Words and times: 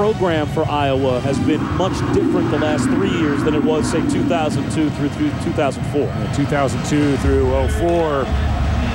program 0.00 0.48
for 0.56 0.64
Iowa 0.64 1.20
has 1.20 1.36
been 1.44 1.60
much 1.76 1.92
different 2.16 2.48
the 2.48 2.56
last 2.56 2.88
three 2.88 3.12
years 3.20 3.44
than 3.44 3.52
it 3.52 3.60
was, 3.60 3.84
say, 3.84 4.00
2002 4.08 4.88
through, 4.96 5.12
through 5.12 5.28
2004. 5.44 5.76
Yeah, 6.00 6.32
2002 6.32 7.20
through 7.20 7.52
04, 7.68 8.24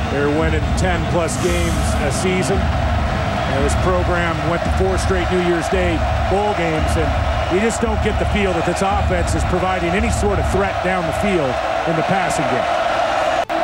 they're 0.09 0.33
winning 0.33 0.65
10 0.81 0.97
plus 1.13 1.37
games 1.45 1.85
a 2.01 2.09
season. 2.09 2.57
And 2.57 3.61
this 3.61 3.77
program 3.85 4.33
went 4.49 4.65
to 4.65 4.73
four 4.81 4.97
straight 4.97 5.29
New 5.29 5.45
Year's 5.45 5.69
Day 5.69 5.93
bowl 6.33 6.57
games, 6.57 6.89
and 6.97 7.05
you 7.53 7.61
just 7.61 7.85
don't 7.85 8.01
get 8.01 8.17
the 8.17 8.25
feel 8.33 8.49
that 8.57 8.65
this 8.65 8.81
offense 8.81 9.37
is 9.37 9.45
providing 9.53 9.93
any 9.93 10.09
sort 10.09 10.41
of 10.41 10.45
threat 10.49 10.73
down 10.81 11.05
the 11.05 11.17
field 11.21 11.53
in 11.85 11.93
the 12.01 12.07
passing 12.09 12.49
game. 12.49 12.69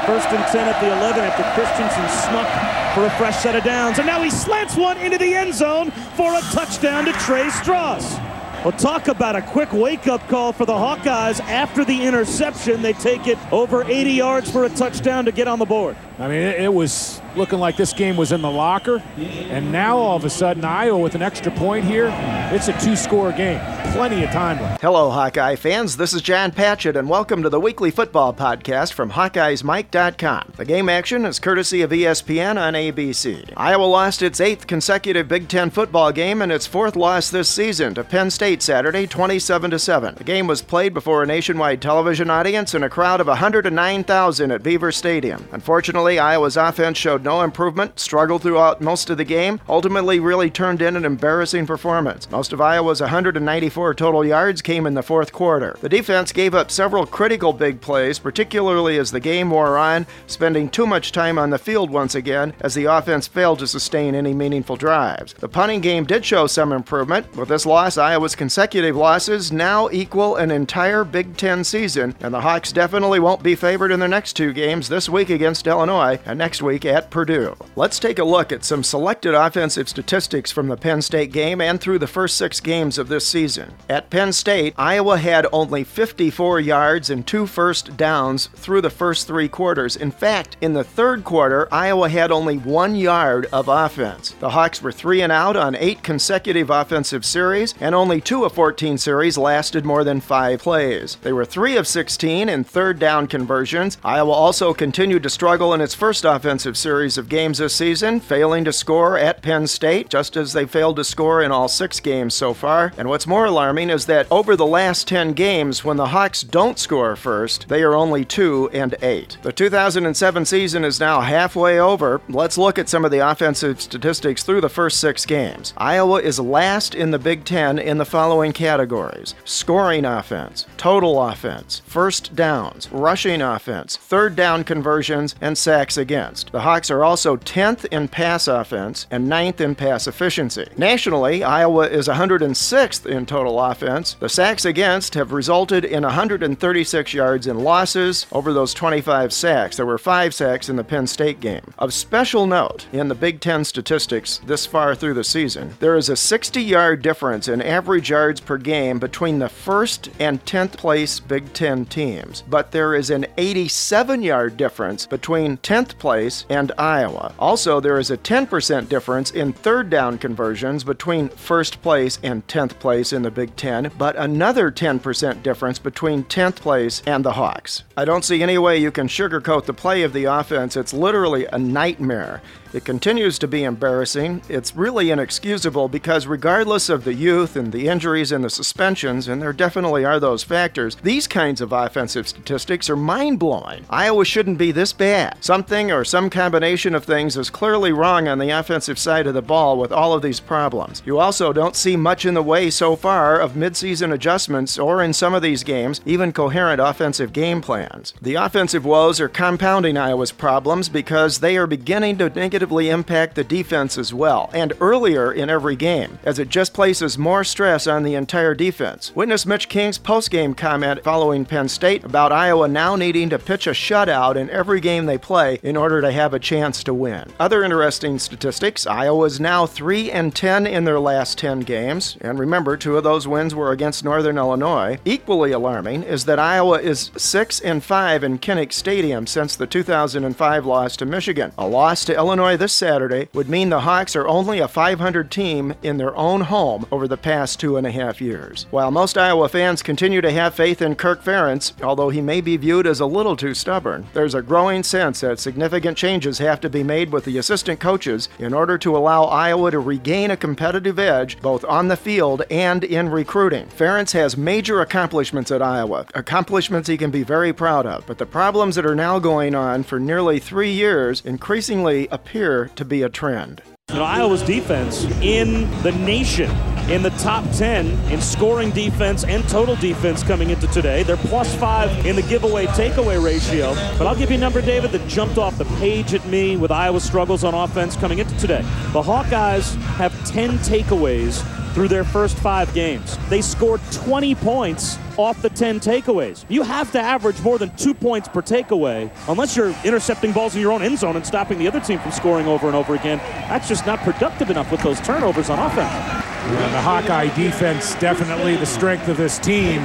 First 0.06 0.30
and 0.30 0.46
10 0.46 0.70
at 0.70 0.78
the 0.78 0.94
11 0.94 1.26
after 1.26 1.42
Christensen 1.58 2.06
snuck 2.22 2.81
for 2.94 3.06
a 3.06 3.10
fresh 3.12 3.38
set 3.38 3.56
of 3.56 3.64
downs. 3.64 4.00
And 4.00 4.08
now 4.08 4.22
he 4.22 4.30
slants 4.30 4.76
one 4.76 4.98
into 4.98 5.18
the 5.18 5.34
end 5.34 5.54
zone 5.54 5.92
for 6.16 6.34
a 6.34 6.42
touchdown 6.52 7.06
to 7.06 7.14
Trey 7.14 7.48
Stross. 7.48 8.20
Well, 8.64 8.74
talk 8.74 9.08
about 9.08 9.36
a 9.36 9.42
quick 9.42 9.74
wake-up 9.74 10.28
call 10.28 10.54
for 10.54 10.66
the 10.66 10.74
Hawkeyes 10.74 11.40
after 11.40 11.84
the 11.84 12.04
interception. 12.04 12.84
They 12.84 12.94
take 12.94 13.26
it 13.26 13.40
over 13.52 13.84
80 13.84 14.12
yards 14.12 14.52
for 14.52 14.66
a 14.66 14.70
touchdown 14.70 15.26
to 15.26 15.32
get 15.32 15.48
on 15.48 15.58
the 15.58 15.66
board. 15.66 15.96
I 16.20 16.28
mean, 16.28 16.44
it, 16.44 16.72
was 16.72 17.22
looking 17.36 17.60
like 17.60 17.78
this 17.78 17.94
game 17.94 18.18
was 18.18 18.32
in 18.32 18.42
the 18.42 18.52
locker, 18.52 19.02
and 19.18 19.72
now 19.72 19.98
all 19.98 20.18
of 20.18 20.26
a 20.26 20.30
sudden, 20.30 20.66
Iowa 20.66 20.98
with 20.98 21.16
an 21.16 21.22
extra 21.22 21.52
point 21.52 21.86
here, 21.86 22.12
it's 22.52 22.68
a 22.68 22.80
two-score 22.80 23.32
game. 23.32 23.60
Plenty 23.94 24.24
of 24.24 24.32
time 24.32 24.62
left. 24.62 24.82
Hello, 24.82 25.10
Hawkeye 25.10 25.56
fans. 25.56 25.98
This 25.98 26.14
is 26.14 26.22
John 26.22 26.52
Patchett, 26.52 26.96
and 26.96 27.10
welcome 27.10 27.44
to 27.44 27.50
the 27.50 27.60
weekly 27.60 27.92
football 27.92 28.34
podcast 28.34 28.94
from 28.94 29.12
HawkeyesMike.com. 29.12 30.54
The 30.56 30.66
game 30.66 30.88
action 30.88 31.26
is 31.26 31.40
courtesy 31.40 31.82
of 31.82 31.92
ESPN 31.92 32.58
on 32.60 32.74
ABC. 32.74 33.52
Iowa 33.58 33.84
lost 33.84 34.22
its 34.22 34.40
eighth 34.40 34.68
consecutive 34.68 35.28
Big 35.28 35.48
Ten 35.50 35.70
football 35.70 36.12
game 36.12 36.42
and 36.42 36.52
its 36.52 36.66
fourth 36.68 36.96
loss 36.96 37.30
this 37.30 37.50
season 37.50 37.94
to 37.96 38.04
Penn 38.04 38.30
State 38.32 38.62
Saturday, 38.62 39.08
27 39.08 39.78
7. 39.78 40.16
The 40.16 40.24
game 40.24 40.48
was 40.48 40.62
played 40.62 40.94
before 40.94 41.24
a 41.24 41.28
nationwide 41.28 41.82
television 41.82 42.30
audience 42.30 42.74
and 42.74 42.84
a 42.84 42.90
crowd 42.90 43.20
of 43.20 43.28
109,000 43.28 44.52
at 44.52 44.64
Beaver 44.64 44.92
Stadium. 44.92 45.48
Unfortunately, 45.52 46.18
Iowa's 46.18 46.58
offense 46.58 46.98
showed 46.98 47.21
no 47.24 47.42
improvement, 47.42 48.00
struggled 48.00 48.42
throughout 48.42 48.82
most 48.82 49.10
of 49.10 49.18
the 49.18 49.24
game, 49.24 49.60
ultimately 49.70 50.20
really 50.20 50.50
turned 50.50 50.82
in 50.82 50.96
an 50.96 51.06
embarrassing 51.06 51.66
performance. 51.66 52.30
Most 52.32 52.54
of 52.54 52.62
Iowa's 52.62 53.02
194 53.02 53.94
total 53.94 54.26
yards 54.26 54.62
came 54.62 54.86
in 54.86 54.94
the 54.94 55.04
fourth 55.04 55.32
quarter. 55.32 55.78
The 55.82 55.90
defense 55.90 56.32
gave 56.32 56.56
up 56.56 56.72
several 56.72 57.06
critical 57.06 57.54
big 57.54 57.82
plays, 57.82 58.20
particularly 58.20 58.98
as 58.98 59.12
the 59.12 59.20
game 59.20 59.50
wore 59.50 59.78
on, 59.78 60.08
spending 60.28 60.70
too 60.70 60.88
much 60.88 61.12
time 61.12 61.38
on 61.38 61.50
the 61.50 61.60
field 61.60 61.90
once 61.90 62.16
again 62.16 62.54
as 62.62 62.74
the 62.74 62.86
offense 62.86 63.28
failed 63.28 63.60
to 63.60 63.68
sustain 63.68 64.16
any 64.16 64.34
meaningful 64.34 64.76
drives. 64.76 65.34
The 65.34 65.50
punting 65.50 65.82
game 65.82 66.06
did 66.06 66.26
show 66.26 66.48
some 66.48 66.72
improvement. 66.72 67.36
With 67.36 67.50
this 67.50 67.66
loss, 67.66 67.98
Iowa's 67.98 68.36
consecutive 68.36 68.96
losses 68.96 69.52
now 69.52 69.90
equal 69.92 70.38
an 70.38 70.50
entire 70.50 71.04
Big 71.04 71.38
Ten 71.38 71.64
season, 71.64 72.16
and 72.22 72.34
the 72.34 72.42
Hawks 72.42 72.72
definitely 72.72 73.20
won't 73.20 73.44
be 73.44 73.56
favored 73.56 73.92
in 73.92 74.00
their 74.00 74.10
next 74.10 74.34
two 74.34 74.54
games 74.54 74.90
this 74.90 75.10
week 75.10 75.30
against 75.30 75.68
Illinois 75.68 76.20
and 76.26 76.38
next 76.38 76.62
week 76.62 76.86
at 76.86 77.11
Purdue. 77.12 77.56
Let's 77.76 78.00
take 78.00 78.18
a 78.18 78.24
look 78.24 78.52
at 78.52 78.66
some 78.66 78.84
selected 78.84 79.36
offensive 79.36 79.88
statistics 79.88 80.52
from 80.52 80.68
the 80.68 80.76
Penn 80.76 81.04
State 81.04 81.32
game 81.32 81.62
and 81.62 81.80
through 81.80 82.00
the 82.00 82.08
first 82.08 82.38
six 82.38 82.60
games 82.60 82.98
of 82.98 83.08
this 83.08 83.28
season. 83.28 83.76
At 83.88 84.10
Penn 84.10 84.34
State, 84.34 84.74
Iowa 84.78 85.20
had 85.20 85.46
only 85.54 85.84
54 85.84 86.60
yards 86.60 87.12
and 87.12 87.28
two 87.28 87.46
first 87.46 87.96
downs 87.96 88.48
through 88.56 88.82
the 88.82 88.90
first 88.90 89.28
three 89.28 89.48
quarters. 89.48 89.96
In 89.96 90.10
fact, 90.10 90.58
in 90.62 90.74
the 90.74 90.84
third 90.84 91.24
quarter, 91.24 91.68
Iowa 91.72 92.10
had 92.10 92.32
only 92.32 92.58
one 92.58 92.96
yard 92.96 93.48
of 93.54 93.68
offense. 93.68 94.32
The 94.40 94.50
Hawks 94.50 94.82
were 94.82 94.92
three 94.92 95.22
and 95.22 95.32
out 95.32 95.56
on 95.56 95.76
eight 95.76 96.02
consecutive 96.02 96.72
offensive 96.72 97.24
series, 97.26 97.76
and 97.80 97.94
only 97.94 98.22
two 98.22 98.44
of 98.44 98.54
14 98.54 98.98
series 98.98 99.38
lasted 99.38 99.86
more 99.86 100.04
than 100.04 100.20
five 100.20 100.62
plays. 100.62 101.18
They 101.22 101.34
were 101.34 101.46
three 101.46 101.78
of 101.78 101.88
16 101.88 102.50
in 102.50 102.64
third 102.64 102.98
down 102.98 103.28
conversions. 103.28 104.00
Iowa 104.04 104.32
also 104.32 104.74
continued 104.74 105.22
to 105.24 105.30
struggle 105.30 105.76
in 105.76 105.82
its 105.82 105.92
its 105.92 106.00
first 106.00 106.24
offensive 106.24 106.78
series 106.78 107.01
of 107.02 107.30
games 107.30 107.58
this 107.58 107.74
season, 107.74 108.20
failing 108.20 108.64
to 108.66 108.74
score 108.74 109.18
at 109.18 109.42
Penn 109.42 109.66
State, 109.66 110.10
just 110.10 110.38
as 110.38 110.54
they 110.54 110.66
failed 110.66 110.98
to 110.98 111.04
score 111.04 111.42
in 111.42 111.52
all 111.52 111.68
six 111.68 112.00
games 112.00 112.34
so 112.34 112.54
far. 112.54 112.94
And 112.98 113.10
what's 113.10 113.26
more 113.26 113.46
alarming 113.46 113.90
is 113.90 114.06
that 114.06 114.28
over 114.30 114.56
the 114.56 114.66
last 114.66 115.08
10 115.08 115.34
games, 115.34 115.84
when 115.84 115.98
the 115.98 116.08
Hawks 116.08 116.42
don't 116.42 116.78
score 116.78 117.16
first, 117.16 117.70
they 117.70 117.82
are 117.82 117.96
only 117.96 118.24
2 118.24 118.70
and 118.74 118.96
8. 119.02 119.40
The 119.42 119.52
2007 119.52 120.46
season 120.46 120.84
is 120.84 121.00
now 121.00 121.22
halfway 121.22 121.80
over. 121.80 122.22
Let's 122.30 122.58
look 122.58 122.78
at 122.78 122.90
some 122.90 123.04
of 123.04 123.12
the 123.12 123.28
offensive 123.28 123.82
statistics 123.82 124.44
through 124.44 124.62
the 124.62 124.70
first 124.70 125.00
six 125.00 125.26
games. 125.26 125.74
Iowa 125.78 126.22
is 126.22 126.40
last 126.40 126.94
in 126.94 127.10
the 127.10 127.20
Big 127.20 127.46
Ten 127.46 127.80
in 127.80 127.98
the 127.98 128.06
following 128.06 128.54
categories 128.54 129.34
scoring 129.46 130.06
offense, 130.06 130.66
total 130.78 131.22
offense, 131.22 131.82
first 131.86 132.36
downs, 132.36 132.92
rushing 132.92 133.42
offense, 133.42 133.98
third 133.98 134.36
down 134.36 134.64
conversions, 134.64 135.36
and 135.42 135.58
sacks 135.58 135.98
against. 135.98 136.52
The 136.52 136.62
Hawks 136.62 136.91
are 136.92 137.04
also 137.04 137.38
10th 137.38 137.86
in 137.86 138.08
pass 138.08 138.48
offense 138.48 139.08
and 139.10 139.28
9th 139.28 139.60
in 139.62 139.76
pass 139.76 140.08
efficiency. 140.08 140.68
Nationally, 140.78 141.44
Iowa 141.44 141.88
is 141.88 142.08
106th 142.08 143.06
in 143.06 143.26
total 143.26 143.60
offense. 143.60 144.16
The 144.20 144.30
sacks 144.30 144.66
against 144.66 145.16
have 145.16 145.32
resulted 145.32 145.86
in 145.86 146.04
136 146.04 147.14
yards 147.14 147.48
in 147.48 147.60
losses 147.60 148.28
over 148.32 148.54
those 148.54 148.74
25 148.74 149.34
sacks. 149.34 149.78
There 149.78 149.86
were 149.86 149.98
five 149.98 150.34
sacks 150.34 150.70
in 150.70 150.76
the 150.76 150.84
Penn 150.84 151.08
State 151.08 151.40
game. 151.40 151.74
Of 151.80 151.94
special 151.94 152.46
note 152.46 152.88
in 152.92 153.08
the 153.08 153.16
Big 153.16 153.40
Ten 153.40 153.64
statistics 153.64 154.40
this 154.46 154.66
far 154.66 154.94
through 154.96 155.14
the 155.16 155.24
season, 155.24 155.76
there 155.80 155.96
is 155.96 156.10
a 156.10 156.16
60 156.16 156.62
yard 156.62 157.02
difference 157.02 157.48
in 157.48 157.62
average 157.62 158.10
yards 158.10 158.40
per 158.42 158.58
game 158.58 159.00
between 159.00 159.40
the 159.40 159.50
first 159.50 160.10
and 160.20 160.44
10th 160.46 160.74
place 160.74 161.20
Big 161.20 161.54
Ten 161.54 161.86
teams, 161.86 162.44
but 162.50 162.72
there 162.72 162.96
is 162.96 163.10
an 163.10 163.26
87 163.38 164.22
yard 164.22 164.58
difference 164.58 165.06
between 165.06 165.58
10th 165.58 165.98
place 165.98 166.46
and 166.50 166.72
Iowa. 166.82 167.36
Also, 167.38 167.80
there 167.80 168.00
is 168.00 168.10
a 168.10 168.18
10% 168.18 168.90
difference 168.90 169.30
in 169.30 169.54
third 169.54 169.92
down 169.92 170.18
conversions 170.18 170.84
between 170.84 171.30
first 171.30 171.80
place 171.84 172.18
and 172.24 172.46
10th 172.48 172.80
place 172.80 173.14
in 173.14 173.22
the 173.22 173.30
Big 173.30 173.56
Ten, 173.56 173.92
but 174.00 174.16
another 174.16 174.72
10% 174.72 175.44
difference 175.44 175.78
between 175.78 176.24
10th 176.24 176.56
place 176.56 177.04
and 177.06 177.24
the 177.24 177.34
Hawks. 177.34 177.84
I 177.96 178.06
don't 178.06 178.26
see 178.26 178.42
any 178.42 178.58
way 178.58 178.80
you 178.80 178.90
can 178.92 179.08
sugarcoat 179.08 179.66
the 179.66 179.76
play 179.76 180.02
of 180.02 180.14
the 180.14 180.26
offense. 180.26 180.76
It's 180.76 180.92
literally 180.92 181.46
a 181.46 181.60
nightmare. 181.60 182.42
It 182.74 182.86
continues 182.86 183.38
to 183.40 183.48
be 183.50 183.66
embarrassing. 183.66 184.44
It's 184.48 184.76
really 184.78 185.12
inexcusable 185.12 185.90
because, 185.90 186.26
regardless 186.26 186.88
of 186.88 187.04
the 187.04 187.14
youth 187.14 187.58
and 187.58 187.74
the 187.74 187.90
injuries 187.90 188.32
and 188.32 188.46
the 188.46 188.50
suspensions, 188.50 189.28
and 189.28 189.42
there 189.42 189.52
definitely 189.52 190.06
are 190.06 190.22
those 190.22 190.44
factors, 190.44 190.96
these 191.04 191.28
kinds 191.28 191.60
of 191.60 191.74
offensive 191.74 192.30
statistics 192.30 192.90
are 192.90 192.96
mind 192.96 193.40
blowing. 193.40 193.84
Iowa 193.90 194.24
shouldn't 194.24 194.58
be 194.58 194.72
this 194.72 194.94
bad. 194.94 195.36
Something 195.44 195.92
or 195.92 196.06
some 196.06 196.30
combination 196.30 196.96
of 196.96 197.04
things 197.04 197.36
is 197.36 197.50
clearly 197.50 197.92
wrong 197.92 198.30
on 198.30 198.40
the 198.40 198.52
offensive 198.52 198.98
side 198.98 199.28
of 199.28 199.34
the 199.34 199.42
ball 199.42 199.78
with 199.78 199.92
all 199.92 200.14
of 200.14 200.22
these 200.22 200.40
problems. 200.40 201.02
You 201.06 201.20
also 201.20 201.52
don't 201.52 201.76
see 201.76 201.98
much 201.98 202.26
in 202.26 202.36
the 202.36 202.42
way 202.42 202.70
so 202.70 202.96
far 202.96 203.38
of 203.38 203.54
midseason 203.54 204.14
adjustments 204.14 204.80
or 204.80 205.04
in 205.04 205.12
some 205.12 205.34
of 205.34 205.42
these 205.42 205.66
games, 205.66 206.00
even 206.06 206.32
coherent 206.32 206.80
offensive 206.80 207.34
game 207.34 207.60
plans. 207.62 208.14
The 208.22 208.36
offensive 208.36 208.86
woes 208.86 209.20
are 209.20 209.28
compounding 209.28 209.98
Iowa's 209.98 210.32
problems 210.32 210.88
because 210.88 211.40
they 211.40 211.58
are 211.58 211.68
beginning 211.68 212.18
to 212.20 212.30
negatively 212.30 212.61
negatively 212.62 212.90
impact 212.90 213.34
the 213.34 213.44
defense 213.44 213.98
as 213.98 214.14
well, 214.14 214.48
and 214.54 214.72
earlier 214.80 215.32
in 215.32 215.50
every 215.50 215.76
game, 215.76 216.20
as 216.24 216.38
it 216.38 216.48
just 216.48 216.76
places 216.76 217.18
more 217.18 217.44
stress 217.44 217.88
on 217.88 218.04
the 218.04 218.14
entire 218.14 218.54
defense. 218.54 219.12
Witness 219.16 219.48
Mitch 219.48 219.68
King's 219.68 219.98
postgame 219.98 220.56
comment 220.56 221.04
following 221.04 221.44
Penn 221.44 221.68
State 221.68 222.04
about 222.04 222.32
Iowa 222.32 222.68
now 222.68 222.96
needing 222.96 223.32
to 223.32 223.40
pitch 223.40 223.66
a 223.66 223.72
shutout 223.72 224.36
in 224.36 224.48
every 224.52 224.80
game 224.80 225.08
they 225.08 225.18
play 225.18 225.60
in 225.64 225.76
order 225.76 226.02
to 226.02 226.12
have 226.12 226.36
a 226.36 226.40
chance 226.40 226.84
to 226.84 226.94
win. 226.94 227.32
Other 227.40 227.64
interesting 227.64 228.20
statistics 228.20 228.86
Iowa 228.86 229.26
is 229.26 229.40
now 229.40 229.66
3 229.66 230.12
and 230.12 230.36
10 230.36 230.68
in 230.68 230.84
their 230.84 231.00
last 231.00 231.40
10 231.40 231.62
games, 231.62 232.16
and 232.22 232.38
remember, 232.38 232.78
two 232.78 232.96
of 232.96 233.04
those 233.04 233.28
wins 233.28 233.56
were 233.56 233.72
against 233.72 234.04
Northern 234.04 234.38
Illinois. 234.38 235.00
Equally 235.04 235.52
alarming 235.52 236.04
is 236.04 236.26
that 236.26 236.38
Iowa 236.38 236.80
is 236.80 237.10
6 237.18 237.60
and 237.62 237.84
5 237.84 238.24
in 238.24 238.38
Kinnick 238.38 238.72
Stadium 238.72 239.26
since 239.26 239.56
the 239.56 239.66
2005 239.66 240.66
loss 240.68 240.96
to 240.98 241.08
Michigan. 241.08 241.52
A 241.58 241.66
loss 241.66 242.06
to 242.06 242.16
Illinois 242.16 242.51
This 242.58 242.74
Saturday 242.74 243.30
would 243.34 243.50
mean 243.50 243.70
the 243.70 243.80
Hawks 243.80 244.16
are 244.16 244.28
only 244.28 244.60
a 244.60 244.68
500 244.68 245.32
team 245.32 245.74
in 245.82 245.98
their 245.98 246.16
own 246.16 246.42
home 246.42 246.86
over 246.92 247.08
the 247.08 247.18
past 247.18 247.60
two 247.60 247.78
and 247.78 247.88
a 247.88 247.92
half 247.92 248.20
years. 248.20 248.68
While 248.72 248.92
most 248.92 249.18
Iowa 249.18 249.48
fans 249.48 249.82
continue 249.82 250.20
to 250.20 250.32
have 250.32 250.54
faith 250.54 250.82
in 250.82 250.96
Kirk 250.96 251.24
Ferentz, 251.24 251.74
although 251.82 252.10
he 252.10 252.20
may 252.20 252.42
be 252.42 252.58
viewed 252.58 252.86
as 252.86 253.00
a 253.00 253.06
little 253.06 253.38
too 253.38 253.54
stubborn, 253.54 254.06
there's 254.14 254.36
a 254.36 254.42
growing 254.42 254.84
sense 254.84 255.22
that 255.22 255.40
significant 255.40 255.98
changes 255.98 256.40
have 256.40 256.60
to 256.62 256.70
be 256.70 256.84
made 256.84 257.12
with 257.12 257.24
the 257.24 257.38
assistant 257.38 257.80
coaches 257.80 258.28
in 258.38 258.54
order 258.54 258.78
to 258.80 258.98
allow 258.98 259.24
Iowa 259.24 259.72
to 259.72 259.80
regain 259.80 260.30
a 260.30 260.38
competitive 260.38 261.00
edge 261.00 261.40
both 261.40 261.64
on 261.66 261.88
the 261.88 261.98
field 261.98 262.44
and 262.52 262.84
in 262.84 263.10
recruiting. 263.10 263.68
Ferentz 263.68 264.12
has 264.12 264.36
major 264.36 264.82
accomplishments 264.82 265.52
at 265.52 265.62
Iowa, 265.62 266.06
accomplishments 266.16 266.90
he 266.90 266.98
can 266.98 267.12
be 267.12 267.24
very 267.24 267.54
proud 267.54 267.86
of, 267.86 268.06
but 268.06 268.18
the 268.18 268.26
problems 268.26 268.76
that 268.76 268.86
are 268.86 268.94
now 268.94 269.20
going 269.20 269.56
on 269.56 269.84
for 269.84 270.00
nearly 270.00 270.38
three 270.38 270.72
years 270.72 271.22
increasingly 271.26 272.08
appear 272.10 272.41
appear 272.42 272.72
to 272.76 272.84
be 272.84 273.04
a 273.04 273.10
trend. 273.10 273.62
Iowa's 273.90 274.42
defense 274.42 275.04
in 275.22 275.70
the 275.84 275.92
nation 275.92 276.50
in 276.90 277.04
the 277.04 277.12
top 277.12 277.44
10 277.52 277.88
in 278.12 278.20
scoring 278.20 278.72
defense 278.72 279.24
and 279.24 279.48
total 279.48 279.76
defense 279.76 280.24
coming 280.24 280.50
into 280.50 280.66
today. 280.68 281.04
They're 281.04 281.18
plus 281.18 281.54
five 281.56 282.04
in 282.04 282.16
the 282.16 282.24
giveaway 282.24 282.66
takeaway 282.68 283.24
ratio. 283.24 283.76
But 284.00 284.08
I'll 284.08 284.16
give 284.16 284.32
you 284.32 284.38
a 284.38 284.40
number, 284.40 284.60
David, 284.60 284.92
that 284.92 285.08
jumped 285.08 285.38
off 285.38 285.56
the 285.60 285.66
page 285.78 286.16
at 286.16 286.26
me 286.26 286.58
with 286.58 286.72
Iowa's 286.72 287.04
struggles 287.04 287.44
on 287.44 287.54
offense 287.54 287.96
coming 287.96 288.18
into 288.18 288.36
today. 288.38 288.64
The 288.92 289.04
Hawkeyes 289.04 289.76
have 289.98 290.12
10 290.26 290.58
takeaways 290.60 291.44
through 291.74 291.88
their 291.88 292.04
first 292.04 292.38
five 292.38 292.74
games. 292.74 293.18
They 293.30 293.42
scored 293.42 293.82
20 293.92 294.36
points 294.36 294.98
off 295.18 295.42
the 295.42 295.50
10 295.50 295.80
takeaways. 295.80 296.46
You 296.50 296.64
have 296.64 296.92
to 296.94 297.00
average 297.00 297.40
more 297.42 297.58
than 297.58 297.76
two 297.76 297.94
points 297.94 298.28
per 298.28 298.42
takeaway 298.42 299.10
unless 299.28 299.56
you're 299.56 299.74
intercepting 299.84 300.32
balls 300.32 300.56
in 300.56 300.62
your 300.62 300.72
own 300.72 300.82
end 300.82 301.00
zone 301.00 301.16
and 301.16 301.26
stopping 301.26 301.60
the 301.60 301.68
other 301.68 301.80
team 301.80 302.00
from 302.00 302.12
scoring 302.12 302.48
over 302.48 302.68
and 302.68 302.76
over 302.76 302.96
again. 302.96 303.18
That's 303.50 303.68
just 303.68 303.86
not 303.86 304.00
productive 304.00 304.50
enough 304.50 304.72
with 304.72 304.82
those 304.82 305.00
turnovers 305.02 305.50
on 305.50 305.60
offense. 305.60 306.22
The 306.42 306.82
Hawkeye 306.82 307.34
defense 307.36 307.96
definitely 307.96 308.56
the 308.56 308.66
strength 308.66 309.08
of 309.08 309.18
this 309.18 309.38
team. 309.38 309.80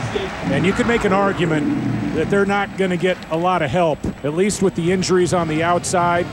And 0.50 0.64
you 0.64 0.72
could 0.72 0.86
make 0.86 1.04
an 1.04 1.12
argument 1.12 2.14
that 2.14 2.30
they're 2.30 2.46
not 2.46 2.78
going 2.78 2.90
to 2.90 2.96
get 2.96 3.18
a 3.30 3.36
lot 3.36 3.60
of 3.60 3.70
help, 3.70 3.98
at 4.24 4.34
least 4.34 4.62
with 4.62 4.74
the 4.74 4.90
injuries 4.90 5.34
on 5.34 5.48
the 5.48 5.62
outside. 5.62 6.26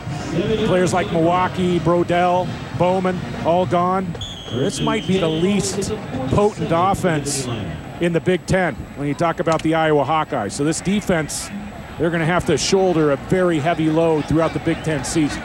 Players 0.65 0.93
like 0.93 1.07
Moeaki, 1.07 1.79
Brodell, 1.79 2.47
Bowman, 2.77 3.19
all 3.45 3.65
gone. 3.65 4.07
This 4.55 4.79
might 4.79 5.07
be 5.07 5.17
the 5.17 5.27
least 5.27 5.91
potent 6.29 6.69
offense 6.71 7.47
in 8.01 8.13
the 8.13 8.21
Big 8.21 8.45
Ten 8.45 8.75
when 8.95 9.07
you 9.07 9.15
talk 9.15 9.39
about 9.39 9.63
the 9.63 9.73
Iowa 9.73 10.03
Hawkeyes. 10.05 10.51
So 10.51 10.63
this 10.63 10.79
defense, 10.79 11.49
they're 11.97 12.11
going 12.11 12.19
to 12.19 12.25
have 12.25 12.45
to 12.45 12.57
shoulder 12.57 13.11
a 13.11 13.15
very 13.15 13.59
heavy 13.59 13.89
load 13.89 14.25
throughout 14.25 14.53
the 14.53 14.59
Big 14.59 14.77
Ten 14.83 15.03
season. 15.03 15.41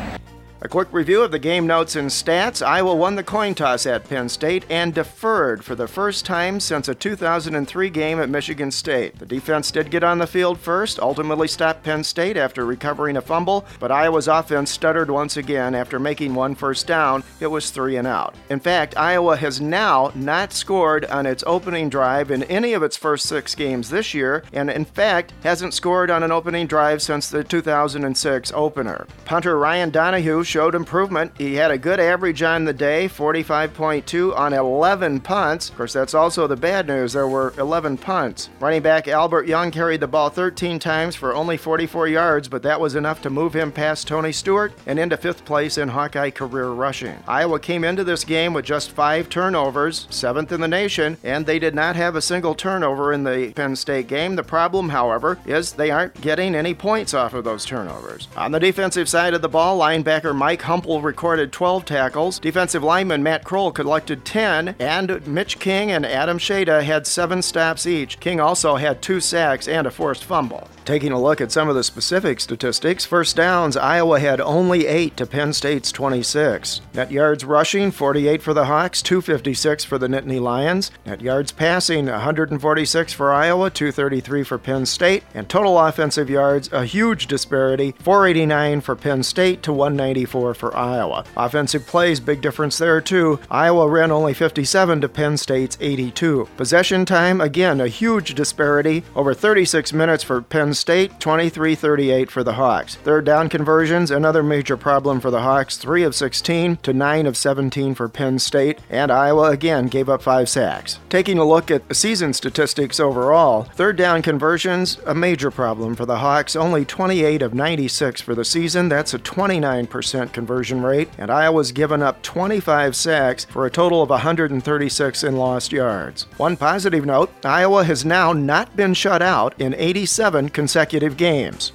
A 0.61 0.67
quick 0.67 0.89
review 0.91 1.23
of 1.23 1.31
the 1.31 1.39
game 1.39 1.69
notes 1.69 1.95
and 1.95 2.11
stats. 2.11 2.67
Iowa 2.67 2.93
won 2.93 3.15
the 3.15 3.23
coin 3.23 3.55
toss 3.55 3.87
at 3.87 4.09
Penn 4.09 4.29
State 4.29 4.65
and 4.69 4.93
deferred 4.93 5.65
for 5.65 5.77
the 5.77 5.87
first 5.87 6.27
time 6.27 6.59
since 6.59 6.89
a 6.89 6.97
2003 6.97 7.91
game 7.91 8.19
at 8.19 8.29
Michigan 8.29 8.73
State. 8.73 9.21
The 9.21 9.25
defense 9.25 9.71
did 9.71 9.89
get 9.89 10.03
on 10.03 10.19
the 10.19 10.27
field 10.27 10.59
first, 10.59 10.99
ultimately 10.99 11.47
stopped 11.47 11.85
Penn 11.85 12.03
State 12.03 12.37
after 12.37 12.67
recovering 12.67 13.17
a 13.17 13.21
fumble, 13.21 13.67
but 13.79 13.93
Iowa's 13.93 14.27
offense 14.27 14.73
stuttered 14.73 15.13
once 15.13 15.37
again 15.37 15.77
after 15.77 16.01
making 16.01 16.35
one 16.35 16.57
first 16.57 16.89
down. 16.89 17.23
It 17.39 17.47
was 17.47 17.71
three 17.71 17.97
and 17.97 18.09
out. 18.09 18.35
In 18.51 18.59
fact, 18.59 18.97
Iowa 18.97 19.37
has 19.37 19.61
now 19.61 20.11
not 20.17 20.53
scored 20.53 21.05
on 21.05 21.25
its 21.25 21.45
opening 21.47 21.89
drive 21.89 22.33
in 22.33 22.43
any 22.45 22.73
of 22.73 22.83
its 22.83 22.97
first 22.97 23.27
six 23.27 23.55
games 23.55 23.91
this 23.91 24.13
year, 24.13 24.43
and 24.53 24.71
in 24.71 24.85
fact, 24.85 25.35
hasn't 25.45 25.73
scored 25.73 26.11
on 26.11 26.25
an 26.25 26.33
opening 26.33 26.67
drive 26.67 27.01
since 27.01 27.31
the 27.31 27.45
2006 27.45 28.53
opener. 28.57 29.07
Punter 29.25 29.57
Ryan 29.57 29.91
Donahue 29.91 30.47
showed 30.49 30.75
improvement. 30.75 31.33
He 31.37 31.55
had 31.55 31.71
a 31.71 31.79
good 31.79 32.01
average 32.01 32.43
on 32.43 32.65
the 32.65 32.73
day, 32.73 33.09
45.2 33.09 34.37
on 34.37 34.53
11 34.53 35.21
punts. 35.21 35.69
Of 35.69 35.77
course, 35.77 35.93
that's 35.93 36.15
also 36.15 36.47
the 36.47 36.57
bad 36.57 36.87
news. 36.87 37.13
There 37.13 37.29
were 37.29 37.53
11 37.59 37.99
punts. 37.99 38.49
Running 38.59 38.83
back 38.83 39.07
Albert 39.07 39.47
Young 39.47 39.71
carried 39.71 40.01
the 40.01 40.09
ball 40.09 40.31
13 40.31 40.79
times 40.79 41.15
for 41.15 41.35
only 41.35 41.57
44 41.57 42.09
yards, 42.09 42.49
but 42.49 42.63
that 42.63 42.81
was 42.81 42.95
enough 42.95 43.21
to 43.23 43.31
move 43.31 43.55
him 43.55 43.71
past 43.71 44.09
Tony 44.09 44.33
Stewart 44.33 44.73
and 44.87 44.99
into 44.99 45.17
fifth 45.17 45.45
place 45.45 45.77
in 45.77 45.89
Hawkeye 45.89 46.31
career 46.31 46.69
rushing. 46.71 47.19
Iowa 47.29 47.61
came 47.61 47.85
into 47.85 48.05
this 48.05 48.25
game 48.25 48.55
with 48.55 48.65
just 48.65 48.93
five 48.93 49.29
turnovers, 49.29 50.07
seventh 50.11 50.51
in 50.51 50.63
the 50.63 50.69
nation, 50.69 51.19
and 51.23 51.45
they 51.45 51.59
did 51.59 51.75
not 51.75 51.95
have 51.97 52.17
a 52.17 52.23
single 52.23 52.55
turnover 52.55 53.13
in 53.13 53.25
the 53.25 53.53
Penn 53.55 53.77
State 53.77 54.09
game. 54.09 54.37
The 54.37 54.43
problem, 54.43 54.89
however, 54.89 55.39
is 55.45 55.73
they 55.73 55.91
aren't 55.91 56.19
getting 56.23 56.55
any 56.55 56.73
points 56.73 57.13
off 57.13 57.35
of 57.35 57.45
those 57.45 57.67
turnovers. 57.67 58.29
On 58.37 58.53
the 58.53 58.61
defensive 58.61 59.09
side 59.09 59.35
of 59.35 59.43
the 59.43 59.49
ball, 59.49 59.79
linebacker 59.79 60.38
Mike 60.39 60.63
Humpal 60.63 61.03
recorded 61.03 61.51
12 61.51 61.85
tackles. 61.85 62.39
Defensive 62.39 62.85
lineman 62.85 63.25
Matt 63.25 63.43
Kroul 63.43 63.73
collected 63.73 64.25
10, 64.25 64.77
and 64.79 65.27
Mitch 65.27 65.59
King 65.59 65.91
and 65.91 66.07
Adam 66.07 66.39
Shada 66.39 66.81
had 66.81 67.09
seven 67.09 67.43
stops 67.43 67.89
each. 67.89 68.21
King 68.21 68.39
also 68.39 68.77
had 68.77 69.03
two 69.03 69.19
sacks 69.19 69.67
and 69.67 69.85
a 69.85 69.91
forced 69.91 70.23
fumble. 70.23 70.69
Taking 70.89 71.13
a 71.13 71.21
look 71.21 71.43
at 71.43 71.53
some 71.53 71.69
of 71.69 71.75
the 71.75 71.85
specific 71.85 72.41
statistics, 72.41 73.05
first 73.05 73.37
downs, 73.37 73.77
Iowa 73.77 74.19
had 74.19 74.41
only 74.41 74.87
8 74.87 75.19
to 75.19 75.27
Penn 75.27 75.53
State's 75.53 75.93
26. 75.93 76.81
Net 76.95 77.13
yards 77.13 77.45
rushing, 77.45 77.91
48 77.91 78.41
for 78.41 78.55
the 78.55 78.65
Hawks, 78.65 79.03
256 79.03 79.85
for 79.85 79.99
the 79.99 80.07
Nittany 80.07 80.41
Lions. 80.41 80.91
Net 81.05 81.21
yards 81.21 81.53
passing, 81.53 82.07
146 82.07 83.13
for 83.13 83.35
Iowa, 83.35 83.69
233 83.69 84.43
for 84.43 84.57
Penn 84.57 84.87
State. 84.87 85.25
And 85.35 85.47
total 85.47 85.79
offensive 85.79 86.31
yards, 86.31 86.73
a 86.73 86.87
huge 86.87 87.27
disparity, 87.27 87.95
489 87.99 88.81
for 88.81 88.97
Penn 88.97 89.23
State 89.23 89.63
to 89.65 89.75
194 89.75 90.55
for 90.55 90.75
Iowa. 90.75 91.27
Offensive 91.37 91.87
plays, 91.87 92.19
big 92.19 92.41
difference 92.41 92.79
there 92.79 93.03
too. 93.03 93.39
Iowa 93.51 93.87
ran 93.87 94.11
only 94.11 94.33
57 94.33 95.03
to 95.03 95.09
Penn 95.11 95.37
State's 95.37 95.77
82. 95.83 96.49
Possession 96.57 97.05
time, 97.05 97.43
again, 97.43 97.79
a 97.83 97.89
huge 97.89 98.35
disparity, 98.35 99.05
over 99.15 99.35
36 99.35 99.93
minutes 99.93 100.25
for 100.25 100.41
Penn 100.41 100.73
State, 100.79 101.21
23 101.21 101.75
38 101.75 102.31
for 102.31 102.43
the 102.43 102.55
Hawks. 102.55 102.95
Third 102.95 103.25
down 103.25 103.49
conversions, 103.49 104.11
another 104.11 104.43
major 104.43 104.77
problem 104.77 105.21
for 105.21 105.31
the 105.31 105.43
Hawks, 105.43 105.77
3 105.77 106.05
of 106.05 106.15
16 106.15 106.77
to 106.79 106.93
9 106.93 107.27
of 107.27 107.37
17 107.37 107.95
for 107.95 108.09
Penn 108.09 108.39
State, 108.39 108.79
and 108.89 109.11
Iowa 109.11 109.51
again 109.51 109.89
gave 109.89 110.09
up 110.09 110.23
5 110.23 110.49
sacks. 110.49 111.01
Taking 111.11 111.39
a 111.39 111.45
look 111.45 111.71
at 111.71 111.89
the 111.89 111.95
season 111.95 112.33
statistics 112.33 113.01
overall, 113.01 113.65
third 113.65 113.97
down 113.97 114.23
conversions, 114.23 114.99
a 115.05 115.15
major 115.15 115.51
problem 115.51 115.97
for 115.97 116.07
the 116.07 116.19
Hawks, 116.19 116.55
only 116.55 116.85
28 116.85 117.43
of 117.43 117.53
96 117.53 118.21
for 118.21 118.35
the 118.35 118.45
season, 118.45 118.89
that's 118.89 119.13
a 119.13 119.19
29% 119.19 120.33
conversion 120.33 120.83
rate, 120.83 121.11
and 121.19 121.31
Iowa's 121.31 121.73
given 121.73 122.03
up 122.03 122.23
25 122.23 122.95
sacks 122.95 123.45
for 123.45 123.67
a 123.67 123.71
total 123.71 124.03
of 124.03 124.11
136 124.11 125.25
in 125.25 125.37
lost 125.37 125.73
yards. 125.73 126.27
One 126.37 126.57
positive 126.57 127.05
note 127.05 127.31
Iowa 127.45 127.85
has 127.85 128.05
now 128.05 128.33
not 128.33 128.77
been 128.77 128.95
shut 128.95 129.23
out 129.23 129.59
in 129.61 129.75
87 129.75 130.51
consecutive 130.51 130.68
games. 131.17 131.73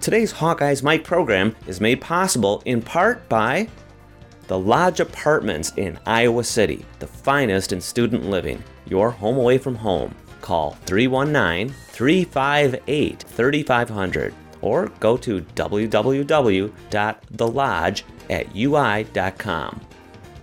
Today's 0.00 0.32
Hawkeyes 0.32 0.82
Mike 0.82 1.04
program 1.04 1.54
is 1.66 1.80
made 1.80 2.00
possible 2.00 2.62
in 2.64 2.80
part 2.80 3.28
by 3.28 3.68
the 4.46 4.58
Lodge 4.58 5.00
Apartments 5.00 5.72
in 5.76 5.98
Iowa 6.06 6.44
City, 6.44 6.84
the 7.00 7.06
finest 7.06 7.72
in 7.72 7.80
student 7.80 8.24
living, 8.24 8.62
your 8.86 9.10
home 9.10 9.36
away 9.36 9.58
from 9.58 9.74
home. 9.74 10.14
Call 10.40 10.72
319 10.86 11.74
358 11.88 13.22
3500 13.22 14.34
or 14.60 14.86
go 15.00 15.16
to 15.16 15.40
www.thelodge 15.40 16.72
at 18.30 18.56
ui.com. 18.56 19.80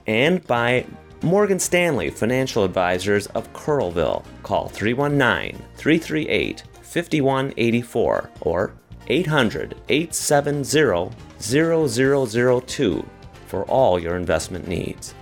And 0.08 0.46
by 0.46 0.86
Morgan 1.22 1.60
Stanley 1.60 2.10
Financial 2.12 2.63
Advisors 2.63 3.27
of 3.27 3.51
Coralville. 3.53 4.24
Call 4.44 4.70
319 4.70 5.60
338 5.75 6.63
5184 6.96 8.30
or 8.42 8.74
800 9.08 9.75
870 9.90 11.12
0002 11.40 13.06
for 13.48 13.64
all 13.66 14.00
your 14.00 14.16
investment 14.16 14.68
needs. 14.68 15.14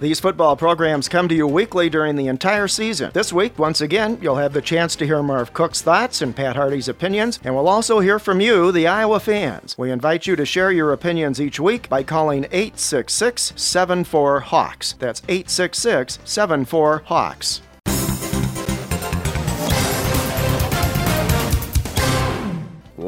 These 0.00 0.20
football 0.20 0.54
programs 0.54 1.08
come 1.08 1.26
to 1.28 1.34
you 1.34 1.48
weekly 1.48 1.90
during 1.90 2.14
the 2.14 2.28
entire 2.28 2.68
season. 2.68 3.10
This 3.12 3.32
week, 3.32 3.58
once 3.58 3.80
again, 3.80 4.16
you'll 4.22 4.36
have 4.36 4.52
the 4.52 4.62
chance 4.62 4.94
to 4.94 5.04
hear 5.04 5.20
Marv 5.24 5.52
Cook's 5.52 5.82
thoughts 5.82 6.22
and 6.22 6.36
Pat 6.36 6.54
Hardy's 6.54 6.86
opinions, 6.86 7.40
and 7.42 7.52
we'll 7.52 7.66
also 7.66 7.98
hear 7.98 8.20
from 8.20 8.40
you, 8.40 8.70
the 8.70 8.86
Iowa 8.86 9.18
fans. 9.18 9.76
We 9.76 9.90
invite 9.90 10.28
you 10.28 10.36
to 10.36 10.46
share 10.46 10.70
your 10.70 10.92
opinions 10.92 11.40
each 11.40 11.58
week 11.58 11.88
by 11.88 12.04
calling 12.04 12.44
866 12.52 13.54
74 13.56 14.38
Hawks. 14.38 14.94
That's 15.00 15.22
866 15.28 16.20
74 16.24 17.02
Hawks. 17.06 17.62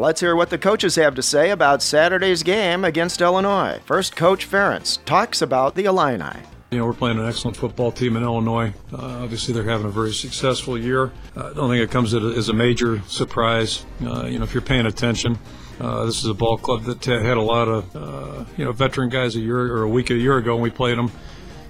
Let's 0.01 0.23
hear 0.23 0.35
what 0.35 0.49
the 0.49 0.57
coaches 0.57 0.97
have 0.97 1.15
to 1.17 1.23
say 1.23 1.51
about 1.51 1.83
Saturday's 1.83 2.43
game 2.43 2.87
against 2.87 3.21
Illinois. 3.21 3.81
First, 3.85 4.17
Coach 4.17 4.49
Ferentz 4.49 4.99
talks 5.05 5.43
about 5.43 5.75
the 5.75 5.85
Illini. 5.85 6.41
You 6.71 6.79
know, 6.79 6.87
we're 6.87 6.95
playing 6.95 7.19
an 7.19 7.29
excellent 7.29 7.59
football 7.59 7.93
team 7.93 8.17
in 8.17 8.23
Illinois. 8.23 8.73
Uh, 8.91 9.23
obviously, 9.23 9.53
they're 9.53 9.69
having 9.69 9.85
a 9.85 9.91
very 9.91 10.15
successful 10.15 10.79
year. 10.79 11.13
Uh, 11.37 11.51
I 11.51 11.53
don't 11.53 11.69
think 11.69 11.85
it 11.85 11.91
comes 11.91 12.15
as 12.15 12.49
a 12.49 12.53
major 12.55 13.03
surprise. 13.09 13.85
Uh, 14.03 14.25
you 14.25 14.39
know, 14.39 14.45
if 14.45 14.55
you're 14.55 14.63
paying 14.63 14.87
attention, 14.87 15.39
uh, 15.81 16.07
this 16.07 16.25
is 16.25 16.31
a 16.31 16.35
ball 16.35 16.57
club 16.57 16.85
that 16.85 17.05
had 17.05 17.37
a 17.37 17.43
lot 17.43 17.69
of, 17.69 17.95
uh, 17.95 18.45
you 18.57 18.65
know, 18.65 18.73
veteran 18.73 19.11
guys 19.11 19.37
a 19.37 19.41
year 19.41 19.59
or 19.59 19.83
a 19.83 19.89
week 19.89 20.09
a 20.09 20.15
year 20.15 20.39
ago 20.39 20.55
when 20.55 20.63
we 20.63 20.71
played 20.71 20.97
them. 20.97 21.13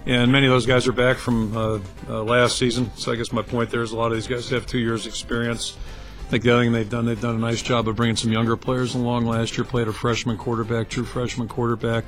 And 0.07 0.31
many 0.31 0.47
of 0.47 0.53
those 0.53 0.67
guys 0.67 0.87
are 0.87 0.93
back 0.93 1.17
from 1.17 1.53
last 2.07 2.59
season. 2.59 2.93
So 2.95 3.11
I 3.11 3.17
guess 3.17 3.33
my 3.33 3.43
point 3.43 3.71
there 3.71 3.83
is 3.83 3.91
a 3.91 3.97
lot 3.97 4.13
of 4.13 4.15
these 4.17 4.29
guys 4.29 4.49
have 4.51 4.67
two 4.67 4.79
years' 4.79 5.09
experience. 5.09 5.77
I 6.31 6.35
think 6.35 6.45
the 6.45 6.53
other 6.53 6.63
thing 6.63 6.71
they've 6.71 6.89
done, 6.89 7.07
they've 7.07 7.21
done 7.21 7.35
a 7.35 7.41
nice 7.41 7.61
job 7.61 7.89
of 7.89 7.97
bringing 7.97 8.15
some 8.15 8.31
younger 8.31 8.57
players 8.57 8.95
along. 8.95 9.27
Last 9.27 9.59
year, 9.59 9.65
played 9.65 9.89
a 9.89 9.93
freshman 9.93 10.37
quarterback, 10.37 10.89
true 10.89 11.05
freshman 11.05 11.49
quarterback. 11.49 12.05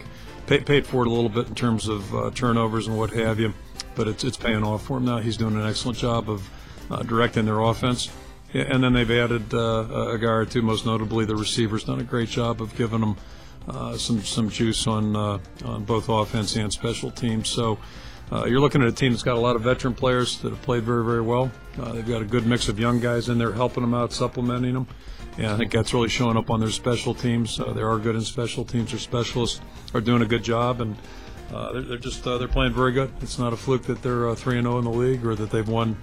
Paid, 0.47 0.64
paid 0.64 0.87
for 0.87 1.02
it 1.02 1.09
a 1.09 1.11
little 1.11 1.29
bit 1.29 1.49
in 1.49 1.57
terms 1.57 1.88
of 1.88 2.14
uh, 2.14 2.31
turnovers 2.33 2.87
and 2.87 2.97
what 2.97 3.11
have 3.11 3.41
you, 3.41 3.52
but 3.97 4.07
it's 4.07 4.23
it's 4.23 4.37
paying 4.37 4.62
off 4.62 4.85
for 4.85 4.99
him 4.99 5.07
now. 5.07 5.19
He's 5.19 5.37
doing 5.37 5.57
an 5.57 5.67
excellent 5.67 5.99
job 5.99 6.31
of 6.31 6.49
uh, 6.88 7.02
directing 7.02 7.47
their 7.47 7.59
offense. 7.59 8.12
And 8.55 8.85
then 8.85 8.93
they've 8.93 9.11
added 9.11 9.52
uh, 9.52 10.12
a 10.12 10.19
guy 10.19 10.29
or 10.29 10.45
two, 10.45 10.62
most 10.62 10.87
notably 10.87 11.25
the 11.25 11.35
receivers, 11.35 11.83
done 11.83 11.99
a 11.99 12.05
great 12.05 12.29
job 12.29 12.62
of 12.62 12.76
giving 12.76 13.00
them 13.00 13.17
uh, 13.67 13.97
some 13.97 14.23
some 14.23 14.49
juice 14.49 14.87
on 14.87 15.17
uh, 15.17 15.38
on 15.64 15.83
both 15.83 16.09
offense 16.09 16.55
and 16.55 16.73
special 16.73 17.11
teams. 17.11 17.49
So 17.49 17.76
Uh, 18.33 18.47
you're 18.47 18.61
looking 18.61 18.81
at 18.81 18.88
a 18.88 18.93
team 18.93 19.12
that's 19.12 19.23
got 19.23 19.37
a 19.37 19.41
lot 19.41 19.57
of 19.57 19.62
veteran 19.62 19.93
players 19.93 20.38
that 20.38 20.50
have 20.50 20.62
played 20.62 20.85
very, 20.85 21.05
very 21.05 21.21
well. 21.21 21.50
Uh, 21.81 21.93
they've 21.93 22.07
got 22.07 22.23
a 22.23 22.25
good 22.25 22.47
mix 22.47 22.69
of 22.69 22.79
young 22.79 23.00
guys 23.00 23.29
in 23.29 23.38
there 23.38 23.52
helping 23.52 23.83
them 23.83 23.95
out, 23.95 24.12
supplementing 24.12 24.75
them. 24.75 24.87
And 25.38 25.47
I 25.47 25.57
think 25.57 25.73
that's 25.73 25.95
really 25.95 26.11
showing 26.11 26.37
up 26.37 26.50
on 26.50 26.61
their 26.61 26.71
special 26.71 27.14
teams. 27.14 27.59
Uh, 27.59 27.73
they 27.73 27.81
are 27.81 27.99
good 27.99 28.14
in 28.14 28.21
special 28.21 28.64
teams. 28.64 28.91
Their 28.91 29.00
specialists 29.00 29.61
are 29.95 30.00
doing 30.00 30.23
a 30.23 30.26
good 30.26 30.43
job, 30.43 30.83
and 30.83 30.97
uh, 31.52 31.73
they're, 31.73 31.83
they're, 31.83 31.99
just 31.99 32.26
uh, 32.26 32.37
they're 32.37 32.49
playing 32.49 32.75
very 32.75 32.93
good. 32.93 33.11
It's 33.23 33.38
not 33.38 33.52
a 33.52 33.57
fluke 33.57 33.85
that 33.85 34.02
they're 34.02 34.29
uh, 34.29 34.35
three 34.35 34.59
and 34.59 34.67
zero 34.67 34.76
oh 34.76 34.79
in 34.79 34.85
the 34.85 34.91
league 34.91 35.25
or 35.25 35.35
that 35.35 35.50
they've 35.50 35.69
won 35.69 35.97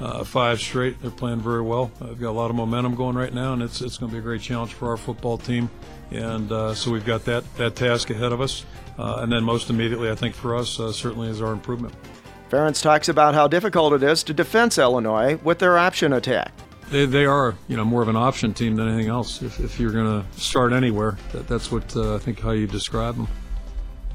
uh, 0.00 0.22
five 0.24 0.60
straight. 0.60 1.00
They're 1.00 1.10
playing 1.10 1.40
very 1.40 1.62
well. 1.62 1.90
We've 2.00 2.20
got 2.20 2.30
a 2.30 2.38
lot 2.38 2.50
of 2.50 2.56
momentum 2.56 2.94
going 2.94 3.16
right 3.16 3.32
now, 3.32 3.54
and 3.54 3.62
it's 3.62 3.80
it's 3.80 3.96
going 3.96 4.10
to 4.10 4.14
be 4.14 4.18
a 4.18 4.22
great 4.22 4.42
challenge 4.42 4.74
for 4.74 4.90
our 4.90 4.98
football 4.98 5.38
team. 5.38 5.70
And 6.10 6.76
so 6.76 6.90
we've 6.90 7.06
got 7.06 7.24
that 7.24 7.42
that 7.56 7.76
task 7.76 8.10
ahead 8.10 8.32
of 8.32 8.42
us. 8.42 8.66
And 8.98 9.32
then 9.32 9.44
most 9.44 9.70
immediately, 9.70 10.10
I 10.10 10.14
think 10.14 10.34
for 10.34 10.54
us, 10.54 10.76
certainly 10.76 11.28
is 11.28 11.40
our 11.40 11.52
improvement. 11.52 11.94
Ferentz 12.54 12.80
talks 12.80 13.08
about 13.08 13.34
how 13.34 13.48
difficult 13.48 13.94
it 13.94 14.04
is 14.04 14.22
to 14.22 14.32
defense 14.32 14.78
Illinois 14.78 15.36
with 15.42 15.58
their 15.58 15.76
option 15.76 16.12
attack. 16.12 16.52
They, 16.88 17.04
they 17.04 17.24
are, 17.24 17.56
you 17.66 17.76
know, 17.76 17.84
more 17.84 18.00
of 18.00 18.06
an 18.06 18.14
option 18.14 18.54
team 18.54 18.76
than 18.76 18.86
anything 18.86 19.10
else. 19.10 19.42
If, 19.42 19.58
if 19.58 19.80
you're 19.80 19.90
going 19.90 20.22
to 20.22 20.40
start 20.40 20.72
anywhere, 20.72 21.18
that, 21.32 21.48
that's 21.48 21.72
what 21.72 21.96
uh, 21.96 22.14
I 22.14 22.18
think 22.18 22.38
how 22.38 22.52
you 22.52 22.68
describe 22.68 23.16
them 23.16 23.26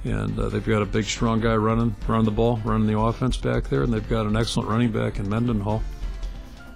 and 0.06 0.40
uh, 0.40 0.48
they've 0.48 0.66
got 0.66 0.82
a 0.82 0.86
big, 0.86 1.04
strong 1.04 1.42
guy 1.42 1.58
running, 1.58 1.94
running 2.08 2.24
the 2.24 2.32
ball, 2.32 2.62
running 2.64 2.88
the 2.88 2.98
offense 2.98 3.36
back 3.36 3.66
there, 3.66 3.84
and 3.84 3.94
they've 3.94 4.08
got 4.08 4.26
an 4.26 4.38
excellent 4.38 4.70
running 4.70 4.94
back 4.94 5.20
in 5.20 5.28
Mendenhall. 5.28 5.84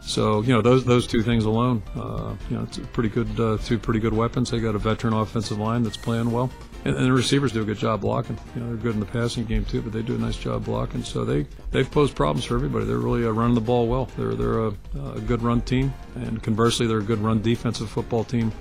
So 0.01 0.41
you 0.41 0.51
know 0.51 0.61
those 0.61 0.83
those 0.83 1.07
two 1.07 1.23
things 1.23 1.45
alone, 1.45 1.81
uh, 1.95 2.35
you 2.49 2.57
know, 2.57 2.63
it's 2.63 2.77
pretty 2.91 3.07
good 3.07 3.39
uh, 3.39 3.57
two 3.63 3.79
pretty 3.79 4.01
good 4.01 4.13
weapons. 4.13 4.51
They 4.51 4.59
got 4.59 4.75
a 4.75 4.79
veteran 4.79 5.13
offensive 5.13 5.57
line 5.57 5.83
that's 5.83 5.95
playing 5.95 6.29
well, 6.29 6.51
and, 6.85 6.95
and, 6.95 7.05
the 7.05 7.13
receivers 7.13 7.51
do 7.51 7.61
a 7.61 7.65
good 7.65 7.77
job 7.77 8.01
blocking. 8.01 8.37
You 8.55 8.61
know, 8.61 8.67
they're 8.67 8.77
good 8.77 8.93
in 8.93 8.99
the 8.99 9.05
passing 9.05 9.45
game 9.45 9.65
too, 9.65 9.81
but 9.81 9.93
they 9.93 10.01
do 10.01 10.15
a 10.15 10.17
nice 10.17 10.37
job 10.37 10.65
blocking. 10.65 11.03
So 11.03 11.25
they 11.25 11.45
they've 11.71 11.89
posed 11.89 12.15
problems 12.15 12.45
for 12.45 12.55
everybody. 12.55 12.85
They're 12.85 12.97
really 12.97 13.25
uh, 13.25 13.31
running 13.31 13.55
the 13.55 13.61
ball 13.61 13.87
well. 13.87 14.09
They're 14.17 14.35
they're 14.35 14.67
a, 14.67 14.73
a 15.15 15.21
good 15.21 15.41
run 15.41 15.61
team, 15.61 15.93
and 16.15 16.41
conversely, 16.41 16.87
they're 16.87 16.99
a 16.99 17.03
good 17.03 17.19
run 17.19 17.41
defensive 17.41 17.89
football 17.89 18.23
team 18.23 18.51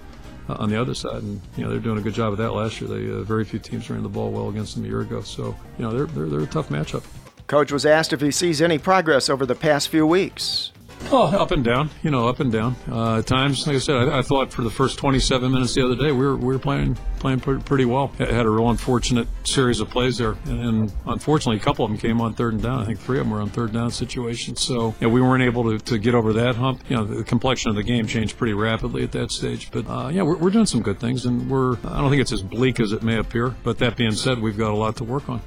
uh, 0.48 0.54
on 0.54 0.68
the 0.68 0.80
other 0.80 0.94
side. 0.94 1.22
And 1.22 1.40
you 1.56 1.64
know 1.64 1.70
they're 1.70 1.80
doing 1.80 1.98
a 1.98 2.02
good 2.02 2.14
job 2.14 2.32
of 2.32 2.38
that 2.38 2.52
last 2.52 2.80
year. 2.80 2.90
They 2.90 3.12
uh, 3.12 3.22
very 3.22 3.44
few 3.44 3.58
teams 3.58 3.88
ran 3.90 4.02
the 4.02 4.08
ball 4.08 4.30
well 4.30 4.48
against 4.48 4.74
them 4.74 4.84
a 4.84 4.88
year 4.88 5.00
ago. 5.00 5.22
So 5.22 5.54
you 5.78 5.84
know 5.84 5.92
they're 5.92 6.06
they're, 6.06 6.26
they're 6.26 6.40
a 6.40 6.46
tough 6.46 6.68
matchup. 6.68 7.04
Coach 7.46 7.72
was 7.72 7.84
asked 7.84 8.12
if 8.12 8.20
he 8.20 8.30
sees 8.30 8.62
any 8.62 8.78
progress 8.78 9.28
over 9.28 9.44
the 9.44 9.54
past 9.54 9.88
few 9.88 10.06
weeks. 10.06 10.71
Oh, 11.10 11.26
up 11.36 11.50
and 11.50 11.64
down, 11.64 11.90
you 12.02 12.10
know, 12.10 12.28
up 12.28 12.40
and 12.40 12.50
down. 12.50 12.76
Uh, 12.90 13.18
at 13.18 13.26
times, 13.26 13.66
like 13.66 13.76
I 13.76 13.78
said, 13.78 13.96
I, 13.96 14.18
I, 14.18 14.22
thought 14.22 14.52
for 14.52 14.62
the 14.62 14.70
first 14.70 14.98
27 14.98 15.50
minutes 15.52 15.74
the 15.74 15.84
other 15.84 15.96
day, 15.96 16.12
we 16.12 16.26
were 16.26 16.36
we 16.36 16.46
were 16.46 16.58
playing 16.58 16.96
playing 17.18 17.40
pretty 17.40 17.84
well. 17.84 18.08
Had 18.18 18.46
a 18.46 18.50
real 18.50 18.70
unfortunate 18.70 19.28
series 19.44 19.80
of 19.80 19.90
plays 19.90 20.18
there, 20.18 20.36
and, 20.46 20.60
and, 20.60 20.92
unfortunately, 21.06 21.56
a 21.56 21.60
couple 21.60 21.84
of 21.84 21.90
them 21.90 21.98
came 21.98 22.20
on 22.20 22.34
third 22.34 22.54
and 22.54 22.62
down. 22.62 22.80
I 22.80 22.84
think 22.84 22.98
three 22.98 23.18
of 23.18 23.24
them 23.24 23.32
were 23.32 23.40
on 23.40 23.50
third 23.50 23.72
down 23.72 23.90
situations. 23.90 24.60
So, 24.60 24.94
you 25.00 25.06
know, 25.06 25.12
we 25.12 25.20
weren't 25.20 25.42
able 25.42 25.64
to, 25.70 25.78
to 25.84 25.98
get 25.98 26.14
over 26.14 26.32
that 26.32 26.56
hump. 26.56 26.82
You 26.88 26.96
know, 26.96 27.04
the 27.04 27.24
complexion 27.24 27.70
of 27.70 27.76
the 27.76 27.82
game 27.82 28.06
changed 28.06 28.36
pretty 28.38 28.54
rapidly 28.54 29.04
at 29.04 29.12
that 29.12 29.30
stage. 29.30 29.70
But 29.70 29.88
uh, 29.88 30.08
yeah, 30.08 30.22
we're, 30.22 30.36
we're 30.36 30.50
doing 30.50 30.66
some 30.66 30.82
good 30.82 30.98
things, 30.98 31.26
and 31.26 31.50
we're 31.50 31.76
I 31.84 32.00
don't 32.00 32.10
think 32.10 32.22
it's 32.22 32.32
as 32.32 32.42
bleak 32.42 32.80
as 32.80 32.92
it 32.92 33.02
may 33.02 33.18
appear. 33.18 33.54
But 33.62 33.78
that 33.78 33.96
being 33.96 34.12
said, 34.12 34.40
we've 34.40 34.58
got 34.58 34.72
a 34.72 34.76
lot 34.76 34.96
to 34.96 35.04
work 35.04 35.28
on. 35.28 35.42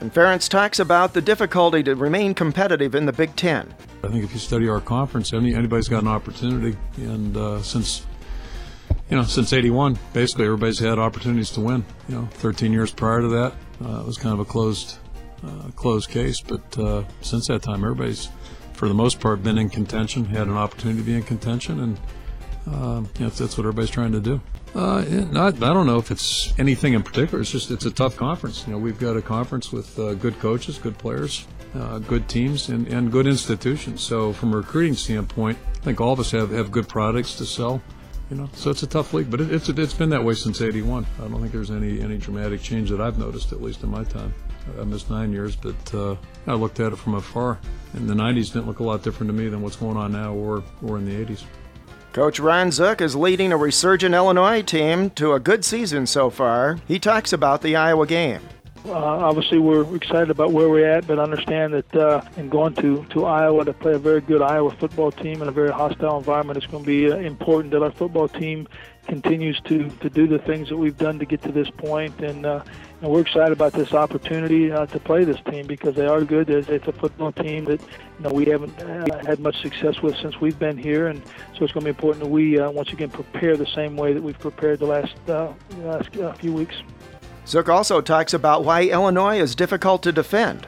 And 0.00 0.12
Ferentz 0.12 0.48
talks 0.48 0.78
about 0.78 1.14
the 1.14 1.22
difficulty 1.22 1.82
to 1.82 1.94
remain 1.94 2.34
competitive 2.34 2.94
in 2.94 3.06
the 3.06 3.12
Big 3.12 3.34
Ten. 3.34 3.74
I 4.04 4.08
think 4.08 4.24
if 4.24 4.32
you 4.32 4.38
study 4.38 4.68
our 4.68 4.80
conference, 4.80 5.32
any, 5.32 5.54
anybody's 5.54 5.88
got 5.88 6.02
an 6.02 6.08
opportunity. 6.08 6.76
And 6.98 7.36
uh, 7.36 7.62
since 7.62 8.04
you 9.10 9.16
know, 9.16 9.22
since 9.22 9.52
'81, 9.52 9.98
basically 10.12 10.46
everybody's 10.46 10.78
had 10.78 10.98
opportunities 10.98 11.50
to 11.50 11.60
win. 11.60 11.84
You 12.08 12.16
know, 12.16 12.28
13 12.32 12.72
years 12.72 12.92
prior 12.92 13.20
to 13.20 13.28
that, 13.28 13.52
uh, 13.84 14.00
it 14.00 14.06
was 14.06 14.18
kind 14.18 14.34
of 14.34 14.40
a 14.40 14.44
closed, 14.44 14.98
uh, 15.44 15.70
closed 15.76 16.10
case. 16.10 16.40
But 16.40 16.78
uh, 16.78 17.04
since 17.20 17.46
that 17.46 17.62
time, 17.62 17.84
everybody's, 17.84 18.28
for 18.72 18.88
the 18.88 18.94
most 18.94 19.20
part, 19.20 19.42
been 19.42 19.58
in 19.58 19.70
contention, 19.70 20.24
had 20.24 20.48
an 20.48 20.56
opportunity 20.56 21.00
to 21.00 21.06
be 21.06 21.14
in 21.14 21.22
contention, 21.22 21.80
and 21.80 22.00
uh, 22.66 23.02
you 23.18 23.24
know, 23.24 23.30
that's 23.30 23.56
what 23.56 23.60
everybody's 23.60 23.90
trying 23.90 24.12
to 24.12 24.20
do. 24.20 24.40
Uh, 24.76 25.02
not, 25.30 25.54
I 25.62 25.72
don't 25.72 25.86
know 25.86 25.96
if 25.96 26.10
it's 26.10 26.52
anything 26.58 26.92
in 26.92 27.02
particular. 27.02 27.40
It's 27.40 27.50
just 27.50 27.70
it's 27.70 27.86
a 27.86 27.90
tough 27.90 28.14
conference. 28.14 28.66
You 28.66 28.74
know, 28.74 28.78
we've 28.78 28.98
got 28.98 29.16
a 29.16 29.22
conference 29.22 29.72
with 29.72 29.98
uh, 29.98 30.12
good 30.14 30.38
coaches, 30.38 30.76
good 30.76 30.98
players, 30.98 31.46
uh, 31.74 31.98
good 32.00 32.28
teams, 32.28 32.68
and, 32.68 32.86
and 32.88 33.10
good 33.10 33.26
institutions. 33.26 34.02
So 34.02 34.34
from 34.34 34.52
a 34.52 34.58
recruiting 34.58 34.92
standpoint, 34.92 35.56
I 35.76 35.78
think 35.78 36.02
all 36.02 36.12
of 36.12 36.20
us 36.20 36.30
have, 36.32 36.50
have 36.50 36.70
good 36.70 36.90
products 36.90 37.36
to 37.36 37.46
sell. 37.46 37.80
You 38.28 38.36
know, 38.36 38.50
so 38.52 38.70
it's 38.70 38.82
a 38.82 38.86
tough 38.86 39.14
league, 39.14 39.30
but 39.30 39.40
it, 39.40 39.50
it's 39.50 39.70
it's 39.70 39.94
been 39.94 40.10
that 40.10 40.22
way 40.22 40.34
since 40.34 40.60
'81. 40.60 41.06
I 41.16 41.28
don't 41.28 41.40
think 41.40 41.52
there's 41.52 41.70
any 41.70 42.02
any 42.02 42.18
dramatic 42.18 42.60
change 42.60 42.90
that 42.90 43.00
I've 43.00 43.18
noticed, 43.18 43.52
at 43.52 43.62
least 43.62 43.82
in 43.82 43.88
my 43.88 44.04
time. 44.04 44.34
I 44.78 44.84
missed 44.84 45.08
nine 45.08 45.32
years, 45.32 45.56
but 45.56 45.94
uh, 45.94 46.16
I 46.46 46.52
looked 46.54 46.80
at 46.80 46.92
it 46.92 46.96
from 46.96 47.14
afar. 47.14 47.58
And 47.94 48.10
the 48.10 48.14
'90s 48.14 48.52
didn't 48.52 48.66
look 48.66 48.80
a 48.80 48.84
lot 48.84 49.02
different 49.02 49.28
to 49.28 49.32
me 49.32 49.48
than 49.48 49.62
what's 49.62 49.76
going 49.76 49.96
on 49.96 50.12
now, 50.12 50.34
or 50.34 50.62
or 50.82 50.98
in 50.98 51.06
the 51.06 51.24
'80s. 51.24 51.44
Coach 52.16 52.40
Ron 52.40 52.72
Zook 52.72 53.02
is 53.02 53.14
leading 53.14 53.52
a 53.52 53.58
resurgent 53.58 54.14
Illinois 54.14 54.62
team 54.62 55.10
to 55.10 55.34
a 55.34 55.38
good 55.38 55.66
season 55.66 56.06
so 56.06 56.30
far. 56.30 56.78
He 56.88 56.98
talks 56.98 57.34
about 57.34 57.60
the 57.60 57.76
Iowa 57.76 58.06
game. 58.06 58.40
Uh, 58.86 58.92
obviously, 58.94 59.58
we're 59.58 59.94
excited 59.94 60.30
about 60.30 60.50
where 60.52 60.70
we're 60.70 60.90
at, 60.90 61.06
but 61.06 61.18
understand 61.18 61.74
that 61.74 61.94
uh, 61.94 62.22
in 62.38 62.48
going 62.48 62.72
to, 62.76 63.04
to 63.10 63.26
Iowa 63.26 63.66
to 63.66 63.74
play 63.74 63.92
a 63.92 63.98
very 63.98 64.22
good 64.22 64.40
Iowa 64.40 64.74
football 64.76 65.12
team 65.12 65.42
in 65.42 65.48
a 65.48 65.52
very 65.52 65.70
hostile 65.70 66.16
environment, 66.16 66.56
it's 66.56 66.66
going 66.66 66.84
to 66.84 66.86
be 66.86 67.12
uh, 67.12 67.16
important 67.16 67.72
that 67.72 67.82
our 67.82 67.90
football 67.90 68.28
team 68.28 68.66
continues 69.06 69.60
to, 69.62 69.88
to 69.88 70.10
do 70.10 70.26
the 70.26 70.38
things 70.38 70.68
that 70.68 70.76
we've 70.76 70.96
done 70.96 71.18
to 71.18 71.24
get 71.24 71.42
to 71.42 71.52
this 71.52 71.70
point. 71.70 72.20
And 72.20 72.44
uh, 72.44 72.62
and 73.02 73.10
we're 73.10 73.20
excited 73.20 73.52
about 73.52 73.74
this 73.74 73.92
opportunity 73.92 74.72
uh, 74.72 74.86
to 74.86 74.98
play 74.98 75.24
this 75.24 75.38
team 75.50 75.66
because 75.66 75.94
they 75.94 76.06
are 76.06 76.24
good. 76.24 76.48
It's, 76.48 76.68
it's 76.68 76.86
a 76.88 76.92
football 76.92 77.30
team 77.30 77.66
that 77.66 77.80
you 77.80 78.20
know 78.20 78.30
we 78.30 78.46
haven't 78.46 78.82
uh, 78.82 79.24
had 79.26 79.38
much 79.38 79.60
success 79.60 80.00
with 80.00 80.16
since 80.16 80.40
we've 80.40 80.58
been 80.58 80.78
here, 80.78 81.08
and 81.08 81.22
so 81.56 81.64
it's 81.64 81.72
going 81.72 81.84
to 81.84 81.84
be 81.84 81.90
important 81.90 82.24
that 82.24 82.30
we 82.30 82.58
uh, 82.58 82.70
once 82.70 82.92
again 82.92 83.10
prepare 83.10 83.56
the 83.56 83.66
same 83.66 83.96
way 83.96 84.14
that 84.14 84.22
we've 84.22 84.38
prepared 84.38 84.78
the 84.78 84.86
last 84.86 85.14
uh, 85.28 85.52
last 85.80 86.16
uh, 86.16 86.32
few 86.34 86.52
weeks. 86.54 86.76
Zook 87.46 87.68
also 87.68 88.00
talks 88.00 88.32
about 88.32 88.64
why 88.64 88.84
Illinois 88.84 89.38
is 89.40 89.54
difficult 89.54 90.02
to 90.04 90.12
defend 90.12 90.66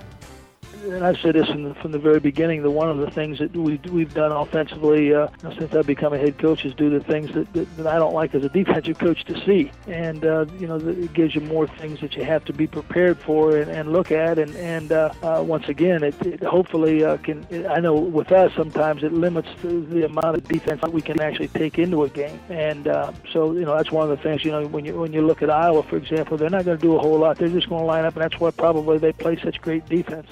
and 0.84 1.04
I've 1.04 1.18
said 1.20 1.34
this 1.34 1.46
the, 1.46 1.74
from 1.80 1.92
the 1.92 1.98
very 1.98 2.20
beginning, 2.20 2.62
that 2.62 2.70
one 2.70 2.88
of 2.88 2.98
the 2.98 3.10
things 3.10 3.38
that 3.38 3.54
we, 3.54 3.80
we've 3.90 4.12
done 4.14 4.32
offensively 4.32 5.14
uh, 5.14 5.28
since 5.58 5.74
I've 5.74 5.86
become 5.86 6.12
a 6.12 6.18
head 6.18 6.38
coach 6.38 6.64
is 6.64 6.74
do 6.74 6.90
the 6.90 7.00
things 7.00 7.32
that, 7.34 7.52
that, 7.52 7.76
that 7.76 7.86
I 7.86 7.96
don't 7.96 8.14
like 8.14 8.34
as 8.34 8.44
a 8.44 8.48
defensive 8.48 8.98
coach 8.98 9.24
to 9.24 9.44
see. 9.44 9.70
And, 9.86 10.24
uh, 10.24 10.46
you 10.58 10.66
know, 10.66 10.76
it 10.76 11.12
gives 11.12 11.34
you 11.34 11.40
more 11.42 11.66
things 11.66 12.00
that 12.00 12.16
you 12.16 12.24
have 12.24 12.44
to 12.46 12.52
be 12.52 12.66
prepared 12.66 13.18
for 13.18 13.56
and, 13.56 13.70
and 13.70 13.92
look 13.92 14.10
at. 14.10 14.38
And, 14.38 14.54
and 14.56 14.92
uh, 14.92 15.12
uh, 15.22 15.42
once 15.46 15.68
again, 15.68 16.02
it, 16.02 16.14
it 16.26 16.42
hopefully 16.42 17.04
uh, 17.04 17.16
can, 17.18 17.46
I 17.68 17.80
know 17.80 17.94
with 17.94 18.32
us 18.32 18.52
sometimes 18.54 19.02
it 19.02 19.12
limits 19.12 19.48
the, 19.62 19.68
the 19.68 20.06
amount 20.06 20.36
of 20.36 20.44
defense 20.44 20.80
that 20.80 20.92
we 20.92 21.02
can 21.02 21.20
actually 21.20 21.48
take 21.48 21.78
into 21.78 22.04
a 22.04 22.08
game. 22.08 22.40
And 22.48 22.88
uh, 22.88 23.12
so, 23.32 23.52
you 23.52 23.64
know, 23.64 23.76
that's 23.76 23.90
one 23.90 24.10
of 24.10 24.16
the 24.16 24.22
things, 24.22 24.44
you 24.44 24.52
know, 24.52 24.66
when 24.66 24.84
you, 24.84 24.98
when 24.98 25.12
you 25.12 25.26
look 25.26 25.42
at 25.42 25.50
Iowa, 25.50 25.82
for 25.82 25.96
example, 25.96 26.36
they're 26.36 26.50
not 26.50 26.64
going 26.64 26.78
to 26.78 26.82
do 26.82 26.96
a 26.96 26.98
whole 26.98 27.18
lot. 27.18 27.38
They're 27.38 27.48
just 27.48 27.68
going 27.68 27.82
to 27.82 27.86
line 27.86 28.04
up, 28.04 28.14
and 28.14 28.22
that's 28.22 28.40
why 28.40 28.50
probably 28.50 28.98
they 28.98 29.12
play 29.12 29.38
such 29.42 29.60
great 29.60 29.86
defense. 29.86 30.28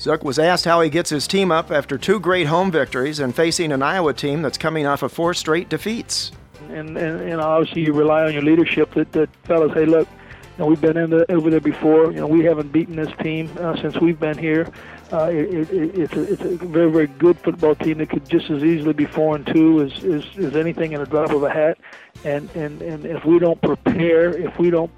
Zook 0.00 0.22
was 0.22 0.38
asked 0.38 0.64
how 0.64 0.80
he 0.80 0.90
gets 0.90 1.10
his 1.10 1.26
team 1.26 1.50
up 1.50 1.72
after 1.72 1.98
two 1.98 2.20
great 2.20 2.46
home 2.46 2.70
victories 2.70 3.18
and 3.18 3.34
facing 3.34 3.72
an 3.72 3.82
Iowa 3.82 4.12
team 4.14 4.42
that's 4.42 4.58
coming 4.58 4.86
off 4.86 5.02
of 5.02 5.12
four 5.12 5.34
straight 5.34 5.68
defeats. 5.68 6.30
And, 6.68 6.96
and, 6.96 7.20
and 7.20 7.40
obviously 7.40 7.82
you 7.82 7.92
rely 7.92 8.24
on 8.24 8.32
your 8.32 8.42
leadership 8.42 8.94
that, 8.94 9.10
that 9.12 9.28
fellas, 9.44 9.72
hey, 9.74 9.86
look, 9.86 10.08
you 10.08 10.64
know, 10.64 10.66
we've 10.66 10.80
been 10.80 10.96
in 10.96 11.10
the, 11.10 11.30
over 11.32 11.50
there 11.50 11.60
before. 11.60 12.12
You 12.12 12.20
know, 12.20 12.26
we 12.26 12.44
haven't 12.44 12.70
beaten 12.70 12.94
this 12.94 13.12
team 13.22 13.50
uh, 13.58 13.76
since 13.80 13.96
we've 13.96 14.20
been 14.20 14.38
here. 14.38 14.70
Uh, 15.12 15.30
it, 15.32 15.70
it, 15.72 15.98
it's, 15.98 16.12
a, 16.12 16.32
it's 16.32 16.42
a 16.42 16.56
very, 16.66 16.90
very 16.90 17.06
good 17.06 17.38
football 17.38 17.74
team 17.74 17.98
that 17.98 18.10
could 18.10 18.28
just 18.28 18.50
as 18.50 18.62
easily 18.62 18.92
be 18.92 19.04
four 19.04 19.34
and 19.34 19.46
two 19.46 19.82
as, 19.82 20.04
as, 20.04 20.24
as 20.36 20.54
anything 20.54 20.92
in 20.92 21.00
a 21.00 21.06
drop 21.06 21.30
of 21.30 21.42
a 21.42 21.50
hat. 21.50 21.78
And, 22.24 22.48
and, 22.54 22.82
and 22.82 23.04
if 23.04 23.24
we 23.24 23.38
don't 23.38 23.60
prepare, 23.62 24.30
if 24.30 24.58
we 24.58 24.70
don't 24.70 24.92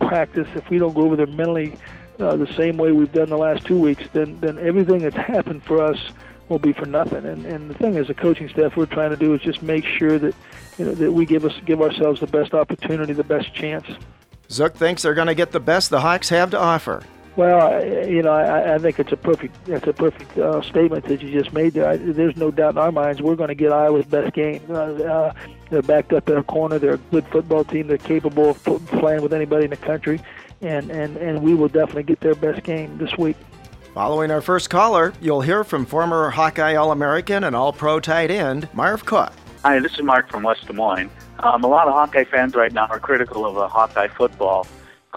practice, 0.00 0.48
if 0.54 0.68
we 0.70 0.78
don't 0.78 0.94
go 0.94 1.02
over 1.02 1.14
there 1.14 1.26
mentally 1.26 1.76
uh, 2.20 2.36
the 2.36 2.52
same 2.54 2.76
way 2.76 2.92
we've 2.92 3.12
done 3.12 3.28
the 3.28 3.38
last 3.38 3.66
two 3.66 3.78
weeks, 3.78 4.04
then 4.12 4.38
then 4.40 4.58
everything 4.58 5.00
that's 5.00 5.16
happened 5.16 5.62
for 5.64 5.82
us 5.82 5.98
will 6.48 6.58
be 6.58 6.72
for 6.72 6.86
nothing. 6.86 7.24
And 7.24 7.46
and 7.46 7.70
the 7.70 7.74
thing 7.74 7.96
as 7.96 8.10
a 8.10 8.14
coaching 8.14 8.48
staff, 8.48 8.76
we're 8.76 8.86
trying 8.86 9.10
to 9.10 9.16
do 9.16 9.34
is 9.34 9.40
just 9.40 9.62
make 9.62 9.84
sure 9.84 10.18
that 10.18 10.34
you 10.78 10.84
know 10.84 10.92
that 10.94 11.12
we 11.12 11.24
give 11.26 11.44
us 11.44 11.54
give 11.64 11.80
ourselves 11.80 12.20
the 12.20 12.26
best 12.26 12.54
opportunity, 12.54 13.12
the 13.12 13.24
best 13.24 13.54
chance. 13.54 13.86
Zook 14.50 14.74
thinks 14.74 15.02
they're 15.02 15.14
going 15.14 15.28
to 15.28 15.34
get 15.34 15.52
the 15.52 15.60
best 15.60 15.90
the 15.90 16.00
Hawks 16.00 16.28
have 16.30 16.50
to 16.50 16.58
offer. 16.58 17.02
Well, 17.36 17.72
I, 17.72 18.02
you 18.02 18.22
know, 18.22 18.32
I, 18.32 18.74
I 18.74 18.78
think 18.78 18.98
it's 18.98 19.12
a 19.12 19.16
perfect 19.16 19.64
that's 19.64 19.86
a 19.86 19.92
perfect 19.92 20.36
uh, 20.36 20.60
statement 20.62 21.04
that 21.06 21.22
you 21.22 21.30
just 21.30 21.52
made 21.52 21.74
there. 21.74 21.88
I, 21.88 21.96
there's 21.96 22.36
no 22.36 22.50
doubt 22.50 22.72
in 22.74 22.78
our 22.78 22.90
minds 22.90 23.22
we're 23.22 23.36
going 23.36 23.48
to 23.48 23.54
get 23.54 23.72
Iowa's 23.72 24.04
best 24.06 24.34
game. 24.34 24.60
Uh, 24.68 24.74
uh, 24.74 25.32
they're 25.70 25.82
backed 25.82 26.12
up 26.12 26.28
in 26.28 26.36
a 26.36 26.42
corner. 26.42 26.80
They're 26.80 26.94
a 26.94 26.98
good 26.98 27.26
football 27.28 27.62
team. 27.62 27.86
They're 27.86 27.98
capable 27.98 28.50
of 28.50 28.86
playing 28.88 29.22
with 29.22 29.32
anybody 29.32 29.64
in 29.64 29.70
the 29.70 29.76
country 29.76 30.20
and, 30.60 30.90
and, 30.90 31.16
and 31.16 31.42
we 31.42 31.54
will 31.54 31.68
definitely 31.68 32.02
get 32.02 32.20
their 32.20 32.34
best 32.34 32.62
game 32.62 32.98
this 32.98 33.16
week. 33.16 33.36
Following 33.94 34.30
our 34.30 34.40
first 34.40 34.70
caller, 34.70 35.12
you'll 35.20 35.40
hear 35.40 35.64
from 35.64 35.84
former 35.84 36.30
Hawkeye 36.30 36.76
All 36.76 36.92
American 36.92 37.44
and 37.44 37.56
All 37.56 37.72
Pro 37.72 37.98
tight 38.00 38.30
end 38.30 38.68
Marv 38.72 39.04
Cook. 39.04 39.32
Hi, 39.64 39.78
this 39.80 39.92
is 39.92 40.02
Mark 40.02 40.30
from 40.30 40.42
West 40.42 40.66
Des 40.66 40.72
Moines. 40.72 41.10
Um, 41.40 41.64
a 41.64 41.66
lot 41.66 41.86
of 41.86 41.94
Hawkeye 41.94 42.24
fans 42.24 42.54
right 42.54 42.72
now 42.72 42.86
are 42.86 43.00
critical 43.00 43.44
of 43.44 43.58
uh, 43.58 43.68
Hawkeye 43.68 44.08
football, 44.08 44.66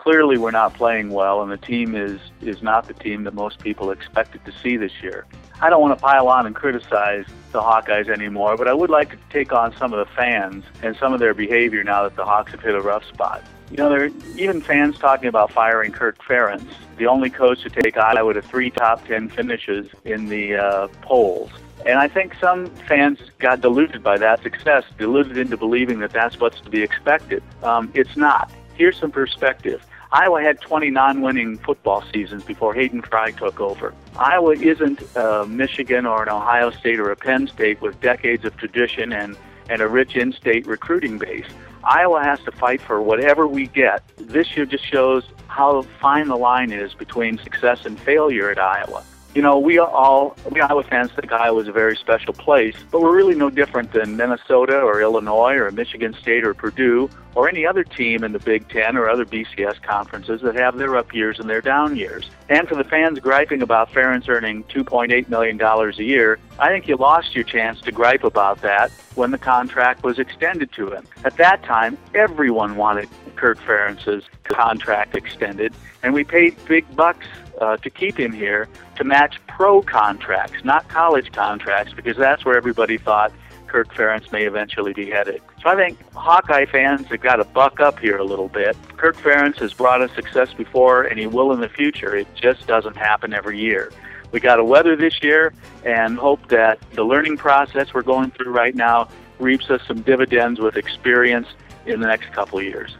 clearly 0.03 0.37
we're 0.37 0.51
not 0.51 0.73
playing 0.73 1.09
well, 1.09 1.41
and 1.41 1.51
the 1.51 1.57
team 1.57 1.95
is 1.95 2.19
is 2.41 2.61
not 2.61 2.87
the 2.87 2.93
team 2.93 3.23
that 3.23 3.33
most 3.33 3.59
people 3.59 3.91
expected 3.91 4.43
to 4.45 4.51
see 4.61 4.77
this 4.77 4.91
year. 5.01 5.25
I 5.61 5.69
don't 5.69 5.81
want 5.81 5.97
to 5.97 6.03
pile 6.03 6.27
on 6.27 6.45
and 6.45 6.55
criticize 6.55 7.25
the 7.51 7.61
Hawkeyes 7.61 8.09
anymore, 8.09 8.57
but 8.57 8.67
I 8.67 8.73
would 8.73 8.89
like 8.89 9.11
to 9.11 9.17
take 9.29 9.53
on 9.53 9.75
some 9.77 9.93
of 9.93 10.05
the 10.05 10.13
fans 10.13 10.65
and 10.81 10.95
some 10.97 11.13
of 11.13 11.19
their 11.19 11.33
behavior 11.33 11.83
now 11.83 12.03
that 12.03 12.15
the 12.15 12.25
Hawks 12.25 12.51
have 12.51 12.61
hit 12.61 12.75
a 12.75 12.81
rough 12.81 13.05
spot. 13.07 13.43
You 13.71 13.77
know, 13.77 13.89
there 13.89 14.05
are 14.05 14.11
even 14.37 14.61
fans 14.61 14.99
talking 14.99 15.27
about 15.27 15.51
firing 15.51 15.91
Kirk 15.91 16.19
Ferentz, 16.23 16.67
the 16.97 17.07
only 17.07 17.29
coach 17.29 17.63
to 17.63 17.69
take 17.69 17.97
Iowa 17.97 18.33
to 18.33 18.41
three 18.41 18.69
top 18.69 19.05
ten 19.07 19.29
finishes 19.29 19.89
in 20.05 20.27
the 20.27 20.55
uh, 20.55 20.87
polls. 21.01 21.49
And 21.85 21.99
I 21.99 22.07
think 22.07 22.35
some 22.39 22.67
fans 22.87 23.19
got 23.39 23.61
deluded 23.61 24.03
by 24.03 24.17
that 24.17 24.41
success, 24.43 24.83
deluded 24.97 25.37
into 25.37 25.57
believing 25.57 25.99
that 25.99 26.11
that's 26.11 26.39
what's 26.39 26.61
to 26.61 26.69
be 26.69 26.81
expected. 26.81 27.43
Um, 27.61 27.91
it's 27.93 28.15
not. 28.15 28.51
Here's 28.75 28.97
some 28.97 29.11
perspective. 29.11 29.85
Iowa 30.13 30.43
had 30.43 30.61
20 30.61 30.91
non-winning 30.91 31.57
football 31.57 32.03
seasons 32.13 32.43
before 32.43 32.75
Hayden 32.75 33.01
Fry 33.01 33.31
took 33.31 33.59
over. 33.59 33.95
Iowa 34.15 34.53
isn't 34.53 35.01
Michigan 35.47 36.05
or 36.05 36.21
an 36.21 36.29
Ohio 36.29 36.69
State 36.69 36.99
or 36.99 37.11
a 37.11 37.15
Penn 37.15 37.47
State 37.47 37.81
with 37.81 37.99
decades 37.99 38.45
of 38.45 38.55
tradition 38.55 39.11
and, 39.11 39.35
and 39.69 39.81
a 39.81 39.87
rich 39.87 40.15
in-state 40.15 40.67
recruiting 40.67 41.17
base. 41.17 41.47
Iowa 41.83 42.23
has 42.23 42.39
to 42.41 42.51
fight 42.51 42.81
for 42.81 43.01
whatever 43.01 43.47
we 43.47 43.67
get. 43.67 44.03
This 44.17 44.55
year 44.55 44.65
just 44.65 44.85
shows 44.85 45.23
how 45.47 45.81
fine 46.01 46.27
the 46.27 46.37
line 46.37 46.71
is 46.71 46.93
between 46.93 47.37
success 47.37 47.85
and 47.85 47.99
failure 47.99 48.49
at 48.49 48.59
Iowa 48.59 49.03
you 49.35 49.41
know, 49.41 49.57
we 49.57 49.79
are 49.79 49.87
all, 49.87 50.35
we 50.51 50.61
Iowa 50.61 50.83
fans 50.83 51.11
think 51.11 51.31
Iowa 51.31 51.59
is 51.59 51.67
a 51.67 51.71
very 51.71 51.95
special 51.95 52.33
place, 52.33 52.75
but 52.91 53.01
we're 53.01 53.15
really 53.15 53.33
no 53.33 53.49
different 53.49 53.91
than 53.91 54.15
Minnesota 54.15 54.79
or 54.79 55.01
Illinois 55.01 55.55
or 55.55 55.71
Michigan 55.71 56.13
State 56.13 56.43
or 56.43 56.53
Purdue 56.53 57.09
or 57.33 57.49
any 57.49 57.65
other 57.65 57.83
team 57.83 58.23
in 58.23 58.31
the 58.31 58.39
Big 58.39 58.69
Ten 58.69 58.95
or 58.95 59.09
other 59.09 59.25
BCS 59.25 59.81
conferences 59.81 60.41
that 60.41 60.53
have 60.55 60.77
their 60.77 60.95
up 60.95 61.13
years 61.15 61.39
and 61.39 61.49
their 61.49 61.61
down 61.61 61.95
years. 61.95 62.29
And 62.47 62.67
for 62.67 62.75
the 62.75 62.83
fans 62.83 63.17
griping 63.19 63.63
about 63.63 63.91
Ferentz 63.91 64.29
earning 64.29 64.63
$2.8 64.65 65.27
million 65.29 65.59
a 65.59 66.03
year, 66.03 66.37
I 66.59 66.69
think 66.69 66.87
you 66.87 66.95
lost 66.95 67.33
your 67.33 67.43
chance 67.43 67.81
to 67.81 67.91
gripe 67.91 68.23
about 68.23 68.61
that 68.61 68.91
when 69.15 69.31
the 69.31 69.39
contract 69.39 70.03
was 70.03 70.19
extended 70.19 70.71
to 70.73 70.91
him. 70.91 71.07
At 71.25 71.37
that 71.37 71.63
time, 71.63 71.97
everyone 72.13 72.75
wanted 72.75 73.09
Kirk 73.35 73.57
Ferentz's 73.59 74.25
contract 74.43 75.15
extended, 75.15 75.73
and 76.03 76.13
we 76.13 76.23
paid 76.23 76.55
big 76.65 76.95
bucks 76.95 77.25
uh, 77.63 77.77
to 77.77 77.89
keep 77.89 78.19
him 78.19 78.31
here 78.31 78.67
to 78.97 79.03
match 79.03 79.39
pro 79.47 79.81
contracts, 79.81 80.63
not 80.63 80.87
college 80.89 81.31
contracts, 81.31 81.93
because 81.93 82.17
that's 82.17 82.43
where 82.43 82.57
everybody 82.57 82.97
thought 82.97 83.31
Kirk 83.67 83.93
Ferentz 83.93 84.31
may 84.31 84.45
eventually 84.45 84.93
be 84.93 85.09
headed. 85.09 85.41
So 85.61 85.69
I 85.69 85.75
think 85.75 85.97
Hawkeye 86.13 86.65
fans 86.65 87.07
have 87.07 87.21
got 87.21 87.37
to 87.37 87.45
buck 87.45 87.79
up 87.79 87.97
here 87.99 88.17
a 88.17 88.23
little 88.23 88.49
bit. 88.49 88.77
Kirk 88.97 89.15
Ferentz 89.17 89.57
has 89.59 89.73
brought 89.73 90.01
us 90.01 90.11
success 90.13 90.53
before, 90.53 91.03
and 91.03 91.17
he 91.17 91.25
will 91.25 91.51
in 91.53 91.61
the 91.61 91.69
future. 91.69 92.15
It 92.15 92.27
just 92.35 92.67
doesn't 92.67 92.97
happen 92.97 93.33
every 93.33 93.59
year. 93.59 93.91
We 94.31 94.39
got 94.39 94.57
to 94.57 94.63
weather 94.63 94.95
this 94.95 95.23
year 95.23 95.53
and 95.85 96.17
hope 96.17 96.49
that 96.49 96.79
the 96.91 97.03
learning 97.03 97.37
process 97.37 97.93
we're 97.93 98.03
going 98.03 98.31
through 98.31 98.51
right 98.51 98.75
now 98.75 99.09
reaps 99.39 99.69
us 99.69 99.81
some 99.87 100.01
dividends 100.01 100.59
with 100.59 100.75
experience 100.75 101.47
in 101.85 101.99
the 101.99 102.07
next 102.07 102.31
couple 102.33 102.59
of 102.59 102.65
years. 102.65 102.95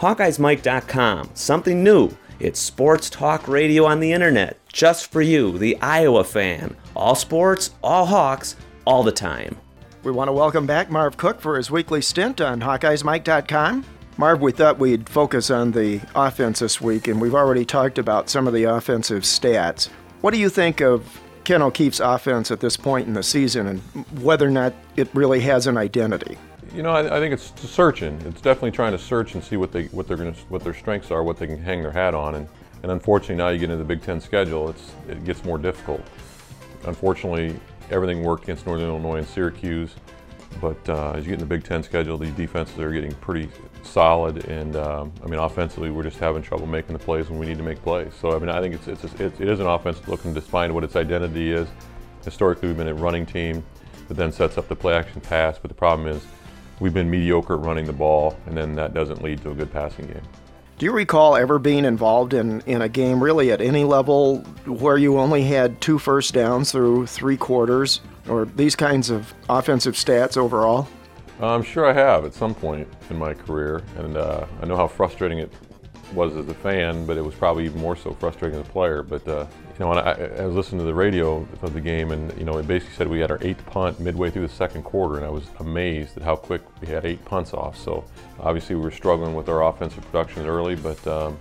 HawkeyesMike.com. 0.00 1.30
Something 1.34 1.82
new. 1.82 2.10
It's 2.38 2.60
sports 2.60 3.08
talk 3.08 3.48
radio 3.48 3.86
on 3.86 3.98
the 4.00 4.12
internet, 4.12 4.58
just 4.70 5.10
for 5.10 5.22
you, 5.22 5.56
the 5.56 5.76
Iowa 5.80 6.22
fan. 6.22 6.76
All 6.94 7.14
sports, 7.14 7.70
all 7.82 8.04
Hawks, 8.04 8.56
all 8.84 9.02
the 9.02 9.12
time. 9.12 9.56
We 10.02 10.12
want 10.12 10.28
to 10.28 10.32
welcome 10.32 10.66
back 10.66 10.90
Marv 10.90 11.16
Cook 11.16 11.40
for 11.40 11.56
his 11.56 11.70
weekly 11.70 12.02
stint 12.02 12.40
on 12.40 12.60
HawkeyesMike.com. 12.60 13.84
Marv, 14.18 14.40
we 14.40 14.52
thought 14.52 14.78
we'd 14.78 15.08
focus 15.08 15.50
on 15.50 15.72
the 15.72 16.00
offense 16.14 16.58
this 16.58 16.80
week, 16.80 17.08
and 17.08 17.20
we've 17.20 17.34
already 17.34 17.64
talked 17.64 17.98
about 17.98 18.28
some 18.28 18.46
of 18.46 18.52
the 18.52 18.64
offensive 18.64 19.22
stats. 19.24 19.88
What 20.20 20.32
do 20.32 20.38
you 20.38 20.48
think 20.48 20.80
of 20.80 21.20
Ken 21.44 21.62
O'Keefe's 21.62 22.00
offense 22.00 22.50
at 22.50 22.60
this 22.60 22.76
point 22.76 23.06
in 23.06 23.14
the 23.14 23.22
season 23.22 23.66
and 23.66 23.80
whether 24.22 24.46
or 24.46 24.50
not 24.50 24.74
it 24.96 25.08
really 25.14 25.40
has 25.40 25.66
an 25.66 25.76
identity? 25.76 26.36
You 26.76 26.82
know, 26.82 26.90
I, 26.90 27.16
I, 27.16 27.20
think 27.20 27.32
it's 27.32 27.54
searching. 27.70 28.20
It's 28.26 28.42
definitely 28.42 28.72
trying 28.72 28.92
to 28.92 28.98
search 28.98 29.32
and 29.32 29.42
see 29.42 29.56
what 29.56 29.72
they 29.72 29.84
what 29.86 30.06
they're 30.06 30.18
going 30.18 30.34
what 30.50 30.62
their 30.62 30.74
strengths 30.74 31.10
are, 31.10 31.22
what 31.22 31.38
they 31.38 31.46
can 31.46 31.56
hang 31.56 31.80
their 31.80 31.90
hat 31.90 32.14
on, 32.14 32.34
and 32.34 32.46
and 32.82 32.92
unfortunately 32.92 33.36
now 33.36 33.48
you 33.48 33.58
get 33.58 33.70
into 33.70 33.78
the 33.78 33.84
Big 33.84 34.02
Ten 34.02 34.20
schedule, 34.20 34.68
it's 34.68 34.92
it 35.08 35.24
gets 35.24 35.42
more 35.42 35.56
difficult. 35.56 36.02
Unfortunately, 36.84 37.58
everything 37.90 38.22
worked 38.22 38.42
against 38.42 38.66
Northern 38.66 38.88
Illinois 38.88 39.16
and 39.16 39.26
Syracuse, 39.26 39.94
but 40.60 40.76
uh, 40.90 41.12
as 41.12 41.24
you 41.24 41.30
get 41.30 41.40
in 41.40 41.40
the 41.40 41.46
Big 41.46 41.64
Ten 41.64 41.82
schedule, 41.82 42.18
these 42.18 42.34
defenses 42.34 42.78
are 42.78 42.92
getting 42.92 43.14
pretty 43.14 43.48
solid, 43.82 44.44
and 44.44 44.76
um, 44.76 45.14
I 45.24 45.28
mean 45.28 45.40
offensively 45.40 45.90
we're 45.90 46.02
just 46.02 46.18
having 46.18 46.42
trouble 46.42 46.66
making 46.66 46.92
the 46.92 47.02
plays 47.02 47.30
when 47.30 47.38
we 47.38 47.46
need 47.46 47.56
to 47.56 47.64
make 47.64 47.80
plays. 47.80 48.12
So 48.20 48.36
I 48.36 48.38
mean 48.38 48.50
I 48.50 48.60
think 48.60 48.74
it's 48.74 48.86
it's 49.02 49.14
it 49.18 49.40
is 49.40 49.60
an 49.60 49.66
offense 49.66 50.06
looking 50.08 50.34
to 50.34 50.42
find 50.42 50.74
what 50.74 50.84
its 50.84 50.94
identity 50.94 51.52
is. 51.52 51.68
Historically, 52.22 52.68
we've 52.68 52.76
been 52.76 52.88
a 52.88 52.94
running 52.94 53.24
team 53.24 53.64
that 54.08 54.14
then 54.14 54.30
sets 54.30 54.58
up 54.58 54.68
the 54.68 54.76
play 54.76 54.92
action 54.92 55.22
pass, 55.22 55.58
but 55.58 55.70
the 55.70 55.74
problem 55.74 56.06
is 56.06 56.22
we've 56.80 56.94
been 56.94 57.10
mediocre 57.10 57.54
at 57.54 57.60
running 57.60 57.86
the 57.86 57.92
ball, 57.92 58.36
and 58.46 58.56
then 58.56 58.74
that 58.76 58.94
doesn't 58.94 59.22
lead 59.22 59.42
to 59.42 59.50
a 59.50 59.54
good 59.54 59.72
passing 59.72 60.06
game. 60.06 60.22
Do 60.78 60.84
you 60.84 60.92
recall 60.92 61.36
ever 61.36 61.58
being 61.58 61.86
involved 61.86 62.34
in, 62.34 62.60
in 62.66 62.82
a 62.82 62.88
game 62.88 63.22
really 63.22 63.50
at 63.50 63.62
any 63.62 63.84
level 63.84 64.40
where 64.66 64.98
you 64.98 65.18
only 65.18 65.42
had 65.42 65.80
two 65.80 65.98
first 65.98 66.34
downs 66.34 66.70
through 66.70 67.06
three 67.06 67.38
quarters 67.38 68.02
or 68.28 68.44
these 68.44 68.76
kinds 68.76 69.08
of 69.08 69.32
offensive 69.48 69.94
stats 69.94 70.36
overall? 70.36 70.86
I'm 71.40 71.62
sure 71.62 71.86
I 71.86 71.94
have 71.94 72.24
at 72.26 72.34
some 72.34 72.54
point 72.54 72.88
in 73.08 73.18
my 73.18 73.32
career, 73.32 73.82
and 73.96 74.16
uh, 74.16 74.46
I 74.60 74.66
know 74.66 74.76
how 74.76 74.86
frustrating 74.86 75.38
it 75.38 75.52
was 76.12 76.36
as 76.36 76.48
a 76.48 76.54
fan, 76.54 77.06
but 77.06 77.16
it 77.16 77.24
was 77.24 77.34
probably 77.34 77.64
even 77.64 77.80
more 77.80 77.96
so 77.96 78.12
frustrating 78.12 78.60
as 78.60 78.66
a 78.66 78.70
player. 78.70 79.02
But 79.02 79.26
uh, 79.26 79.46
you 79.78 79.84
know, 79.84 79.92
I, 79.92 80.12
I, 80.12 80.46
was 80.46 80.54
listening 80.54 80.80
to 80.80 80.86
the 80.86 80.94
radio 80.94 81.46
of 81.60 81.74
the 81.74 81.80
game, 81.80 82.10
and 82.10 82.36
you 82.38 82.44
know, 82.44 82.56
it 82.56 82.66
basically 82.66 82.94
said 82.94 83.08
we 83.08 83.20
had 83.20 83.30
our 83.30 83.38
eighth 83.42 83.64
punt 83.66 84.00
midway 84.00 84.30
through 84.30 84.46
the 84.46 84.52
second 84.52 84.84
quarter, 84.84 85.16
and 85.16 85.24
I 85.24 85.28
was 85.28 85.44
amazed 85.60 86.16
at 86.16 86.22
how 86.22 86.36
quick 86.36 86.62
we 86.80 86.88
had 86.88 87.04
eight 87.04 87.22
punts 87.26 87.52
off. 87.52 87.76
So 87.78 88.04
obviously, 88.40 88.74
we 88.74 88.82
were 88.82 88.90
struggling 88.90 89.34
with 89.34 89.48
our 89.48 89.66
offensive 89.66 90.04
production 90.06 90.46
early, 90.46 90.76
but 90.76 91.06
um, 91.06 91.36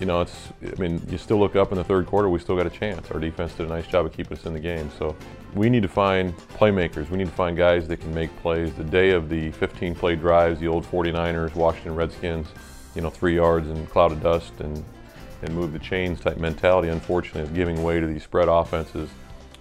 you 0.00 0.06
know, 0.06 0.20
it's. 0.20 0.48
I 0.64 0.80
mean, 0.80 1.00
you 1.08 1.16
still 1.16 1.38
look 1.38 1.54
up 1.54 1.70
in 1.70 1.78
the 1.78 1.84
third 1.84 2.06
quarter, 2.06 2.28
we 2.28 2.40
still 2.40 2.56
got 2.56 2.66
a 2.66 2.70
chance. 2.70 3.08
Our 3.12 3.20
defense 3.20 3.54
did 3.54 3.66
a 3.66 3.68
nice 3.68 3.86
job 3.86 4.04
of 4.04 4.12
keeping 4.12 4.36
us 4.36 4.46
in 4.46 4.52
the 4.52 4.60
game. 4.60 4.90
So 4.98 5.14
we 5.54 5.70
need 5.70 5.82
to 5.82 5.88
find 5.88 6.36
playmakers. 6.36 7.08
We 7.08 7.18
need 7.18 7.28
to 7.28 7.34
find 7.34 7.56
guys 7.56 7.86
that 7.86 7.98
can 7.98 8.12
make 8.12 8.34
plays. 8.38 8.74
The 8.74 8.84
day 8.84 9.10
of 9.10 9.28
the 9.28 9.52
15 9.52 9.94
play 9.94 10.16
drives, 10.16 10.58
the 10.58 10.66
old 10.68 10.84
49ers, 10.84 11.54
Washington 11.54 11.94
Redskins 11.94 12.48
you 12.94 13.02
know, 13.02 13.10
three 13.10 13.36
yards 13.36 13.68
and 13.68 13.88
cloud 13.90 14.12
of 14.12 14.22
dust 14.22 14.52
and, 14.60 14.84
and 15.42 15.54
move 15.54 15.72
the 15.72 15.78
chains 15.78 16.20
type 16.20 16.36
mentality, 16.36 16.88
unfortunately, 16.88 17.42
is 17.42 17.50
giving 17.50 17.82
way 17.82 18.00
to 18.00 18.06
these 18.06 18.22
spread 18.22 18.48
offenses, 18.48 19.08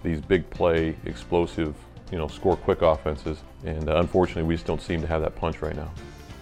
these 0.03 0.21
big 0.21 0.49
play, 0.49 0.95
explosive, 1.05 1.75
you 2.11 2.17
know, 2.17 2.27
score 2.27 2.57
quick 2.57 2.81
offenses. 2.81 3.39
And 3.65 3.89
uh, 3.89 3.97
unfortunately, 3.97 4.43
we 4.43 4.55
just 4.55 4.65
don't 4.65 4.81
seem 4.81 5.01
to 5.01 5.07
have 5.07 5.21
that 5.21 5.35
punch 5.35 5.61
right 5.61 5.75
now. 5.75 5.91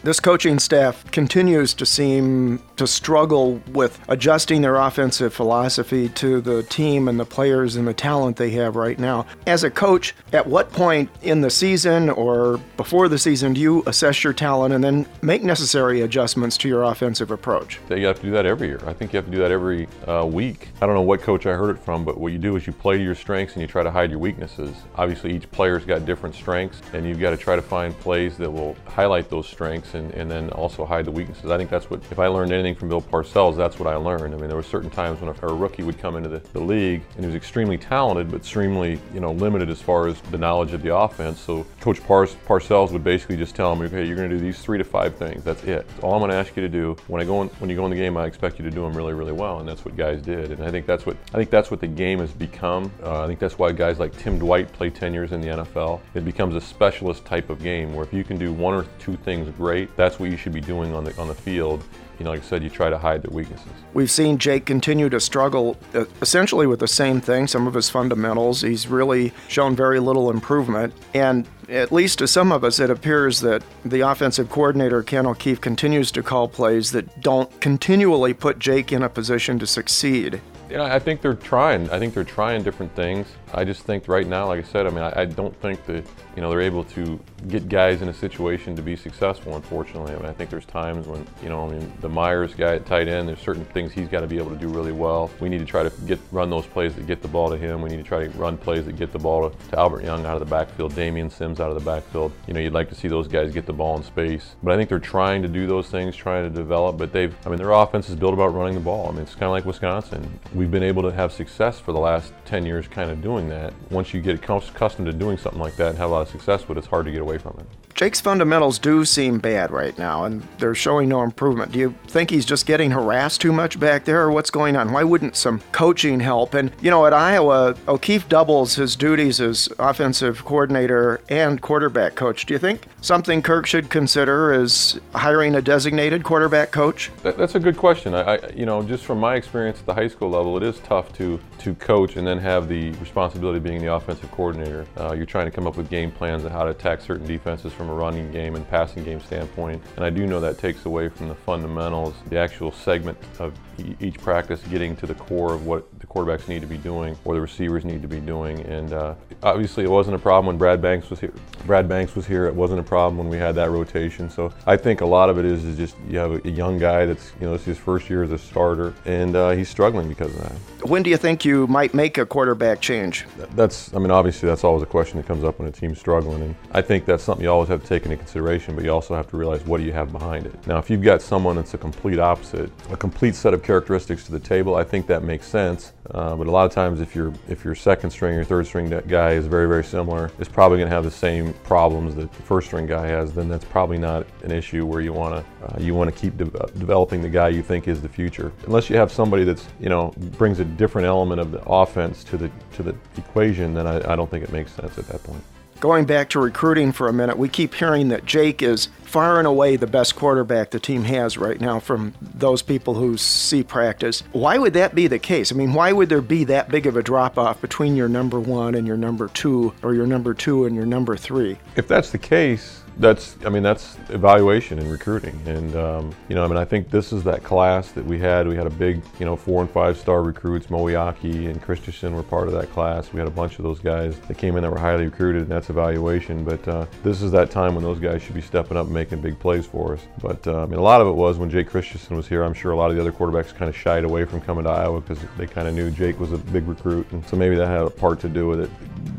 This 0.07 0.21
coaching 0.21 0.57
staff 0.57 1.03
continues 1.11 1.73
to 1.73 1.85
seem 1.85 2.61
to 2.77 2.87
struggle 2.87 3.61
with 3.73 3.99
adjusting 4.07 4.61
their 4.61 4.77
offensive 4.77 5.33
philosophy 5.33 6.07
to 6.07 6.39
the 6.39 6.63
team 6.63 7.09
and 7.09 7.19
the 7.19 7.25
players 7.25 7.75
and 7.75 7.85
the 7.85 7.93
talent 7.93 8.37
they 8.37 8.51
have 8.51 8.77
right 8.77 8.97
now. 8.97 9.25
As 9.47 9.65
a 9.65 9.69
coach, 9.69 10.15
at 10.31 10.47
what 10.47 10.71
point 10.71 11.09
in 11.23 11.41
the 11.41 11.49
season 11.49 12.09
or 12.09 12.57
before 12.77 13.09
the 13.09 13.17
season 13.17 13.53
do 13.53 13.59
you 13.59 13.83
assess 13.85 14.23
your 14.23 14.31
talent 14.31 14.73
and 14.73 14.81
then 14.81 15.05
make 15.21 15.43
necessary 15.43 15.99
adjustments 15.99 16.55
to 16.59 16.69
your 16.69 16.83
offensive 16.83 17.29
approach? 17.29 17.77
You 17.89 18.05
have 18.05 18.21
to 18.21 18.27
do 18.27 18.31
that 18.31 18.45
every 18.45 18.69
year. 18.69 18.79
I 18.87 18.93
think 18.93 19.11
you 19.11 19.17
have 19.17 19.25
to 19.25 19.31
do 19.31 19.39
that 19.39 19.51
every 19.51 19.89
uh, 20.07 20.25
week. 20.25 20.69
I 20.81 20.85
don't 20.85 20.95
know 20.95 21.01
what 21.01 21.21
coach 21.21 21.45
I 21.45 21.51
heard 21.51 21.75
it 21.75 21.83
from, 21.83 22.05
but 22.05 22.17
what 22.17 22.31
you 22.31 22.37
do 22.37 22.55
is 22.55 22.65
you 22.65 22.71
play 22.71 22.97
to 22.97 23.03
your 23.03 23.13
strengths 23.13 23.55
and 23.55 23.61
you 23.61 23.67
try 23.67 23.83
to 23.83 23.91
hide 23.91 24.11
your 24.11 24.19
weaknesses. 24.19 24.73
Obviously, 24.95 25.35
each 25.35 25.51
player's 25.51 25.83
got 25.83 26.05
different 26.05 26.33
strengths, 26.33 26.79
and 26.93 27.05
you've 27.05 27.19
got 27.19 27.31
to 27.31 27.37
try 27.37 27.57
to 27.57 27.61
find 27.61 27.93
plays 27.99 28.37
that 28.37 28.49
will 28.49 28.77
highlight 28.85 29.29
those 29.29 29.45
strengths 29.49 29.96
and, 29.97 30.11
and 30.13 30.31
then 30.31 30.49
also 30.51 30.85
hide 30.85 31.05
the 31.05 31.11
weaknesses. 31.11 31.51
I 31.51 31.57
think 31.57 31.69
that's 31.69 31.89
what, 31.89 32.01
if 32.11 32.19
I 32.19 32.27
learned 32.27 32.51
anything 32.51 32.75
from 32.75 32.89
Bill 32.89 33.01
Parcells, 33.01 33.57
that's 33.57 33.79
what 33.79 33.87
I 33.87 33.95
learned. 33.95 34.33
I 34.33 34.37
mean, 34.37 34.47
there 34.47 34.55
were 34.55 34.63
certain 34.63 34.89
times 34.89 35.19
when 35.19 35.35
a, 35.35 35.47
a 35.47 35.53
rookie 35.53 35.83
would 35.83 35.99
come 35.99 36.15
into 36.15 36.29
the, 36.29 36.39
the, 36.53 36.59
league 36.59 37.01
and 37.15 37.21
he 37.21 37.25
was 37.27 37.35
extremely 37.35 37.77
talented, 37.77 38.29
but 38.29 38.37
extremely, 38.37 38.99
you 39.13 39.19
know, 39.19 39.31
limited 39.31 39.69
as 39.69 39.81
far 39.81 40.07
as 40.07 40.19
the 40.31 40.37
knowledge 40.37 40.73
of 40.73 40.81
the 40.81 40.95
offense. 40.95 41.39
So 41.39 41.65
Coach 41.79 42.03
Par- 42.05 42.25
Parcells 42.25 42.91
would 42.91 43.03
basically 43.03 43.37
just 43.37 43.55
tell 43.55 43.71
him, 43.71 43.81
okay, 43.81 44.05
you're 44.05 44.15
going 44.15 44.29
to 44.29 44.37
do 44.37 44.41
these 44.41 44.59
three 44.59 44.77
to 44.77 44.83
five 44.83 45.15
things. 45.15 45.43
That's 45.43 45.63
it. 45.63 45.87
That's 45.87 46.03
all 46.03 46.13
I'm 46.13 46.19
going 46.19 46.31
to 46.31 46.37
ask 46.37 46.55
you 46.55 46.61
to 46.61 46.69
do. 46.69 46.95
When 47.07 47.21
I 47.21 47.25
go 47.25 47.41
in, 47.41 47.47
when 47.59 47.69
you 47.69 47.75
go 47.75 47.85
in 47.85 47.91
the 47.91 47.97
game, 47.97 48.17
I 48.17 48.25
expect 48.25 48.59
you 48.59 48.65
to 48.65 48.71
do 48.71 48.81
them 48.81 48.93
really, 48.93 49.13
really 49.13 49.31
well, 49.31 49.59
and 49.59 49.67
that's 49.67 49.85
what 49.85 49.95
guys 49.95 50.21
did. 50.21 50.51
And 50.51 50.63
I 50.63 50.71
think 50.71 50.85
that's 50.85 51.05
what 51.05 51.17
I 51.33 51.37
think 51.37 51.49
that's 51.49 51.71
what 51.71 51.79
the 51.79 51.87
game 51.87 52.19
has 52.19 52.31
become. 52.31 52.91
Uh, 53.01 53.23
I 53.23 53.27
think 53.27 53.39
that's 53.39 53.57
why 53.57 53.71
guys 53.71 53.99
like 53.99 54.15
Tim 54.17 54.39
Dwight 54.39 54.71
play 54.73 54.89
10 54.89 55.13
years 55.13 55.31
in 55.31 55.41
the 55.41 55.47
NFL. 55.47 56.01
It 56.13 56.25
becomes 56.25 56.55
a 56.55 56.61
specialist 56.61 57.25
type 57.25 57.49
of 57.49 57.61
game 57.61 57.93
where 57.93 58.05
if 58.05 58.13
you 58.13 58.23
can 58.23 58.37
do 58.37 58.51
one 58.53 58.73
or 58.73 58.85
two 58.99 59.15
things 59.17 59.49
great 59.57 59.76
great. 59.85 59.97
That's 59.97 60.19
what 60.19 60.29
you 60.29 60.37
should 60.37 60.53
be 60.53 60.61
doing 60.61 60.93
on 60.93 61.03
the 61.03 61.17
on 61.19 61.27
the 61.27 61.35
field 61.35 61.83
you 62.17 62.23
know, 62.23 62.31
like 62.31 62.41
I 62.41 62.43
said, 62.43 62.63
you 62.63 62.69
try 62.69 62.89
to 62.89 62.97
hide 62.97 63.21
their 63.21 63.31
weaknesses. 63.31 63.67
We've 63.93 64.09
seen 64.09 64.37
Jake 64.37 64.65
continue 64.65 65.09
to 65.09 65.19
struggle 65.19 65.77
uh, 65.93 66.05
essentially 66.21 66.65
with 66.65 66.79
the 66.79 66.87
same 66.87 67.21
thing, 67.21 67.47
some 67.47 67.67
of 67.67 67.73
his 67.73 67.89
fundamentals. 67.89 68.61
He's 68.61 68.87
really 68.87 69.33
shown 69.47 69.75
very 69.75 69.99
little 69.99 70.31
improvement. 70.31 70.93
And 71.13 71.47
at 71.69 71.91
least 71.91 72.19
to 72.19 72.27
some 72.27 72.51
of 72.51 72.63
us, 72.63 72.79
it 72.79 72.89
appears 72.89 73.41
that 73.41 73.61
the 73.85 74.01
offensive 74.01 74.49
coordinator, 74.49 75.03
Ken 75.03 75.27
O'Keefe, 75.27 75.61
continues 75.61 76.11
to 76.13 76.23
call 76.23 76.47
plays 76.47 76.91
that 76.91 77.21
don't 77.21 77.61
continually 77.61 78.33
put 78.33 78.57
Jake 78.57 78.91
in 78.91 79.03
a 79.03 79.09
position 79.09 79.59
to 79.59 79.67
succeed. 79.67 80.41
Yeah, 80.69 80.83
I 80.83 80.99
think 80.99 81.21
they're 81.21 81.33
trying. 81.33 81.89
I 81.89 81.99
think 81.99 82.13
they're 82.13 82.25
trying 82.25 82.61
different 82.61 82.93
things. 82.93 83.27
I 83.53 83.63
just 83.63 83.83
think 83.83 84.09
right 84.09 84.27
now, 84.27 84.47
like 84.47 84.63
I 84.63 84.67
said, 84.67 84.85
I 84.85 84.89
mean, 84.89 85.03
I, 85.03 85.21
I, 85.21 85.25
don't 85.25 85.55
think 85.61 85.85
that 85.85 86.05
you 86.35 86.41
know 86.41 86.49
they're 86.49 86.61
able 86.61 86.83
to 86.83 87.17
get 87.47 87.69
guys 87.69 88.01
in 88.01 88.09
a 88.09 88.13
situation 88.13 88.75
to 88.75 88.81
be 88.81 88.97
successful. 88.97 89.55
Unfortunately, 89.55 90.13
I 90.13 90.17
mean, 90.17 90.25
I 90.25 90.33
think 90.33 90.49
there's 90.49 90.65
times 90.65 91.07
when 91.07 91.25
you 91.41 91.47
know, 91.47 91.65
I 91.65 91.71
mean, 91.71 91.93
the 92.01 92.09
Myers 92.09 92.53
guy 92.53 92.75
at 92.75 92.85
tight 92.85 93.07
end, 93.07 93.29
there's 93.29 93.39
certain 93.39 93.63
things 93.65 93.93
he's 93.93 94.09
got 94.09 94.21
to 94.21 94.27
be 94.27 94.37
able 94.37 94.49
to 94.49 94.57
do 94.57 94.67
really 94.67 94.91
well. 94.91 95.31
We 95.39 95.47
need 95.47 95.59
to 95.59 95.65
try 95.65 95.83
to 95.83 95.89
get 96.05 96.19
run 96.33 96.49
those 96.49 96.65
plays 96.65 96.93
that 96.95 97.07
get 97.07 97.21
the 97.21 97.29
ball 97.29 97.49
to 97.49 97.57
him. 97.57 97.81
We 97.81 97.89
need 97.89 97.97
to 97.97 98.03
try 98.03 98.27
to 98.27 98.37
run 98.37 98.57
plays 98.57 98.85
that 98.85 98.97
get 98.97 99.13
the 99.13 99.19
ball 99.19 99.49
to, 99.49 99.69
to 99.69 99.79
Albert 99.79 100.03
Young 100.03 100.25
out 100.25 100.33
of 100.33 100.41
the 100.41 100.53
backfield, 100.53 100.93
Damian 100.93 101.29
Sims 101.29 101.61
out 101.61 101.69
of 101.69 101.75
the 101.75 101.85
backfield. 101.89 102.33
You 102.47 102.53
know, 102.53 102.59
you'd 102.59 102.73
like 102.73 102.89
to 102.89 102.95
see 102.95 103.07
those 103.07 103.29
guys 103.29 103.53
get 103.53 103.65
the 103.65 103.73
ball 103.73 103.95
in 103.95 104.03
space, 104.03 104.55
but 104.61 104.73
I 104.73 104.75
think 104.75 104.89
they're 104.89 104.99
trying 104.99 105.41
to 105.43 105.47
do 105.47 105.65
those 105.65 105.89
things, 105.89 106.15
trying 106.15 106.43
to 106.43 106.53
develop. 106.53 106.97
But 106.97 107.13
they've, 107.13 107.33
I 107.45 107.49
mean, 107.49 107.57
their 107.57 107.71
offense 107.71 108.09
is 108.09 108.15
built 108.15 108.33
about 108.33 108.53
running 108.53 108.73
the 108.73 108.81
ball. 108.81 109.07
I 109.07 109.11
mean, 109.11 109.21
it's 109.21 109.33
kind 109.33 109.43
of 109.43 109.51
like 109.51 109.65
Wisconsin. 109.65 110.39
We've 110.57 110.71
been 110.71 110.81
able 110.81 111.03
to 111.03 111.11
have 111.11 111.31
success 111.31 111.79
for 111.79 111.91
the 111.91 111.99
last 111.99 112.33
10 112.45 112.65
years, 112.65 112.87
kind 112.87 113.11
of 113.11 113.21
doing 113.21 113.47
that 113.49 113.75
once 113.91 114.11
you 114.11 114.21
get 114.21 114.43
accustomed 114.43 115.05
to 115.05 115.13
doing 115.13 115.37
something 115.37 115.61
like 115.61 115.75
that 115.75 115.89
and 115.89 115.97
have 115.99 116.09
a 116.09 116.13
lot 116.13 116.21
of 116.23 116.29
success 116.29 116.67
with 116.67 116.79
it, 116.79 116.79
it's 116.79 116.87
hard 116.87 117.05
to 117.05 117.11
get 117.11 117.21
away 117.21 117.37
from 117.37 117.55
it. 117.59 117.86
Jake's 117.97 118.21
fundamentals 118.21 118.77
do 118.77 119.03
seem 119.03 119.39
bad 119.39 119.71
right 119.71 119.97
now, 119.97 120.25
and 120.25 120.43
they're 120.59 120.75
showing 120.75 121.09
no 121.09 121.23
improvement. 121.23 121.71
Do 121.71 121.79
you 121.79 121.95
think 122.05 122.29
he's 122.29 122.45
just 122.45 122.67
getting 122.67 122.91
harassed 122.91 123.41
too 123.41 123.51
much 123.51 123.79
back 123.79 124.05
there, 124.05 124.21
or 124.21 124.31
what's 124.31 124.51
going 124.51 124.75
on? 124.75 124.91
Why 124.91 125.03
wouldn't 125.03 125.35
some 125.35 125.61
coaching 125.71 126.19
help? 126.19 126.53
And, 126.53 126.71
you 126.79 126.91
know, 126.91 127.07
at 127.07 127.13
Iowa, 127.13 127.75
O'Keefe 127.87 128.29
doubles 128.29 128.75
his 128.75 128.95
duties 128.95 129.41
as 129.41 129.67
offensive 129.79 130.45
coordinator 130.45 131.21
and 131.29 131.59
quarterback 131.59 132.13
coach. 132.13 132.45
Do 132.45 132.53
you 132.53 132.59
think 132.59 132.85
something 133.01 133.41
Kirk 133.41 133.65
should 133.65 133.89
consider 133.89 134.53
is 134.53 134.99
hiring 135.15 135.55
a 135.55 135.61
designated 135.63 136.23
quarterback 136.23 136.71
coach? 136.71 137.09
That, 137.23 137.35
that's 137.35 137.55
a 137.55 137.59
good 137.59 137.77
question. 137.77 138.13
I, 138.13 138.35
I, 138.35 138.49
you 138.49 138.67
know, 138.67 138.83
just 138.83 139.05
from 139.05 139.19
my 139.19 139.33
experience 139.33 139.79
at 139.79 139.87
the 139.87 139.95
high 139.95 140.09
school 140.09 140.29
level, 140.29 140.55
it 140.55 140.61
is 140.61 140.77
tough 140.81 141.11
to, 141.13 141.39
to 141.67 141.75
coach 141.75 142.15
and 142.15 142.25
then 142.25 142.39
have 142.39 142.69
the 142.69 142.91
responsibility 142.91 143.57
of 143.57 143.63
being 143.63 143.81
the 143.81 143.93
offensive 143.93 144.31
coordinator. 144.31 144.85
Uh, 144.95 145.13
you're 145.13 145.25
trying 145.25 145.45
to 145.45 145.51
come 145.51 145.67
up 145.67 145.75
with 145.75 145.89
game 145.89 146.11
plans 146.11 146.45
and 146.45 146.53
how 146.53 146.63
to 146.63 146.69
attack 146.69 147.01
certain 147.01 147.27
defenses 147.27 147.73
from 147.73 147.89
a 147.89 147.93
running 147.93 148.31
game 148.31 148.55
and 148.55 148.67
passing 148.69 149.03
game 149.03 149.19
standpoint. 149.19 149.81
And 149.97 150.05
I 150.05 150.09
do 150.09 150.25
know 150.25 150.39
that 150.39 150.57
takes 150.57 150.85
away 150.85 151.09
from 151.09 151.27
the 151.27 151.35
fundamentals, 151.35 152.15
the 152.29 152.37
actual 152.37 152.71
segment 152.71 153.17
of 153.39 153.53
each 153.99 154.17
practice 154.19 154.61
getting 154.69 154.95
to 154.95 155.05
the 155.05 155.13
core 155.13 155.53
of 155.53 155.65
what 155.65 155.87
the 155.99 156.07
quarterbacks 156.07 156.47
need 156.47 156.61
to 156.61 156.67
be 156.67 156.77
doing 156.77 157.17
or 157.25 157.35
the 157.35 157.41
receivers 157.41 157.85
need 157.85 158.01
to 158.01 158.07
be 158.07 158.19
doing. 158.19 158.59
And 158.61 158.93
uh, 158.93 159.15
obviously, 159.43 159.83
it 159.83 159.89
wasn't 159.89 160.15
a 160.15 160.19
problem 160.19 160.47
when 160.47 160.57
Brad 160.57 160.81
Banks 160.81 161.09
was 161.09 161.19
here. 161.19 161.33
Brad 161.65 161.87
Banks 161.87 162.15
was 162.15 162.25
here. 162.25 162.45
It 162.45 162.55
wasn't 162.55 162.79
a 162.79 162.83
problem 162.83 163.17
when 163.17 163.29
we 163.29 163.37
had 163.37 163.55
that 163.55 163.69
rotation. 163.71 164.29
So 164.29 164.51
I 164.65 164.77
think 164.77 165.01
a 165.01 165.05
lot 165.05 165.29
of 165.29 165.37
it 165.37 165.45
is, 165.45 165.65
is 165.65 165.77
just 165.77 165.95
you 166.09 166.17
have 166.17 166.45
a 166.45 166.49
young 166.49 166.79
guy 166.79 167.05
that's 167.05 167.33
you 167.39 167.47
know 167.47 167.53
is 167.53 167.65
his 167.65 167.77
first 167.77 168.09
year 168.09 168.23
as 168.23 168.31
a 168.31 168.37
starter, 168.37 168.93
and 169.05 169.35
uh, 169.35 169.51
he's 169.51 169.69
struggling 169.69 170.07
because 170.07 170.33
of 170.33 170.41
that. 170.41 170.89
When 170.89 171.03
do 171.03 171.09
you 171.09 171.17
think 171.17 171.43
you 171.43 171.56
might 171.65 171.93
make 171.93 172.17
a 172.17 172.25
quarterback 172.25 172.81
change? 172.81 173.25
That's 173.55 173.93
I 173.95 173.99
mean 173.99 174.11
obviously 174.11 174.47
that's 174.47 174.63
always 174.63 174.83
a 174.83 174.85
question 174.85 175.17
that 175.17 175.25
comes 175.25 175.43
up 175.43 175.57
when 175.57 175.67
a 175.67 175.71
team's 175.71 175.99
struggling, 175.99 176.41
and 176.43 176.55
I 176.71 176.81
think 176.81 177.05
that's 177.05 177.23
something 177.23 177.43
you 177.43 177.49
always 177.49 177.69
have 177.69 177.81
to 177.81 177.87
take 177.87 178.03
into 178.03 178.17
consideration. 178.17 178.75
But 178.75 178.83
you 178.83 178.91
also 178.91 179.15
have 179.15 179.27
to 179.29 179.37
realize 179.37 179.65
what 179.65 179.79
do 179.79 179.85
you 179.85 179.93
have 179.93 180.11
behind 180.11 180.45
it. 180.45 180.67
Now, 180.67 180.77
if 180.77 180.89
you've 180.89 181.01
got 181.01 181.21
someone 181.21 181.55
that's 181.55 181.73
a 181.73 181.77
complete 181.77 182.19
opposite, 182.19 182.69
a 182.91 182.97
complete 182.97 183.33
set 183.33 183.53
of 183.53 183.63
characteristics 183.63 184.25
to 184.25 184.31
the 184.31 184.39
table, 184.39 184.75
I 184.75 184.83
think 184.83 185.07
that 185.07 185.23
makes 185.23 185.47
sense. 185.47 185.93
Uh, 186.11 186.35
but 186.35 186.47
a 186.47 186.51
lot 186.51 186.65
of 186.65 186.71
times, 186.71 187.01
if 187.01 187.15
your 187.15 187.33
if 187.47 187.65
your 187.65 187.75
second 187.75 188.11
string 188.11 188.37
or 188.37 188.43
third 188.43 188.65
string 188.65 188.89
guy 189.07 189.31
is 189.31 189.47
very 189.47 189.67
very 189.67 189.83
similar, 189.83 190.31
is 190.39 190.47
probably 190.47 190.77
going 190.77 190.89
to 190.89 190.95
have 190.95 191.03
the 191.03 191.11
same 191.11 191.53
problems 191.63 192.15
that 192.15 192.31
the 192.31 192.43
first 192.43 192.67
string 192.67 192.85
guy 192.85 193.07
has. 193.07 193.33
Then 193.33 193.49
that's 193.49 193.65
probably 193.65 193.97
not 193.97 194.25
an 194.43 194.51
issue 194.51 194.85
where 194.85 195.01
you 195.01 195.13
want 195.13 195.35
to 195.35 195.65
uh, 195.65 195.79
you 195.79 195.93
want 195.93 196.13
to 196.13 196.19
keep 196.19 196.37
de- 196.37 196.45
developing 196.77 197.21
the 197.21 197.29
guy 197.29 197.49
you 197.49 197.61
think 197.61 197.87
is 197.87 198.01
the 198.01 198.09
future. 198.09 198.51
Unless 198.65 198.89
you 198.89 198.95
have 198.95 199.11
somebody 199.11 199.43
that's 199.43 199.67
you 199.79 199.89
know 199.89 200.13
brings 200.37 200.59
a 200.59 200.65
different 200.65 201.07
element 201.07 201.36
of 201.39 201.51
the 201.51 201.61
offense 201.65 202.23
to 202.25 202.37
the 202.37 202.51
to 202.73 202.83
the 202.83 202.95
equation, 203.17 203.73
then 203.73 203.87
I, 203.87 204.13
I 204.13 204.15
don't 204.15 204.29
think 204.29 204.43
it 204.43 204.51
makes 204.51 204.71
sense 204.71 204.97
at 204.97 205.07
that 205.07 205.23
point. 205.23 205.43
Going 205.79 206.05
back 206.05 206.29
to 206.29 206.39
recruiting 206.39 206.91
for 206.91 207.07
a 207.07 207.13
minute, 207.13 207.37
we 207.37 207.49
keep 207.49 207.75
hearing 207.75 208.07
that 208.09 208.25
Jake 208.25 208.63
is 208.63 208.89
far 209.03 209.37
and 209.37 209.47
away 209.47 209.75
the 209.75 209.85
best 209.85 210.15
quarterback 210.15 210.71
the 210.71 210.79
team 210.79 211.03
has 211.03 211.37
right 211.37 211.61
now 211.61 211.79
from 211.79 212.15
those 212.19 212.63
people 212.63 212.95
who 212.95 213.15
see 213.15 213.61
practice. 213.61 214.23
Why 214.31 214.57
would 214.57 214.73
that 214.73 214.95
be 214.95 215.05
the 215.05 215.19
case? 215.19 215.51
I 215.51 215.55
mean, 215.55 215.73
why 215.73 215.91
would 215.91 216.09
there 216.09 216.21
be 216.21 216.45
that 216.45 216.69
big 216.69 216.87
of 216.87 216.97
a 216.97 217.03
drop 217.03 217.37
off 217.37 217.61
between 217.61 217.95
your 217.95 218.09
number 218.09 218.39
one 218.39 218.73
and 218.73 218.87
your 218.87 218.97
number 218.97 219.27
two, 219.27 219.71
or 219.83 219.93
your 219.93 220.07
number 220.07 220.33
two 220.33 220.65
and 220.65 220.75
your 220.75 220.87
number 220.87 221.15
three? 221.15 221.59
If 221.75 221.87
that's 221.87 222.09
the 222.09 222.17
case, 222.17 222.81
that's 222.99 223.37
I 223.45 223.49
mean 223.49 223.63
that's 223.63 223.97
evaluation 224.09 224.79
and 224.79 224.91
recruiting, 224.91 225.39
and 225.45 225.75
um, 225.75 226.15
you 226.29 226.35
know 226.35 226.43
I 226.43 226.47
mean 226.47 226.57
I 226.57 226.65
think 226.65 226.89
this 226.89 227.13
is 227.13 227.23
that 227.25 227.43
class 227.43 227.91
that 227.91 228.03
we 228.03 228.17
had. 228.19 228.47
We 228.47 228.55
had 228.55 228.65
a 228.65 228.71
big 228.71 229.03
you 229.19 229.25
know 229.25 229.35
four 229.35 229.61
and 229.61 229.69
five 229.69 229.97
star 229.97 230.23
recruits. 230.23 230.67
Moeaki 230.67 231.49
and 231.49 231.61
Christensen 231.61 232.15
were 232.15 232.23
part 232.23 232.47
of 232.47 232.53
that 232.53 232.71
class. 232.71 233.13
We 233.13 233.19
had 233.19 233.27
a 233.27 233.31
bunch 233.31 233.59
of 233.59 233.63
those 233.63 233.79
guys 233.79 234.19
that 234.21 234.37
came 234.37 234.55
in 234.55 234.63
that 234.63 234.71
were 234.71 234.79
highly 234.79 235.05
recruited, 235.05 235.43
and 235.43 235.51
that's 235.51 235.69
evaluation. 235.69 236.43
But 236.43 236.67
uh, 236.67 236.85
this 237.03 237.21
is 237.21 237.31
that 237.31 237.51
time 237.51 237.75
when 237.75 237.83
those 237.83 237.99
guys 237.99 238.21
should 238.23 238.35
be 238.35 238.41
stepping 238.41 238.77
up 238.77 238.85
and 238.85 238.93
making 238.93 239.21
big 239.21 239.37
plays 239.39 239.65
for 239.65 239.93
us. 239.93 240.01
But 240.21 240.45
uh, 240.47 240.63
I 240.63 240.65
mean 240.65 240.79
a 240.79 240.83
lot 240.83 241.01
of 241.01 241.07
it 241.07 241.15
was 241.15 241.37
when 241.37 241.49
Jake 241.49 241.69
Christensen 241.69 242.15
was 242.15 242.27
here. 242.27 242.43
I'm 242.43 242.53
sure 242.53 242.71
a 242.71 242.75
lot 242.75 242.89
of 242.89 242.95
the 242.95 243.01
other 243.01 243.11
quarterbacks 243.11 243.53
kind 243.53 243.69
of 243.69 243.77
shied 243.77 244.05
away 244.05 244.25
from 244.25 244.41
coming 244.41 244.63
to 244.63 244.71
Iowa 244.71 245.01
because 245.01 245.23
they 245.37 245.45
kind 245.45 245.67
of 245.67 245.75
knew 245.75 245.91
Jake 245.91 246.19
was 246.19 246.31
a 246.31 246.37
big 246.37 246.67
recruit, 246.67 247.11
and 247.11 247.25
so 247.27 247.37
maybe 247.37 247.55
that 247.55 247.67
had 247.67 247.81
a 247.81 247.89
part 247.89 248.19
to 248.21 248.29
do 248.29 248.47
with 248.47 248.59
it. 248.59 248.71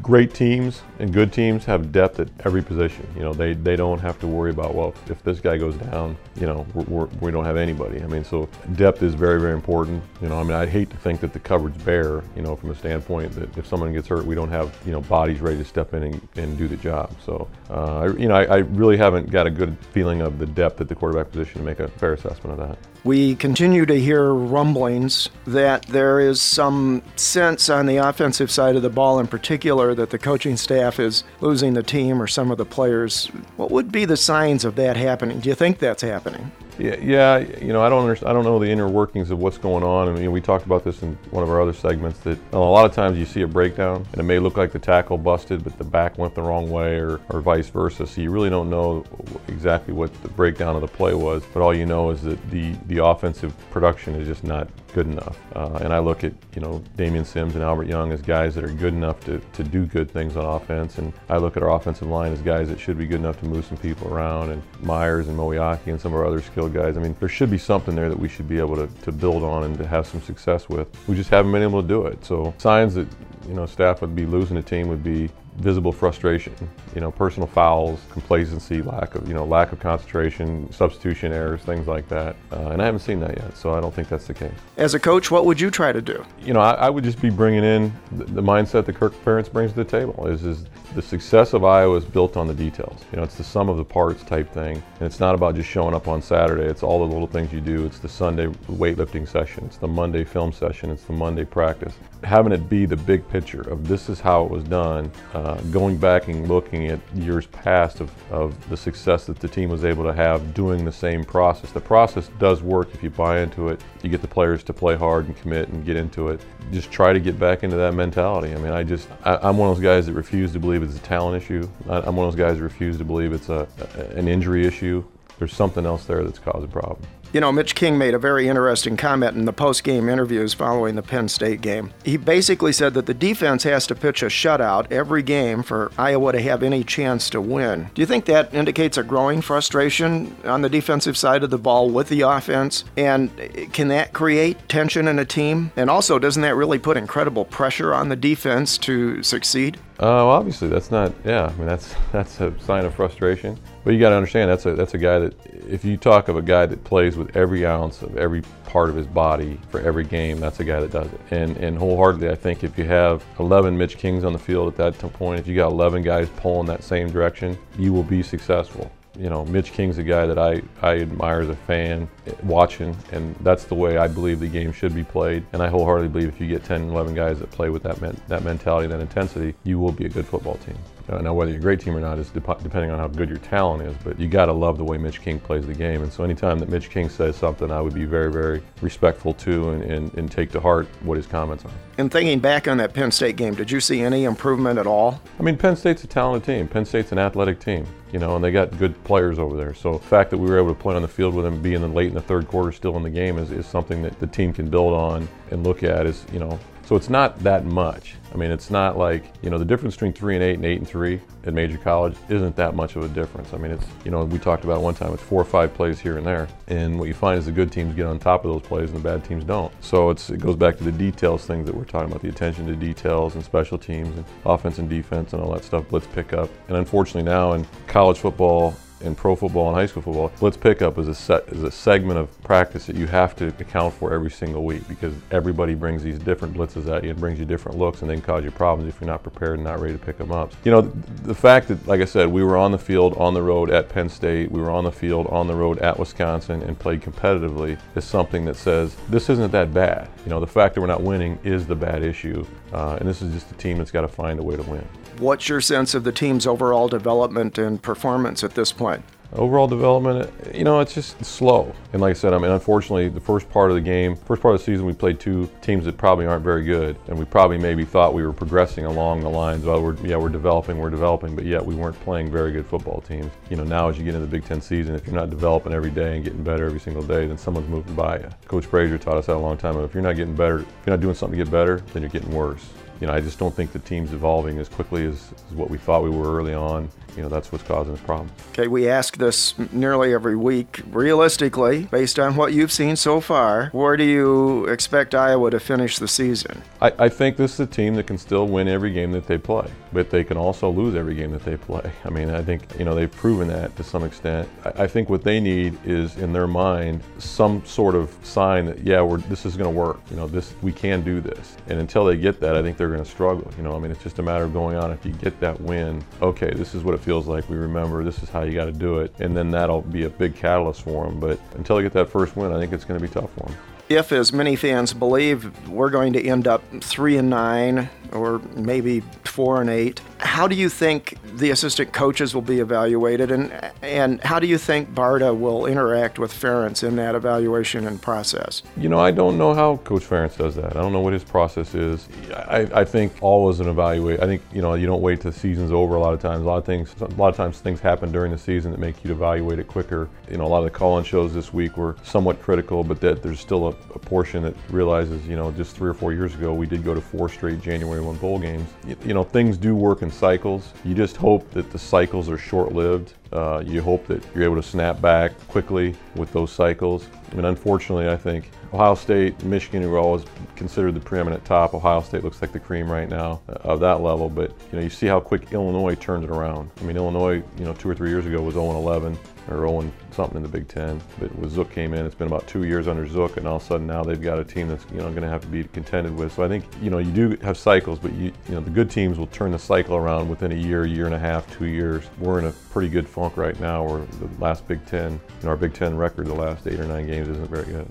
Great 0.03 0.35
teams 0.35 0.83
and 0.99 1.13
good 1.13 1.33
teams 1.33 1.65
have 1.65 1.93
depth 1.93 2.19
at 2.19 2.29
every 2.45 2.63
position. 2.63 3.07
You 3.15 3.23
know 3.23 3.33
they 3.33 3.53
they 3.69 3.77
don't 3.77 3.99
have 3.99 4.19
to 4.19 4.27
worry 4.27 4.51
about, 4.51 4.75
well, 4.75 4.95
if 5.09 5.23
this 5.23 5.41
guy 5.41 5.59
goes 5.59 5.77
down, 5.77 6.17
you 6.37 6.47
know, 6.47 6.67
we're, 6.73 6.85
we're, 6.85 7.07
we 7.21 7.31
do 7.31 7.37
not 7.37 7.45
have 7.45 7.59
anybody. 7.59 8.03
I 8.03 8.07
mean, 8.07 8.25
so 8.25 8.49
depth 8.77 9.03
is 9.03 9.13
very, 9.13 9.39
very 9.39 9.53
important. 9.53 10.03
You 10.23 10.31
know, 10.31 10.41
I 10.41 10.43
mean, 10.43 10.53
I'd 10.53 10.71
hate 10.71 10.89
to 10.89 10.97
think 10.97 11.21
that 11.21 11.35
the 11.35 11.39
coverage 11.39 11.85
bare, 11.85 12.23
you 12.35 12.41
know, 12.41 12.57
from 12.57 12.71
a 12.71 12.75
standpoint 12.75 13.33
that 13.33 13.59
if 13.59 13.67
someone 13.67 13.93
gets 13.93 14.09
hurt, 14.09 14.25
we 14.25 14.35
don't 14.35 14.49
have, 14.49 14.75
you 14.87 14.93
know, 14.93 15.03
bodies 15.03 15.41
ready 15.41 15.59
to 15.59 15.65
step 15.65 15.93
in 15.93 16.03
and, 16.03 16.29
and 16.37 16.57
do 16.57 16.67
the 16.67 16.79
job. 16.79 17.15
So, 17.27 17.47
uh, 17.69 17.99
I, 17.99 18.07
you 18.17 18.29
know, 18.29 18.37
I, 18.37 18.45
I 18.45 18.57
really 18.59 18.97
haven't 18.97 19.31
got 19.31 19.47
a 19.47 19.51
good 19.51 19.77
feeling 19.93 20.23
of 20.23 20.39
the 20.39 20.47
depth 20.47 20.81
at 20.81 20.89
the 20.89 20.95
quarterback 20.95 21.31
position 21.31 21.61
to 21.61 21.67
make 21.67 21.79
a 21.79 21.89
fair 21.89 22.15
assessment 22.15 22.59
of 22.59 22.69
that. 22.69 22.79
We 23.05 23.37
continue 23.37 23.87
to 23.87 23.99
hear 23.99 24.35
rumblings 24.35 25.29
that 25.47 25.83
there 25.87 26.19
is 26.21 26.41
some 26.43 27.03
sense 27.15 27.71
on 27.71 27.87
the 27.87 27.97
offensive 27.97 28.51
side 28.51 28.75
of 28.75 28.83
the 28.83 28.91
ball, 28.91 29.21
in 29.21 29.29
particular, 29.29 29.95
that 29.95 30.11
the 30.11 30.19
coaching 30.19 30.57
staff 30.57 30.99
is 30.99 31.23
losing 31.41 31.75
the 31.75 31.83
team 31.83 32.21
or 32.21 32.27
some 32.27 32.51
of 32.51 32.59
the 32.59 32.65
players. 32.65 33.31
What 33.59 33.73
would 33.73 33.91
be 33.91 34.05
the 34.05 34.17
signs 34.17 34.65
of 34.65 34.77
that 34.77 34.97
happening? 34.97 35.41
Do 35.41 35.49
you 35.49 35.57
think 35.57 35.81
that's 35.81 36.03
happening? 36.03 36.53
Yeah, 36.79 36.97
yeah. 37.01 37.39
You 37.39 37.73
know, 37.73 37.83
I 37.83 37.89
don't 37.89 38.03
understand. 38.03 38.31
I 38.31 38.33
don't 38.33 38.45
know 38.45 38.59
the 38.59 38.71
inner 38.71 38.89
workings 38.89 39.31
of 39.31 39.39
what's 39.39 39.59
going 39.59 39.83
on. 39.83 40.09
I 40.09 40.13
mean, 40.13 40.31
we 40.31 40.41
talked 40.41 40.65
about 40.65 40.85
this 40.85 41.03
in 41.03 41.19
one 41.31 41.43
of 41.43 41.51
our 41.51 41.61
other 41.61 41.73
segments. 41.73 42.21
That 42.21 42.39
a 42.53 42.59
lot 42.59 42.87
of 42.87 42.93
times 42.93 43.19
you 43.19 43.25
see 43.25 43.43
a 43.43 43.49
breakdown, 43.49 44.07
and 44.13 44.21
it 44.21 44.25
may 44.25 44.39
look 44.39 44.57
like 44.57 44.71
the 44.71 44.79
tackle 44.79 45.19
busted, 45.19 45.65
but 45.65 45.77
the 45.77 45.85
back 45.85 46.19
went 46.19 46.35
the 46.35 46.43
wrong 46.43 46.71
way, 46.71 46.99
or, 46.99 47.21
or 47.31 47.41
vice 47.41 47.69
versa. 47.69 48.07
So 48.07 48.21
you 48.21 48.31
really 48.31 48.51
don't 48.51 48.71
know 48.71 49.05
exactly 49.49 49.93
what 49.93 50.13
the 50.23 50.29
breakdown 50.29 50.77
of 50.77 50.83
the 50.83 50.89
play 50.89 51.15
was. 51.15 51.43
But 51.53 51.63
all 51.63 51.75
you 51.75 51.87
know 51.87 52.11
is 52.11 52.23
that 52.23 52.51
the 52.51 52.73
the 52.87 53.05
offensive 53.05 53.55
production 53.71 54.15
is 54.15 54.29
just 54.29 54.45
not 54.45 54.69
good 54.95 55.07
enough. 55.07 55.39
Uh, 55.55 55.79
and 55.83 55.93
I 55.93 55.99
look 55.99 56.25
at 56.25 56.33
you 56.55 56.61
know 56.61 56.83
Damian 56.97 57.25
Sims 57.25 57.55
and 57.55 57.65
Albert 57.65 57.89
Young 57.89 58.13
as 58.13 58.23
guys 58.23 58.55
that 58.55 58.65
are 58.65 58.73
good 58.73 58.95
enough 58.95 59.21
to, 59.25 59.39
to 59.39 59.65
do 59.65 59.87
good 59.87 60.11
things 60.11 60.37
on 60.37 60.45
offense, 60.45 60.99
and 60.99 61.13
I 61.29 61.39
look 61.39 61.57
at 61.57 61.63
our 61.63 61.73
offensive 61.73 62.09
line 62.09 62.33
as 62.33 62.41
guys 62.41 62.69
that 62.69 62.81
should 62.81 62.99
be 62.99 63.07
good 63.07 63.21
enough 63.21 63.39
to 63.41 63.47
move 63.47 63.65
some 63.65 63.79
people 63.79 64.13
around, 64.13 64.51
and 64.51 64.63
Myers 64.81 65.29
and 65.29 65.39
Moeaki 65.39 65.89
and 65.89 66.01
some 66.01 66.13
of 66.13 66.19
our 66.19 66.27
other 66.27 66.41
skilled 66.41 66.68
guys. 66.69 66.97
I 66.97 67.01
mean, 67.01 67.17
there 67.21 67.29
should 67.29 67.51
be 67.51 67.59
something 67.59 67.95
there 67.95 68.09
that 68.09 68.19
we 68.19 68.29
should 68.29 68.49
be 68.49 68.59
able 68.59 68.77
to, 68.77 68.87
to 69.03 69.13
build 69.13 69.43
on 69.43 69.65
and 69.65 69.77
to 69.79 69.87
have 69.87 70.07
some 70.07 70.23
success 70.23 70.69
with. 70.69 70.89
We 71.09 71.17
just 71.17 71.31
haven't 71.31 71.53
been 71.53 71.63
able 71.63 71.83
to 71.83 71.89
do 71.89 72.07
it. 72.07 72.25
So 72.25 72.55
signs 72.59 72.95
that 72.95 73.09
you 73.47 73.55
know 73.55 73.67
staff 73.67 74.01
would 74.01 74.15
be 74.15 74.27
losing 74.27 74.57
a 74.57 74.63
team 74.63 74.89
would 74.89 75.03
be 75.03 75.31
visible 75.59 75.93
frustration, 75.93 76.55
you 76.95 77.01
know, 77.01 77.11
personal 77.11 77.49
fouls, 77.49 78.01
complacency, 78.11 78.81
lack 78.81 79.15
of, 79.15 79.27
you 79.27 79.35
know, 79.35 79.45
lack 79.45 79.73
of 79.73 79.81
concentration, 79.81 80.71
substitution 80.73 81.33
errors, 81.33 81.61
things 81.63 81.87
like 81.87 82.09
that. 82.09 82.37
Uh, 82.53 82.69
and 82.69 82.81
I 82.81 82.85
haven't 82.85 83.01
seen 83.01 83.19
that 83.21 83.37
yet, 83.37 83.57
so 83.57 83.75
I 83.75 83.81
don't 83.81 83.93
think 83.93 84.09
that's 84.09 84.27
the 84.27 84.35
case. 84.35 84.53
As 84.77 84.95
a 84.95 85.01
coach, 85.01 85.31
what 85.31 85.47
would 85.47 85.61
you 85.61 85.71
try 85.71 85.93
to 85.93 86.01
do? 86.01 86.25
You 86.41 86.55
know, 86.55 86.61
I, 86.61 86.73
I 86.73 86.91
would 86.91 87.05
just 87.05 87.21
be 87.21 87.31
bringing 87.31 87.65
in 87.65 87.93
the, 88.13 88.25
the, 88.25 88.43
mindset 88.43 88.87
that 88.87 88.95
Kirk 88.95 89.13
Ferentz 89.25 89.53
brings 89.53 89.73
to 89.73 89.79
the 89.79 89.85
table. 89.85 90.27
Is 90.27 90.45
is 90.45 90.65
the 90.95 91.03
success 91.03 91.53
of 91.53 91.65
Iowa 91.65 91.97
is 91.97 92.05
built 92.05 92.37
on 92.37 92.47
the 92.47 92.55
details. 92.55 93.05
You 93.13 93.19
know, 93.19 93.23
it's 93.23 93.35
the 93.35 93.45
sum 93.45 93.69
of 93.69 93.77
the 93.77 93.85
parts 93.85 94.23
type 94.23 94.53
thing, 94.53 94.77
and 94.77 95.03
it's 95.03 95.21
not 95.21 95.35
about 95.35 95.55
just 95.55 95.69
showing 95.69 95.95
up 95.95 96.09
on 96.09 96.23
Saturday. 96.23 96.65
It's 96.65 96.83
all 96.83 97.07
the 97.07 97.13
little 97.13 97.27
things 97.27 97.53
you 97.53 97.61
do. 97.61 97.85
It's 97.85 97.99
the 97.99 98.09
Sunday 98.09 98.47
weightlifting 98.69 99.29
session. 99.29 99.65
It's 99.67 99.77
the 99.77 99.89
Monday 99.89 100.25
film 100.25 100.53
session. 100.53 100.91
It's 100.91 101.05
the 101.05 101.13
Monday 101.13 101.45
practice. 101.45 101.95
Having 102.25 102.53
it 102.53 102.69
be 102.69 102.87
the 102.87 102.97
big 102.97 103.29
picture 103.29 103.63
of 103.63 103.87
this 103.87 104.09
is 104.09 104.21
how 104.21 104.45
it 104.45 104.51
was 104.51 104.65
done. 104.65 105.11
Uh, 105.35 105.48
uh, 105.49 105.59
going 105.71 105.97
back 105.97 106.29
and 106.29 106.47
looking 106.47 106.89
at 106.89 107.01
years 107.15 107.47
past 107.47 108.01
of, 108.01 108.11
of 108.31 108.69
the 108.69 108.77
success 108.77 109.25
that 109.25 109.41
the 109.41 109.49
team 109.49 109.71
was 109.71 109.83
able 109.83 110.05
to 110.05 110.13
have 110.13 110.53
doing 110.53 110.85
the 110.85 110.93
same 110.93 111.25
process. 111.25 111.73
The 111.73 111.81
process 111.81 112.29
does 112.39 112.63
work 112.63 112.93
if 112.93 113.03
you 113.03 113.09
buy 113.09 113.41
into 113.41 113.69
it. 113.69 113.81
You 114.03 114.11
get 114.11 114.21
the 114.21 114.29
players 114.29 114.63
to 114.65 114.75
play 114.75 114.95
hard 114.95 115.25
and 115.27 115.35
commit 115.39 115.69
and 115.71 115.87
get 115.87 115.97
into 115.97 116.29
it. 116.29 116.43
Just 116.71 116.91
try 116.91 117.15
to 117.15 117.21
get 117.21 117.39
back 117.39 117.65
into 117.65 117.77
that 117.77 117.95
mentality. 117.95 118.53
I 118.53 118.59
mean, 118.59 118.73
I 118.73 118.83
just, 118.83 119.09
I, 119.25 119.49
am 119.49 119.57
one 119.57 119.71
of 119.71 119.77
those 119.77 119.83
guys 119.83 120.05
that 120.05 120.13
refuse 120.13 120.53
to 120.53 120.61
believe 120.61 120.83
it's 120.83 120.97
a 120.97 121.01
talent 121.01 121.43
issue. 121.43 121.67
I, 121.89 122.07
am 122.07 122.17
one 122.17 122.27
of 122.27 122.35
those 122.35 122.39
guys 122.39 122.59
that 122.59 122.65
refuse 122.65 122.99
to 122.99 123.05
believe 123.05 123.33
it's 123.33 123.49
a, 123.49 123.67
an 124.15 124.29
injury 124.29 124.67
issue. 124.67 125.03
There's 125.39 125.55
something 125.55 125.87
else 125.87 126.05
there 126.05 126.25
that's 126.25 126.39
causing 126.39 126.69
problems. 126.69 127.07
You 127.31 127.41
know, 127.41 127.53
Mitch 127.53 127.75
King 127.75 127.99
made 127.99 128.15
a 128.15 128.19
very 128.19 128.49
interesting 128.49 128.97
comment 128.97 129.37
in 129.37 129.45
the 129.45 129.53
post 129.53 129.85
game 129.85 130.09
interviews 130.09 130.55
following 130.55 130.95
the 130.95 131.03
Penn 131.03 131.29
State 131.29 131.61
game. 131.61 131.93
He 132.03 132.17
basically 132.17 132.73
said 132.73 132.95
that 132.95 133.05
the 133.05 133.13
defense 133.13 133.65
has 133.65 133.87
to 133.89 133.95
pitch 133.95 134.23
a 134.23 134.27
shutout 134.27 134.91
every 134.91 135.23
game 135.23 135.63
for 135.63 135.93
Iowa 135.99 136.33
to 136.33 136.41
have 136.41 136.63
any 136.63 136.83
chance 136.85 137.29
to 137.31 137.41
win. 137.43 137.91
Do 137.93 138.01
you 138.01 138.07
think 138.07 138.25
that 138.27 138.55
indicates 138.55 138.97
a 138.97 139.03
growing 139.03 139.43
frustration 139.43 140.35
on 140.45 140.63
the 140.63 140.71
defensive 140.71 141.19
side 141.19 141.43
of 141.43 141.51
the 141.51 141.59
ball 141.59 141.91
with 141.91 142.09
the 142.09 142.23
offense? 142.23 142.85
And 142.97 143.31
can 143.75 143.89
that 143.89 144.15
create 144.15 144.67
tension 144.67 145.07
in 145.07 145.19
a 145.19 145.27
team? 145.27 145.71
And 145.77 145.91
also, 145.91 146.19
doesn't 146.19 146.43
that 146.43 146.55
really 146.55 146.79
put 146.79 146.97
incredible 146.97 147.45
pressure 147.45 147.93
on 147.93 148.09
the 148.09 148.17
defense 148.17 148.79
to 148.79 149.23
succeed? 149.23 149.77
Uh, 149.99 150.07
well, 150.07 150.31
obviously, 150.31 150.69
that's 150.69 150.93
not. 150.93 151.13
Yeah, 151.25 151.47
I 151.47 151.53
mean 151.59 151.67
that's 151.67 151.95
that's 152.13 152.41
a 152.41 152.59
sign 152.61 152.85
of 152.85 152.95
frustration. 152.95 153.59
But 153.89 153.95
you 153.95 154.01
got 154.01 154.11
to 154.11 154.17
understand 154.17 154.51
that's 154.51 154.67
a 154.67 154.75
that's 154.75 154.93
a 154.93 154.99
guy 154.99 155.19
that 155.19 155.35
if 155.67 155.83
you 155.83 155.97
talk 155.97 156.29
of 156.29 156.37
a 156.37 156.43
guy 156.43 156.67
that 156.67 156.85
plays 156.85 157.17
with 157.17 157.35
every 157.35 157.65
ounce 157.65 158.03
of 158.03 158.19
every 158.19 158.43
part 158.67 158.91
of 158.91 158.97
his 158.97 159.07
body 159.07 159.59
for 159.71 159.81
every 159.81 160.05
game, 160.05 160.39
that's 160.41 160.61
a 160.61 160.65
guy 160.65 160.79
that 160.79 160.91
does 160.91 161.11
it. 161.11 161.19
And 161.31 161.57
and 161.57 161.79
wholeheartedly, 161.79 162.29
I 162.29 162.35
think 162.35 162.63
if 162.63 162.77
you 162.77 162.85
have 162.85 163.25
11 163.39 163.79
Mitch 163.79 163.97
Kings 163.97 164.25
on 164.25 164.35
the 164.35 164.39
field 164.39 164.69
at 164.69 164.77
that 164.77 165.13
point, 165.15 165.41
if 165.41 165.47
you 165.47 165.57
got 165.57 165.73
11 165.73 166.03
guys 166.03 166.29
pulling 166.37 166.67
that 166.67 166.85
same 166.85 167.11
direction, 167.11 167.57
you 167.79 167.95
will 167.95 168.03
be 168.03 168.23
successful 168.23 168.93
you 169.19 169.29
know, 169.29 169.45
Mitch 169.47 169.73
King's 169.73 169.99
a 169.99 170.05
guy 170.05 170.27
that 170.27 170.39
I, 170.39 170.63
I 170.81 171.01
admire 171.01 171.41
as 171.41 171.49
a 171.49 171.57
fan 171.57 172.09
eh, 172.27 172.33
watching, 172.45 172.97
and 173.11 173.35
that's 173.41 173.65
the 173.65 173.75
way 173.75 173.97
I 173.97 174.07
believe 174.07 174.39
the 174.39 174.47
game 174.47 174.73
should 174.73 174.95
be 174.95 175.03
played. 175.03 175.45
And 175.53 175.61
I 175.61 175.69
wholeheartedly 175.69 176.09
believe 176.09 176.29
if 176.29 176.41
you 176.41 176.47
get 176.47 176.63
10, 176.63 176.91
11 176.91 177.15
guys 177.15 177.41
that 177.41 177.51
play 177.51 177.69
with 177.69 177.83
that, 177.83 178.01
men, 178.01 178.17
that 178.29 178.45
mentality, 178.45 178.87
that 178.87 179.01
intensity, 179.01 179.57
you 179.65 179.81
will 179.81 179.91
be 179.91 180.07
a 180.07 180.09
good 180.09 180.25
football 180.25 180.55
team. 180.59 180.79
Uh, 181.09 181.19
now, 181.23 181.33
whether 181.33 181.51
you're 181.51 181.59
a 181.59 181.63
great 181.63 181.81
team 181.81 181.97
or 181.97 182.01
not 182.01 182.19
is 182.19 182.29
de- 182.31 182.41
depending 182.63 182.91
on 182.91 182.99
how 182.99 183.09
good 183.09 183.31
your 183.31 183.39
talent 183.39 183.83
is, 183.83 183.97
but 184.05 184.21
you 184.21 184.29
got 184.29 184.47
to 184.47 184.53
love 184.53 184.77
the 184.77 184.85
way 184.85 184.99
Mitch 184.99 185.23
King 185.23 185.41
plays 185.41 185.67
the 185.67 185.73
game. 185.73 186.03
And 186.03 186.13
so, 186.13 186.23
anytime 186.23 186.59
that 186.59 186.69
Mitch 186.69 186.91
King 186.91 187.09
says 187.09 187.35
something, 187.35 187.71
I 187.71 187.81
would 187.81 187.95
be 187.95 188.05
very, 188.05 188.31
very 188.31 188.63
respectful 188.83 189.33
to 189.35 189.71
and, 189.71 189.83
and, 189.85 190.15
and 190.15 190.31
take 190.31 190.51
to 190.53 190.61
heart 190.61 190.87
what 191.03 191.17
his 191.17 191.27
comments 191.27 191.65
are. 191.65 191.71
And 191.97 192.13
thinking 192.13 192.41
back 192.41 192.69
on 192.69 192.77
that 192.79 192.93
Penn 192.93 193.11
State 193.11 193.37
game, 193.37 193.55
did 193.55 193.71
you 193.71 193.81
see 193.81 194.03
any 194.03 194.25
improvement 194.25 194.79
at 194.79 194.87
all? 194.87 195.21
I 195.41 195.43
mean, 195.43 195.57
Penn 195.57 195.77
State's 195.77 196.05
a 196.05 196.07
talented 196.07 196.47
team. 196.47 196.69
Penn 196.69 196.85
State's 196.85 197.11
an 197.11 197.19
athletic 197.19 197.59
team, 197.59 197.87
you 198.13 198.19
know, 198.19 198.37
and 198.37 198.45
they 198.45 198.53
got 198.53 198.77
good 198.79 199.03
players 199.05 199.39
over 199.39 199.57
there. 199.57 199.73
So, 199.73 199.95
the 199.95 199.99
fact 200.01 200.31
that 200.31 200.39
we 200.39 200.49
were 200.49 200.59
able 200.59 200.75
to 200.75 200.81
play 200.81 200.95
on 200.95 201.03
the 201.03 201.09
field 201.09 201.35
with 201.35 201.47
them, 201.47 201.63
being 201.63 201.95
late 201.95 202.09
in 202.09 202.15
the 202.15 202.21
third 202.21 202.49
quarter, 202.49 202.71
still 202.71 202.99
in 202.99 203.03
the 203.03 203.11
game, 203.11 203.39
is, 203.39 203.51
is 203.51 203.67
something 203.67 204.03
that 204.03 204.21
the 204.21 204.27
team 204.27 204.53
can 204.53 204.69
build 204.69 204.93
on 204.93 205.27
and 205.51 205.65
look 205.65 205.83
at. 205.83 206.05
Is 206.05 206.27
you 206.35 206.39
know, 206.39 206.59
so 206.89 206.97
it's 206.97 207.11
not 207.11 207.39
that 207.41 207.67
much. 207.67 208.15
I 208.33 208.39
mean, 208.39 208.51
it's 208.51 208.71
not 208.71 208.97
like, 208.97 209.31
you 209.43 209.51
know, 209.51 209.59
the 209.59 209.65
difference 209.67 209.95
between 209.95 210.15
three 210.15 210.37
and 210.37 210.43
eight 210.43 210.55
and 210.55 210.65
eight 210.65 210.79
and 210.79 210.89
three 210.89 211.21
at 211.45 211.53
major 211.53 211.77
college 211.77 212.17
isn't 212.31 212.57
that 212.57 212.75
much 212.75 212.97
of 212.97 213.05
a 213.05 213.09
difference. 213.09 213.53
I 213.53 213.59
mean, 213.59 213.73
it's, 213.73 213.85
you 214.07 214.11
know, 214.11 214.25
we 214.25 214.39
talked 214.39 214.65
about 214.65 214.81
one 214.81 214.95
time, 214.95 215.13
it's 215.13 215.23
four 215.23 215.39
or 215.39 215.45
five 215.45 215.75
plays 215.75 216.01
here 216.01 216.17
and 216.17 216.27
there. 216.27 216.49
And 216.69 216.99
what 216.99 217.07
you 217.07 217.13
find 217.13 217.39
is 217.39 217.45
the 217.45 217.53
good 217.53 217.71
teams 217.71 217.95
get 217.95 218.07
on 218.07 218.19
top 218.19 218.43
of 218.47 218.53
those 218.53 218.63
plays 218.63 218.89
and 218.89 218.99
the 218.99 219.07
bad 219.07 219.23
teams 219.23 219.45
don't. 219.45 219.71
So 219.85 220.09
it's, 220.09 220.31
it 220.31 220.41
goes 220.41 220.57
back 220.57 220.79
to 220.79 220.85
the 220.85 220.93
details 220.93 221.45
things 221.45 221.67
that 221.67 221.75
we're 221.75 221.85
talking 221.85 222.11
about, 222.11 222.23
the 222.23 222.31
attention 222.31 222.67
to 222.69 222.75
details 222.75 223.35
and 223.35 223.45
special 223.45 223.77
teams 223.77 224.17
and 224.17 224.25
offense 224.47 224.79
and 224.79 224.89
defense 224.89 225.35
and 225.35 225.43
all 225.43 225.53
that 225.53 225.65
stuff, 225.65 225.87
blitz 225.91 226.07
pickup. 226.07 226.49
And 226.69 226.79
unfortunately 226.79 227.31
now 227.31 227.53
in 227.53 227.67
college 227.87 228.17
football, 228.17 228.75
in 229.01 229.15
pro 229.15 229.37
football 229.37 229.69
and 229.69 229.77
high 229.77 229.87
school 229.87 230.03
football, 230.03 230.33
blitz 230.39 230.57
pickup 230.57 230.99
is 230.99 231.09
a 231.09 231.15
set 231.15 231.49
is 231.49 231.63
a 231.63 231.71
segment 231.71 232.19
of 232.19 232.43
practice 232.43 232.87
that 232.87 232.97
you 232.97 233.07
have 233.07 233.37
to 233.37 233.49
account 233.49 233.95
for 233.95 234.13
every 234.13 234.31
single 234.31 234.65
week 234.65 234.87
because 234.89 235.15
everybody 235.31 235.75
brings 235.75 236.03
these 236.03 236.19
different 236.19 236.55
blitzes 236.55 236.89
at 236.89 237.05
you 237.05 237.11
and 237.11 237.21
brings 237.21 237.39
you 237.39 237.45
different 237.45 237.79
looks 237.79 238.03
and 238.03 238.11
they 238.11 238.15
can 238.15 238.23
cause 238.23 238.45
you 238.45 238.51
problems 238.51 238.89
if 238.93 239.01
you're 239.01 239.09
not 239.09 239.23
prepared 239.23 239.55
and 239.55 239.65
not 239.65 239.81
ready 239.81 239.93
to 239.93 239.99
pick 239.99 240.19
them 240.19 240.33
up. 240.33 240.53
You 240.65 240.73
know, 240.73 240.81
the 241.23 241.35
fact 241.35 241.69
that, 241.69 241.87
like 241.87 242.01
I 242.01 242.05
said, 242.05 242.29
we 242.29 242.43
were 242.43 242.57
on 242.57 242.73
the 242.73 242.79
field 242.79 243.15
on 243.17 243.35
the 243.35 243.43
road 243.43 243.71
at 243.71 243.89
Penn 243.89 244.09
State, 244.09 244.51
we 244.51 244.61
were 244.61 244.71
on 244.71 244.85
the 244.85 244.93
field 244.93 245.27
on 245.29 245.47
the 245.47 245.55
road 245.55 245.79
at 245.79 245.99
Wisconsin 245.99 246.63
and 246.63 246.79
played 246.79 247.01
competitively 247.01 247.79
is 247.95 248.05
something 248.05 248.45
that 248.45 248.57
says 248.57 248.97
this 249.09 249.29
isn't 249.31 249.53
that 249.53 249.73
bad. 249.73 250.09
You 250.25 250.31
know, 250.31 250.41
the 250.41 250.47
fact 250.47 250.75
that 250.75 250.81
we're 250.81 250.87
not 250.87 251.03
winning 251.03 251.39
is 251.45 251.67
the 251.67 251.77
bad 251.77 252.03
issue, 252.03 252.45
uh, 252.73 252.97
and 253.01 253.09
this 253.09 253.23
is 253.23 253.33
just 253.33 253.51
a 253.51 253.55
team 253.55 253.79
that's 253.79 253.91
got 253.91 254.03
to 254.03 254.09
find 254.09 254.39
a 254.39 254.43
way 254.43 254.57
to 254.57 254.63
win. 254.63 254.87
What's 255.19 255.49
your 255.49 255.61
sense 255.61 255.95
of 255.95 256.05
the 256.05 256.13
team's 256.13 256.47
overall 256.47 256.87
development 256.87 257.59
and 257.59 257.83
performance 257.83 258.45
at 258.45 258.55
this 258.55 258.71
point? 258.71 258.88
Overall 259.35 259.67
development, 259.67 260.31
you 260.55 260.65
know, 260.65 260.81
it's 260.81 260.95
just 260.95 261.23
slow. 261.23 261.75
And 261.93 262.01
like 262.01 262.11
I 262.11 262.15
said, 262.15 262.33
I 262.33 262.39
mean, 262.39 262.51
unfortunately, 262.51 263.11
the 263.11 263.21
first 263.21 263.49
part 263.51 263.71
of 263.71 263.75
the 263.75 263.81
game, 263.83 264.17
first 264.17 264.41
part 264.41 264.55
of 264.55 264.61
the 264.61 264.65
season, 264.65 264.87
we 264.87 264.95
played 264.95 265.21
two 265.21 265.51
teams 265.61 265.85
that 265.85 265.99
probably 265.99 266.25
aren't 266.25 266.43
very 266.43 266.65
good, 266.65 266.97
and 267.09 267.19
we 267.19 267.27
probably 267.27 267.59
maybe 267.59 267.85
thought 267.85 268.15
we 268.15 268.25
were 268.25 268.33
progressing 268.33 268.87
along 268.87 269.21
the 269.21 269.29
lines. 269.29 269.65
Well, 269.65 269.77
oh, 269.77 269.83
we're 269.83 269.97
yeah, 270.07 270.17
we're 270.17 270.31
developing, 270.31 270.79
we're 270.79 270.89
developing, 270.89 271.37
but 271.37 271.45
yet 271.45 271.65
we 271.65 271.75
weren't 271.75 272.01
playing 272.01 272.31
very 272.31 272.53
good 272.53 272.67
football 272.67 273.03
teams. 273.03 273.31
You 273.51 273.57
know, 273.57 273.65
now 273.65 273.91
as 273.91 273.99
you 273.99 274.05
get 274.05 274.15
into 274.15 274.27
the 274.27 274.31
Big 274.31 274.47
Ten 274.47 274.63
season, 274.63 274.95
if 274.95 275.07
you're 275.07 275.15
not 275.15 275.29
developing 275.29 275.75
every 275.75 275.91
day 275.91 276.17
and 276.17 276.25
getting 276.25 276.43
better 276.43 276.65
every 276.65 276.81
single 276.81 277.03
day, 277.03 277.27
then 277.27 277.37
someone's 277.37 277.69
moving 277.69 277.95
by 277.95 278.21
you. 278.21 278.31
Coach 278.47 278.65
Frazier 278.65 278.97
taught 278.97 279.19
us 279.19 279.27
that 279.27 279.37
a 279.37 279.39
long 279.39 279.59
time 279.59 279.75
ago. 279.75 279.85
If 279.85 279.93
you're 279.93 280.03
not 280.03 280.17
getting 280.17 280.35
better, 280.35 280.61
if 280.61 280.67
you're 280.87 280.97
not 280.97 281.01
doing 281.01 281.15
something 281.15 281.39
to 281.39 281.45
get 281.45 281.53
better, 281.53 281.83
then 281.93 282.03
you're 282.03 282.11
getting 282.11 282.31
worse 282.31 282.67
you 283.01 283.07
know, 283.07 283.13
I 283.13 283.21
just 283.21 283.39
don't 283.39 283.55
think 283.55 283.73
the 283.73 283.79
team's 283.79 284.13
evolving 284.13 284.59
as 284.59 284.69
quickly 284.69 285.07
as, 285.07 285.33
as, 285.49 285.55
what 285.55 285.71
we 285.71 285.79
thought 285.79 286.03
we 286.03 286.11
were 286.11 286.37
early 286.37 286.55
on. 286.55 286.89
You 287.19 287.25
know, 287.25 287.29
that's 287.29 287.51
what's 287.51 287.65
causing 287.65 287.95
this 287.95 288.03
problem. 288.03 288.31
Okay, 288.53 288.69
we 288.69 288.89
ask 288.89 289.17
this 289.17 289.59
nearly 289.73 290.15
every 290.15 290.37
week. 290.37 290.83
Realistically, 290.93 291.87
based 291.91 292.17
on 292.17 292.37
what 292.37 292.53
you've 292.53 292.71
seen 292.71 292.95
so 292.95 293.21
far, 293.21 293.71
where 293.73 293.97
do 293.97 294.05
you 294.05 294.67
expect 294.67 295.17
Iowa 295.17 295.51
to 295.51 295.59
finish 295.59 295.99
the 295.99 296.07
season? 296.07 296.63
I, 296.81 296.93
I 296.97 297.09
think 297.09 297.37
this 297.37 297.55
is 297.55 297.61
a 297.61 297.67
team 297.67 297.97
that 297.97 298.07
can 298.07 298.19
still 298.19 298.47
win 298.47 298.69
every 298.69 298.93
game 298.93 299.11
that 299.13 299.27
they 299.27 299.37
play, 299.37 299.69
but 299.93 300.11
they 300.11 300.25
can 300.25 300.37
also 300.37 300.71
lose 300.71 300.97
every 300.97 301.15
game 301.15 301.31
that 301.31 301.45
they 301.45 301.57
play. 301.57 301.93
I 302.05 302.11
mean, 302.11 302.31
I 302.31 302.43
think, 302.43 302.63
you 302.79 302.85
know, 302.85 302.95
they've 302.95 303.11
proven 303.11 303.49
that 303.49 303.77
to 303.77 303.85
some 303.85 304.03
extent. 304.03 304.49
I, 304.65 304.87
think 304.89 305.09
what 305.09 305.23
they 305.23 305.39
need 305.39 305.79
is, 305.85 306.17
in 306.17 306.33
their 306.33 306.47
mind, 306.47 307.03
some 307.19 307.65
sort 307.65 307.95
of 307.95 308.15
sign 308.23 308.67
that, 308.67 308.81
yeah, 308.81 309.01
we're, 309.01 309.19
this 309.19 309.47
is 309.47 309.57
going 309.57 309.73
to 309.73 309.79
work. 309.79 310.01
You 310.11 310.17
know, 310.17 310.27
this 310.27 310.55
we 310.63 310.73
can 310.73 311.03
do 311.03 311.21
this. 311.21 311.57
And 311.69 311.79
until 311.79 312.05
they 312.05 312.17
get 312.17 312.41
that, 312.41 312.57
I 312.57 312.63
think 312.63 312.77
they're 312.77 312.89
they're 312.89 312.97
going 312.97 313.05
to 313.05 313.11
struggle. 313.11 313.51
You 313.57 313.63
know, 313.63 313.77
I 313.77 313.79
mean, 313.79 313.91
it's 313.91 314.03
just 314.03 314.19
a 314.19 314.23
matter 314.23 314.45
of 314.45 314.53
going 314.53 314.77
on. 314.77 314.91
If 314.91 315.05
you 315.05 315.13
get 315.13 315.39
that 315.41 315.61
win, 315.61 316.03
okay, 316.23 316.51
this 316.55 316.75
is 316.75 316.83
what 316.83 316.95
it 316.95 317.01
feels 317.01 317.27
like. 317.27 317.49
We 317.49 317.57
remember 317.57 318.03
this 318.03 318.23
is 318.23 318.31
how 318.31 318.43
you 318.43 318.55
got 318.55 318.65
to 318.65 318.73
do 318.73 318.99
it, 318.99 319.15
and 319.21 319.37
then 319.37 319.51
that'll 319.51 319.83
be 319.83 320.05
a 320.05 320.11
big 320.11 320.35
catalyst 320.35 320.83
for 320.83 321.05
them. 321.05 321.21
But 321.21 321.39
until 321.55 321.77
they 321.77 321.83
get 321.83 321.93
that 321.93 322.09
first 322.09 322.37
win, 322.37 322.53
I 322.53 322.59
think 322.59 322.73
it's 322.73 322.85
going 322.85 322.99
to 322.99 323.07
be 323.07 323.13
tough 323.13 323.31
for 323.35 323.47
them 323.47 323.57
if, 323.89 324.13
as 324.13 324.33
many 324.33 324.57
fans 324.57 324.93
believe, 324.93 325.69
we're 325.69 325.91
going 325.91 326.13
to 326.13 326.23
end 326.25 326.47
up 326.47 326.63
three 326.81 327.17
and 327.17 327.31
nine 327.31 327.89
or 328.13 328.41
maybe 328.55 329.01
four 329.25 329.61
and 329.61 329.71
eight, 329.71 330.01
how 330.21 330.49
do 330.49 330.55
you 330.55 330.69
think 330.69 331.17
the 331.37 331.51
assistant 331.51 331.93
coaches 331.93 332.35
will 332.35 332.43
be 332.43 332.61
evaluated, 332.61 333.31
and 333.31 333.53
and 333.83 334.23
how 334.23 334.39
do 334.39 334.47
you 334.47 334.59
think 334.59 334.93
Barta 334.95 335.37
will 335.37 335.67
interact 335.67 336.19
with 336.19 336.33
Ferentz 336.33 336.87
in 336.87 336.97
that 336.97 337.15
evaluation 337.15 337.87
and 337.87 338.01
process? 338.01 338.63
You 338.77 338.89
know, 338.89 338.99
I 338.99 339.11
don't 339.11 339.39
know 339.39 339.55
how 339.55 339.77
Coach 339.79 340.03
Ferentz 340.03 340.37
does 340.37 340.55
that. 340.57 340.77
I 340.77 340.81
don't 340.81 340.93
know 340.93 341.01
what 341.01 341.13
his 341.13 341.25
process 341.25 341.75
is. 341.75 342.09
I, 342.35 342.69
I 342.75 342.85
think 342.85 343.13
always 343.21 343.61
an 343.61 343.69
evaluate. 343.69 344.21
I 344.21 344.27
think 344.27 344.43
you 344.53 344.63
know 344.63 344.75
you 344.75 344.87
don't 344.87 345.03
wait 345.03 345.21
till 345.21 345.31
the 345.31 345.39
season's 345.39 345.73
over. 345.73 345.97
A 345.97 346.01
lot 346.01 346.15
of 346.15 346.21
times, 346.21 346.43
a 346.43 346.47
lot 346.47 346.59
of 346.59 346.65
things, 346.65 346.95
a 347.01 347.07
lot 347.15 347.29
of 347.29 347.37
times 347.37 347.61
things 347.61 347.81
happen 347.81 348.13
during 348.13 348.33
the 348.33 348.39
season 348.39 348.71
that 348.73 348.79
make 348.79 349.03
you 349.05 349.13
evaluate 349.13 349.59
it 349.59 349.69
quicker. 349.69 350.09
You 350.31 350.37
know, 350.37 350.47
a 350.47 350.49
lot 350.49 350.59
of 350.59 350.65
the 350.65 350.71
call-in 350.71 351.05
shows 351.05 351.33
this 351.33 351.53
week 351.53 351.77
were 351.77 351.97
somewhat 352.03 352.43
critical, 352.43 352.85
but 352.85 353.01
that 353.01 353.23
there's 353.23 353.41
still 353.41 353.69
a 353.69 353.75
a 353.95 353.99
portion 353.99 354.43
that 354.43 354.55
realizes, 354.71 355.27
you 355.27 355.37
know, 355.37 355.51
just 355.53 355.77
three 355.77 355.89
or 355.89 355.95
four 355.95 356.13
years 356.13 356.35
ago, 356.35 356.55
we 356.55 356.67
did 356.67 356.85
go 356.85 356.95
to 356.95 357.01
four 357.01 357.29
straight 357.29 357.61
January 357.61 358.01
1 358.01 358.17
bowl 358.17 358.39
games. 358.39 358.69
You, 358.87 358.97
you 359.05 359.15
know, 359.15 359.25
things 359.25 359.57
do 359.57 359.75
work 359.75 360.03
in 360.03 360.08
cycles. 360.11 360.73
You 360.85 360.95
just 360.95 361.17
hope 361.17 361.51
that 361.51 361.71
the 361.71 361.79
cycles 361.79 362.29
are 362.29 362.39
short 362.39 362.73
lived. 362.73 363.15
Uh, 363.33 363.63
you 363.65 363.83
hope 363.83 364.07
that 364.07 364.25
you're 364.35 364.45
able 364.45 364.57
to 364.57 364.63
snap 364.63 365.01
back 365.01 365.33
quickly 365.49 365.95
with 366.15 366.33
those 366.33 366.51
cycles. 366.51 367.09
I 367.31 367.35
mean, 367.35 367.45
unfortunately, 367.45 368.09
I 368.09 368.17
think 368.17 368.51
Ohio 368.73 368.95
State, 368.95 369.43
Michigan, 369.45 369.83
who 369.83 369.93
are 369.95 369.99
always 369.99 370.25
considered 370.57 370.95
the 370.95 371.01
preeminent 371.01 371.45
top. 371.45 371.75
Ohio 371.75 372.01
State 372.01 372.25
looks 372.25 372.41
like 372.41 372.53
the 372.53 372.61
cream 372.61 372.91
right 372.91 373.09
now 373.09 373.41
of 373.49 373.81
that 373.81 374.01
level, 374.01 374.29
but 374.29 374.51
you 374.73 374.79
know 374.79 374.83
you 374.83 374.91
see 374.91 375.07
how 375.07 375.21
quick 375.21 375.53
Illinois 375.53 375.95
turns 375.95 376.25
it 376.25 376.31
around. 376.31 376.71
I 376.81 376.85
mean, 376.85 376.97
Illinois, 376.97 377.43
you 377.59 377.65
know, 377.65 377.75
two 377.75 377.89
or 377.91 377.95
three 377.95 378.11
years 378.11 378.27
ago 378.27 378.41
was 378.41 378.55
0-11 378.55 379.17
or 379.49 379.69
0 379.69 379.93
something 380.19 380.39
in 380.39 380.43
the 380.43 380.49
Big 380.49 380.67
Ten, 380.67 381.01
but 381.21 381.33
when 381.37 381.49
Zook 381.49 381.71
came 381.71 381.95
in, 381.95 382.05
it's 382.05 382.15
been 382.17 382.27
about 382.27 382.45
two 382.49 382.65
years 382.65 382.89
under 382.89 383.07
Zook, 383.07 383.37
and 383.37 383.47
all 383.47 383.59
of 383.59 383.63
a 383.63 383.65
sudden 383.65 383.87
now 383.87 384.03
they've 384.03 384.21
got 384.21 384.41
a 384.41 384.45
team 384.45 384.67
that's 384.67 384.85
you 384.91 384.99
know 384.99 385.09
going 385.11 385.23
to 385.23 385.29
have 385.29 385.43
to 385.43 385.47
be 385.47 385.63
contended 385.63 386.17
with. 386.17 386.33
So 386.33 386.43
I 386.43 386.49
think 386.49 386.65
you 386.83 386.91
know 386.91 386.99
you 386.99 387.13
do 387.13 387.37
have 387.43 387.57
cycles, 387.57 388.01
but 388.01 388.13
you 388.15 388.33
you 388.49 388.55
know 388.57 388.61
the 388.61 388.71
good 388.71 388.91
teams 388.91 389.17
will 389.17 389.29
turn 389.29 389.53
the 389.53 389.61
cycle 389.61 389.95
around 389.95 390.29
within 390.29 390.51
a 390.51 390.57
year, 390.57 390.85
year 390.85 391.07
and 391.07 391.15
a 391.15 391.19
half, 391.21 391.49
two 391.57 391.67
years. 391.67 392.03
We're 392.19 392.41
in 392.41 392.47
a 392.47 392.53
pretty 392.73 392.89
good 392.89 393.09
funk 393.09 393.37
right 393.37 393.59
now. 393.61 393.85
Where 393.85 394.01
the 394.01 394.29
last 394.41 394.67
Big 394.67 394.85
Ten, 394.87 395.13
you 395.13 395.45
know, 395.45 395.51
our 395.51 395.57
Big 395.57 395.73
Ten 395.73 395.97
record 395.97 396.27
the 396.27 396.35
last 396.35 396.67
eight 396.67 396.81
or 396.81 396.85
nine 396.85 397.07
games 397.07 397.29
isn't 397.29 397.49
very 397.49 397.67
good. 397.67 397.87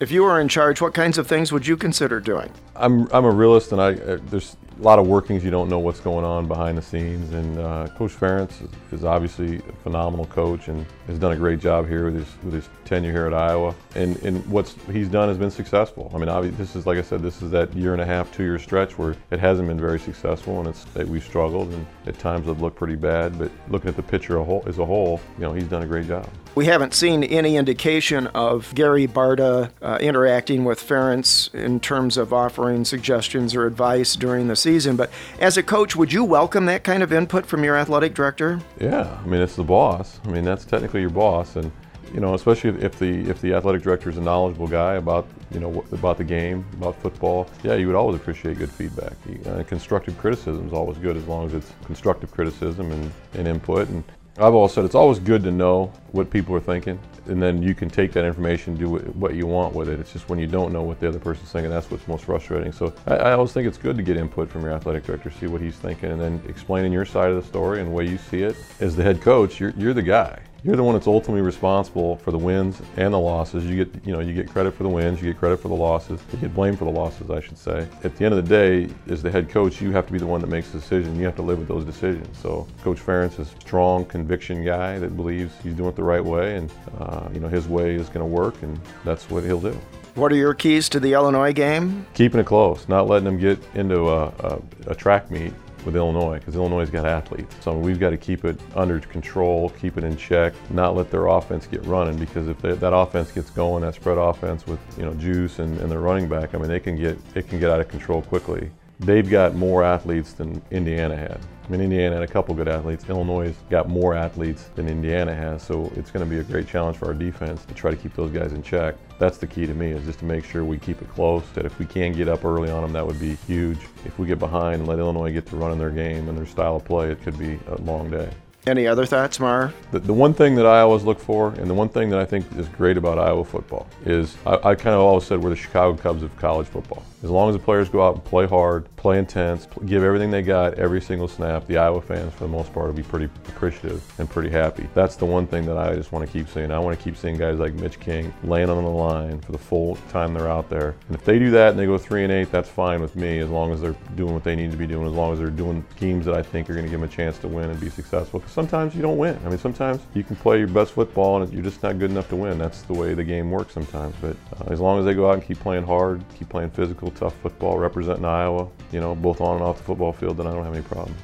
If 0.00 0.10
you 0.10 0.22
were 0.22 0.38
in 0.38 0.48
charge, 0.48 0.82
what 0.82 0.92
kinds 0.92 1.16
of 1.16 1.26
things 1.26 1.50
would 1.50 1.66
you 1.66 1.78
consider 1.78 2.20
doing? 2.20 2.50
I'm, 2.76 3.08
I'm 3.12 3.24
a 3.24 3.30
realist, 3.30 3.72
and 3.72 3.80
I 3.80 3.94
uh, 3.94 4.18
there's 4.26 4.56
a 4.80 4.82
lot 4.82 4.98
of 4.98 5.06
workings. 5.06 5.44
You 5.44 5.50
don't 5.50 5.68
know 5.68 5.78
what's 5.78 6.00
going 6.00 6.24
on 6.24 6.48
behind 6.48 6.78
the 6.78 6.82
scenes. 6.82 7.32
And 7.32 7.58
uh, 7.58 7.88
Coach 7.96 8.12
Ferentz 8.12 8.66
is, 8.92 9.04
obviously 9.04 9.56
a 9.56 9.72
phenomenal 9.82 10.26
coach 10.26 10.68
and 10.68 10.86
has 11.06 11.18
done 11.18 11.32
a 11.32 11.36
great 11.36 11.58
job 11.58 11.88
here 11.88 12.06
with 12.06 12.14
his, 12.14 12.26
with 12.42 12.54
his 12.54 12.68
tenure 12.84 13.12
here 13.12 13.26
at 13.26 13.34
Iowa. 13.34 13.74
And, 13.94 14.16
and 14.22 14.44
what 14.46 14.68
he's 14.90 15.08
done 15.08 15.28
has 15.28 15.36
been 15.36 15.50
successful. 15.50 16.10
I 16.14 16.18
mean, 16.18 16.28
obviously, 16.28 16.56
this 16.56 16.76
is, 16.76 16.86
like 16.86 16.98
I 16.98 17.02
said, 17.02 17.22
this 17.22 17.42
is 17.42 17.50
that 17.50 17.74
year 17.74 17.92
and 17.92 18.00
a 18.00 18.06
half, 18.06 18.32
two 18.32 18.44
year 18.44 18.58
stretch 18.58 18.96
where 18.98 19.16
it 19.30 19.40
hasn't 19.40 19.68
been 19.68 19.80
very 19.80 19.98
successful 19.98 20.58
and 20.60 20.68
it's 20.68 20.84
that 20.84 21.06
we've 21.06 21.24
struggled 21.24 21.72
and 21.72 21.86
at 22.06 22.18
times 22.18 22.46
have 22.46 22.62
looked 22.62 22.76
pretty 22.76 22.96
bad. 22.96 23.38
But 23.38 23.50
looking 23.68 23.88
at 23.88 23.96
the 23.96 24.02
picture 24.02 24.40
as 24.66 24.78
a 24.78 24.84
whole, 24.86 25.20
you 25.36 25.44
know, 25.44 25.52
he's 25.52 25.64
done 25.64 25.82
a 25.82 25.86
great 25.86 26.06
job. 26.06 26.28
We 26.54 26.66
haven't 26.66 26.94
seen 26.94 27.22
any 27.22 27.56
indication 27.56 28.26
of 28.28 28.74
Gary 28.74 29.06
Barta 29.06 29.70
uh, 29.80 29.98
interacting 30.00 30.64
with 30.64 30.80
Ferentz 30.80 31.54
in 31.54 31.78
terms 31.78 32.16
of 32.16 32.32
offering 32.32 32.84
suggestions 32.84 33.54
or 33.54 33.66
advice 33.66 34.16
during 34.16 34.48
the 34.48 34.56
season. 34.56 34.69
But 34.96 35.10
as 35.40 35.56
a 35.56 35.62
coach, 35.62 35.96
would 35.96 36.12
you 36.12 36.24
welcome 36.24 36.66
that 36.66 36.84
kind 36.84 37.02
of 37.02 37.12
input 37.12 37.44
from 37.44 37.64
your 37.64 37.76
athletic 37.76 38.14
director? 38.14 38.60
Yeah, 38.78 39.18
I 39.22 39.26
mean 39.26 39.40
it's 39.40 39.56
the 39.56 39.64
boss. 39.64 40.20
I 40.24 40.28
mean 40.28 40.44
that's 40.44 40.64
technically 40.64 41.00
your 41.00 41.10
boss, 41.10 41.56
and 41.56 41.72
you 42.14 42.20
know 42.20 42.34
especially 42.34 42.70
if 42.82 42.98
the 42.98 43.28
if 43.28 43.40
the 43.40 43.54
athletic 43.54 43.82
director 43.82 44.10
is 44.10 44.16
a 44.16 44.20
knowledgeable 44.20 44.68
guy 44.68 44.94
about 44.94 45.26
you 45.52 45.60
know 45.60 45.84
about 45.92 46.18
the 46.18 46.24
game, 46.24 46.64
about 46.74 47.00
football. 47.02 47.48
Yeah, 47.64 47.74
you 47.74 47.86
would 47.88 47.96
always 47.96 48.16
appreciate 48.16 48.58
good 48.58 48.70
feedback. 48.70 49.14
Uh, 49.46 49.62
constructive 49.64 50.16
criticism 50.18 50.66
is 50.66 50.72
always 50.72 50.98
good 50.98 51.16
as 51.16 51.26
long 51.26 51.46
as 51.46 51.54
it's 51.54 51.72
constructive 51.84 52.30
criticism 52.30 52.92
and, 52.92 53.12
and 53.34 53.48
input. 53.48 53.88
And 53.88 54.04
I've 54.40 54.54
always 54.54 54.72
said 54.72 54.86
it's 54.86 54.94
always 54.94 55.18
good 55.18 55.42
to 55.42 55.50
know 55.50 55.92
what 56.12 56.30
people 56.30 56.54
are 56.54 56.60
thinking, 56.60 56.98
and 57.26 57.42
then 57.42 57.62
you 57.62 57.74
can 57.74 57.90
take 57.90 58.10
that 58.12 58.24
information, 58.24 58.74
do 58.74 58.88
what 58.88 59.34
you 59.34 59.46
want 59.46 59.74
with 59.74 59.90
it. 59.90 60.00
It's 60.00 60.14
just 60.14 60.30
when 60.30 60.38
you 60.38 60.46
don't 60.46 60.72
know 60.72 60.82
what 60.82 60.98
the 60.98 61.08
other 61.08 61.18
person's 61.18 61.52
thinking, 61.52 61.70
that's 61.70 61.90
what's 61.90 62.08
most 62.08 62.24
frustrating. 62.24 62.72
So 62.72 62.94
I, 63.06 63.16
I 63.16 63.32
always 63.32 63.52
think 63.52 63.68
it's 63.68 63.76
good 63.76 63.98
to 63.98 64.02
get 64.02 64.16
input 64.16 64.50
from 64.50 64.62
your 64.62 64.72
athletic 64.72 65.04
director, 65.04 65.30
see 65.30 65.46
what 65.46 65.60
he's 65.60 65.76
thinking, 65.76 66.10
and 66.12 66.18
then 66.18 66.42
explaining 66.48 66.90
your 66.90 67.04
side 67.04 67.30
of 67.30 67.36
the 67.36 67.46
story 67.46 67.80
and 67.80 67.90
the 67.90 67.94
way 67.94 68.08
you 68.08 68.16
see 68.16 68.42
it. 68.42 68.56
As 68.80 68.96
the 68.96 69.02
head 69.02 69.20
coach, 69.20 69.60
you're, 69.60 69.74
you're 69.76 69.94
the 69.94 70.02
guy 70.02 70.40
you're 70.62 70.76
the 70.76 70.82
one 70.82 70.94
that's 70.94 71.06
ultimately 71.06 71.42
responsible 71.42 72.16
for 72.16 72.30
the 72.30 72.38
wins 72.38 72.80
and 72.96 73.14
the 73.14 73.18
losses. 73.18 73.64
You 73.64 73.84
get, 73.84 74.06
you 74.06 74.12
know, 74.12 74.20
you 74.20 74.34
get 74.34 74.50
credit 74.50 74.74
for 74.74 74.82
the 74.82 74.88
wins, 74.88 75.22
you 75.22 75.32
get 75.32 75.38
credit 75.38 75.58
for 75.58 75.68
the 75.68 75.74
losses, 75.74 76.20
you 76.32 76.38
get 76.38 76.54
blamed 76.54 76.78
for 76.78 76.84
the 76.84 76.90
losses, 76.90 77.30
I 77.30 77.40
should 77.40 77.58
say. 77.58 77.86
At 78.04 78.16
the 78.16 78.24
end 78.24 78.34
of 78.34 78.46
the 78.46 78.48
day, 78.48 78.92
as 79.08 79.22
the 79.22 79.30
head 79.30 79.48
coach, 79.48 79.80
you 79.80 79.90
have 79.92 80.06
to 80.06 80.12
be 80.12 80.18
the 80.18 80.26
one 80.26 80.40
that 80.40 80.48
makes 80.48 80.70
the 80.70 80.78
decision. 80.78 81.16
You 81.16 81.24
have 81.24 81.36
to 81.36 81.42
live 81.42 81.58
with 81.58 81.68
those 81.68 81.84
decisions. 81.84 82.38
So 82.38 82.66
Coach 82.82 82.98
Ferentz 82.98 83.38
is 83.38 83.52
a 83.52 83.60
strong 83.60 84.04
conviction 84.04 84.64
guy 84.64 84.98
that 84.98 85.16
believes 85.16 85.54
he's 85.62 85.74
doing 85.74 85.90
it 85.90 85.96
the 85.96 86.04
right 86.04 86.24
way, 86.24 86.56
and 86.56 86.72
uh, 86.98 87.28
you 87.32 87.40
know 87.40 87.48
his 87.48 87.68
way 87.68 87.94
is 87.94 88.08
going 88.08 88.20
to 88.20 88.26
work, 88.26 88.62
and 88.62 88.78
that's 89.04 89.30
what 89.30 89.44
he'll 89.44 89.60
do. 89.60 89.78
What 90.14 90.32
are 90.32 90.36
your 90.36 90.54
keys 90.54 90.88
to 90.90 91.00
the 91.00 91.12
Illinois 91.12 91.52
game? 91.52 92.04
Keeping 92.14 92.40
it 92.40 92.46
close, 92.46 92.88
not 92.88 93.06
letting 93.06 93.24
them 93.24 93.38
get 93.38 93.58
into 93.74 94.08
a, 94.08 94.26
a, 94.26 94.62
a 94.88 94.94
track 94.94 95.30
meet 95.30 95.52
with 95.84 95.96
Illinois 95.96 96.38
because 96.38 96.54
Illinois's 96.56 96.90
got 96.90 97.06
athletes. 97.06 97.54
So 97.60 97.76
we've 97.76 97.98
got 97.98 98.10
to 98.10 98.16
keep 98.16 98.44
it 98.44 98.58
under 98.74 99.00
control, 99.00 99.70
keep 99.70 99.96
it 99.98 100.04
in 100.04 100.16
check, 100.16 100.52
not 100.70 100.96
let 100.96 101.10
their 101.10 101.26
offense 101.26 101.66
get 101.66 101.84
running 101.84 102.18
because 102.18 102.48
if 102.48 102.60
they, 102.60 102.72
that 102.72 102.94
offense 102.94 103.32
gets 103.32 103.50
going, 103.50 103.82
that 103.82 103.94
spread 103.94 104.18
offense 104.18 104.66
with 104.66 104.80
you 104.98 105.04
know 105.04 105.14
juice 105.14 105.58
and, 105.58 105.78
and 105.80 105.90
their 105.90 106.00
running 106.00 106.28
back, 106.28 106.54
I 106.54 106.58
mean 106.58 106.68
they 106.68 106.80
can 106.80 106.96
get 106.96 107.18
it 107.34 107.48
can 107.48 107.58
get 107.58 107.70
out 107.70 107.80
of 107.80 107.88
control 107.88 108.22
quickly. 108.22 108.70
They've 109.00 109.28
got 109.28 109.54
more 109.54 109.82
athletes 109.82 110.34
than 110.34 110.60
Indiana 110.70 111.16
had. 111.16 111.40
I 111.64 111.70
mean, 111.70 111.80
Indiana 111.80 112.16
had 112.16 112.22
a 112.22 112.30
couple 112.30 112.54
good 112.54 112.68
athletes. 112.68 113.08
Illinois 113.08 113.54
got 113.70 113.88
more 113.88 114.14
athletes 114.14 114.68
than 114.74 114.88
Indiana 114.88 115.34
has, 115.34 115.62
so 115.62 115.90
it's 115.96 116.10
going 116.10 116.22
to 116.22 116.28
be 116.28 116.38
a 116.38 116.42
great 116.42 116.68
challenge 116.68 116.98
for 116.98 117.06
our 117.06 117.14
defense 117.14 117.64
to 117.64 117.72
try 117.72 117.90
to 117.90 117.96
keep 117.96 118.14
those 118.14 118.30
guys 118.30 118.52
in 118.52 118.62
check. 118.62 118.96
That's 119.18 119.38
the 119.38 119.46
key 119.46 119.66
to 119.66 119.72
me, 119.72 119.92
is 119.92 120.04
just 120.04 120.18
to 120.18 120.26
make 120.26 120.44
sure 120.44 120.64
we 120.66 120.78
keep 120.78 121.00
it 121.00 121.08
close. 121.08 121.44
That 121.54 121.64
if 121.64 121.78
we 121.78 121.86
can 121.86 122.12
get 122.12 122.28
up 122.28 122.44
early 122.44 122.70
on 122.70 122.82
them, 122.82 122.92
that 122.92 123.06
would 123.06 123.18
be 123.18 123.36
huge. 123.46 123.78
If 124.04 124.18
we 124.18 124.26
get 124.26 124.38
behind 124.38 124.80
and 124.80 124.86
let 124.86 124.98
Illinois 124.98 125.32
get 125.32 125.46
to 125.46 125.56
running 125.56 125.78
their 125.78 125.90
game 125.90 126.28
and 126.28 126.36
their 126.36 126.46
style 126.46 126.76
of 126.76 126.84
play, 126.84 127.10
it 127.10 127.22
could 127.22 127.38
be 127.38 127.58
a 127.68 127.76
long 127.80 128.10
day. 128.10 128.30
Any 128.66 128.86
other 128.86 129.06
thoughts, 129.06 129.40
Marv? 129.40 129.74
The, 129.90 130.00
the, 130.00 130.12
one 130.12 130.34
thing 130.34 130.54
that 130.56 130.66
I 130.66 130.80
always 130.80 131.02
look 131.02 131.18
for, 131.18 131.48
and 131.54 131.68
the 131.68 131.74
one 131.74 131.88
thing 131.88 132.10
that 132.10 132.18
I 132.18 132.26
think 132.26 132.44
is 132.58 132.68
great 132.68 132.98
about 132.98 133.18
Iowa 133.18 133.42
football, 133.42 133.86
is 134.04 134.36
I, 134.44 134.54
I 134.56 134.74
kind 134.74 134.94
of 134.94 135.00
always 135.00 135.24
said 135.24 135.42
we're 135.42 135.50
the 135.50 135.56
Chicago 135.56 135.96
Cubs 135.96 136.22
of 136.22 136.36
college 136.36 136.66
football. 136.66 137.02
As 137.22 137.30
long 137.30 137.48
as 137.48 137.54
the 137.54 137.62
players 137.62 137.88
go 137.88 138.06
out 138.06 138.14
and 138.14 138.24
play 138.24 138.46
hard, 138.46 138.84
play 138.96 139.18
intense, 139.18 139.66
give 139.86 140.02
everything 140.02 140.30
they 140.30 140.42
got 140.42 140.74
every 140.74 141.00
single 141.00 141.28
snap, 141.28 141.66
the 141.66 141.78
Iowa 141.78 142.02
fans, 142.02 142.34
for 142.34 142.44
the 142.44 142.48
most 142.48 142.72
part, 142.72 142.86
will 142.86 142.94
be 142.94 143.02
pretty 143.02 143.26
appreciative 143.48 144.02
and 144.18 144.28
pretty 144.28 144.50
happy. 144.50 144.88
That's 144.94 145.16
the 145.16 145.26
one 145.26 145.46
thing 145.46 145.64
that 145.66 145.78
I 145.78 145.94
just 145.94 146.12
want 146.12 146.26
to 146.26 146.32
keep 146.32 146.48
seeing. 146.48 146.70
I 146.70 146.78
want 146.78 146.98
to 146.98 147.02
keep 147.02 147.16
seeing 147.16 147.36
guys 147.36 147.58
like 147.58 147.72
Mitch 147.74 147.98
King 147.98 148.32
laying 148.44 148.68
on 148.68 148.82
the 148.82 148.90
line 148.90 149.40
for 149.40 149.52
the 149.52 149.58
full 149.58 149.96
time 150.10 150.34
they're 150.34 150.48
out 150.48 150.68
there. 150.68 150.94
And 151.08 151.16
if 151.16 151.24
they 151.24 151.38
do 151.38 151.50
that 151.50 151.70
and 151.70 151.78
they 151.78 151.86
go 151.86 151.96
three 151.96 152.24
and 152.24 152.32
eight, 152.32 152.50
that's 152.52 152.68
fine 152.68 153.00
with 153.00 153.16
me, 153.16 153.38
as 153.38 153.48
long 153.48 153.72
as 153.72 153.80
they're 153.80 153.96
doing 154.16 154.34
what 154.34 154.44
they 154.44 154.56
need 154.56 154.70
to 154.70 154.78
be 154.78 154.86
doing, 154.86 155.06
as 155.06 155.12
long 155.12 155.32
as 155.32 155.38
they're 155.38 155.50
doing 155.50 155.84
schemes 155.96 156.26
that 156.26 156.34
I 156.34 156.42
think 156.42 156.68
are 156.68 156.74
going 156.74 156.86
to 156.86 156.90
give 156.90 157.00
them 157.00 157.08
a 157.08 157.12
chance 157.12 157.38
to 157.38 157.48
win 157.48 157.70
and 157.70 157.80
be 157.80 157.88
successful. 157.90 158.42
Because 158.50 158.68
sometimes 158.68 158.96
you 158.96 159.02
don't 159.02 159.16
win. 159.16 159.38
I 159.44 159.48
mean, 159.48 159.58
sometimes 159.58 160.00
you 160.12 160.24
can 160.24 160.34
play 160.34 160.58
your 160.58 160.66
best 160.66 160.92
football 160.92 161.40
and 161.40 161.52
you're 161.52 161.62
just 161.62 161.84
not 161.84 162.00
good 162.00 162.10
enough 162.10 162.28
to 162.30 162.36
win. 162.36 162.58
That's 162.58 162.82
the 162.82 162.94
way 162.94 163.14
the 163.14 163.22
game 163.22 163.48
works 163.48 163.72
sometimes. 163.72 164.12
But 164.20 164.36
uh, 164.56 164.72
as 164.72 164.80
long 164.80 164.98
as 164.98 165.04
they 165.04 165.14
go 165.14 165.28
out 165.28 165.34
and 165.34 165.42
keep 165.42 165.60
playing 165.60 165.84
hard, 165.84 166.24
keep 166.36 166.48
playing 166.48 166.70
physical, 166.70 167.12
tough 167.12 167.34
football, 167.42 167.78
representing 167.78 168.24
Iowa, 168.24 168.68
you 168.90 168.98
know, 168.98 169.14
both 169.14 169.40
on 169.40 169.56
and 169.56 169.64
off 169.64 169.78
the 169.78 169.84
football 169.84 170.12
field, 170.12 170.38
then 170.38 170.48
I 170.48 170.52
don't 170.52 170.64
have 170.64 170.74
any 170.74 170.82
problems. 170.82 171.16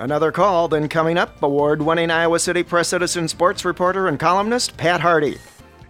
Another 0.00 0.32
call 0.32 0.66
then 0.66 0.88
coming 0.88 1.16
up, 1.16 1.40
award 1.44 1.80
winning 1.80 2.10
Iowa 2.10 2.40
City 2.40 2.64
Press 2.64 2.88
Citizen 2.88 3.28
sports 3.28 3.64
reporter 3.64 4.08
and 4.08 4.18
columnist 4.18 4.76
Pat 4.76 5.00
Harty. 5.00 5.36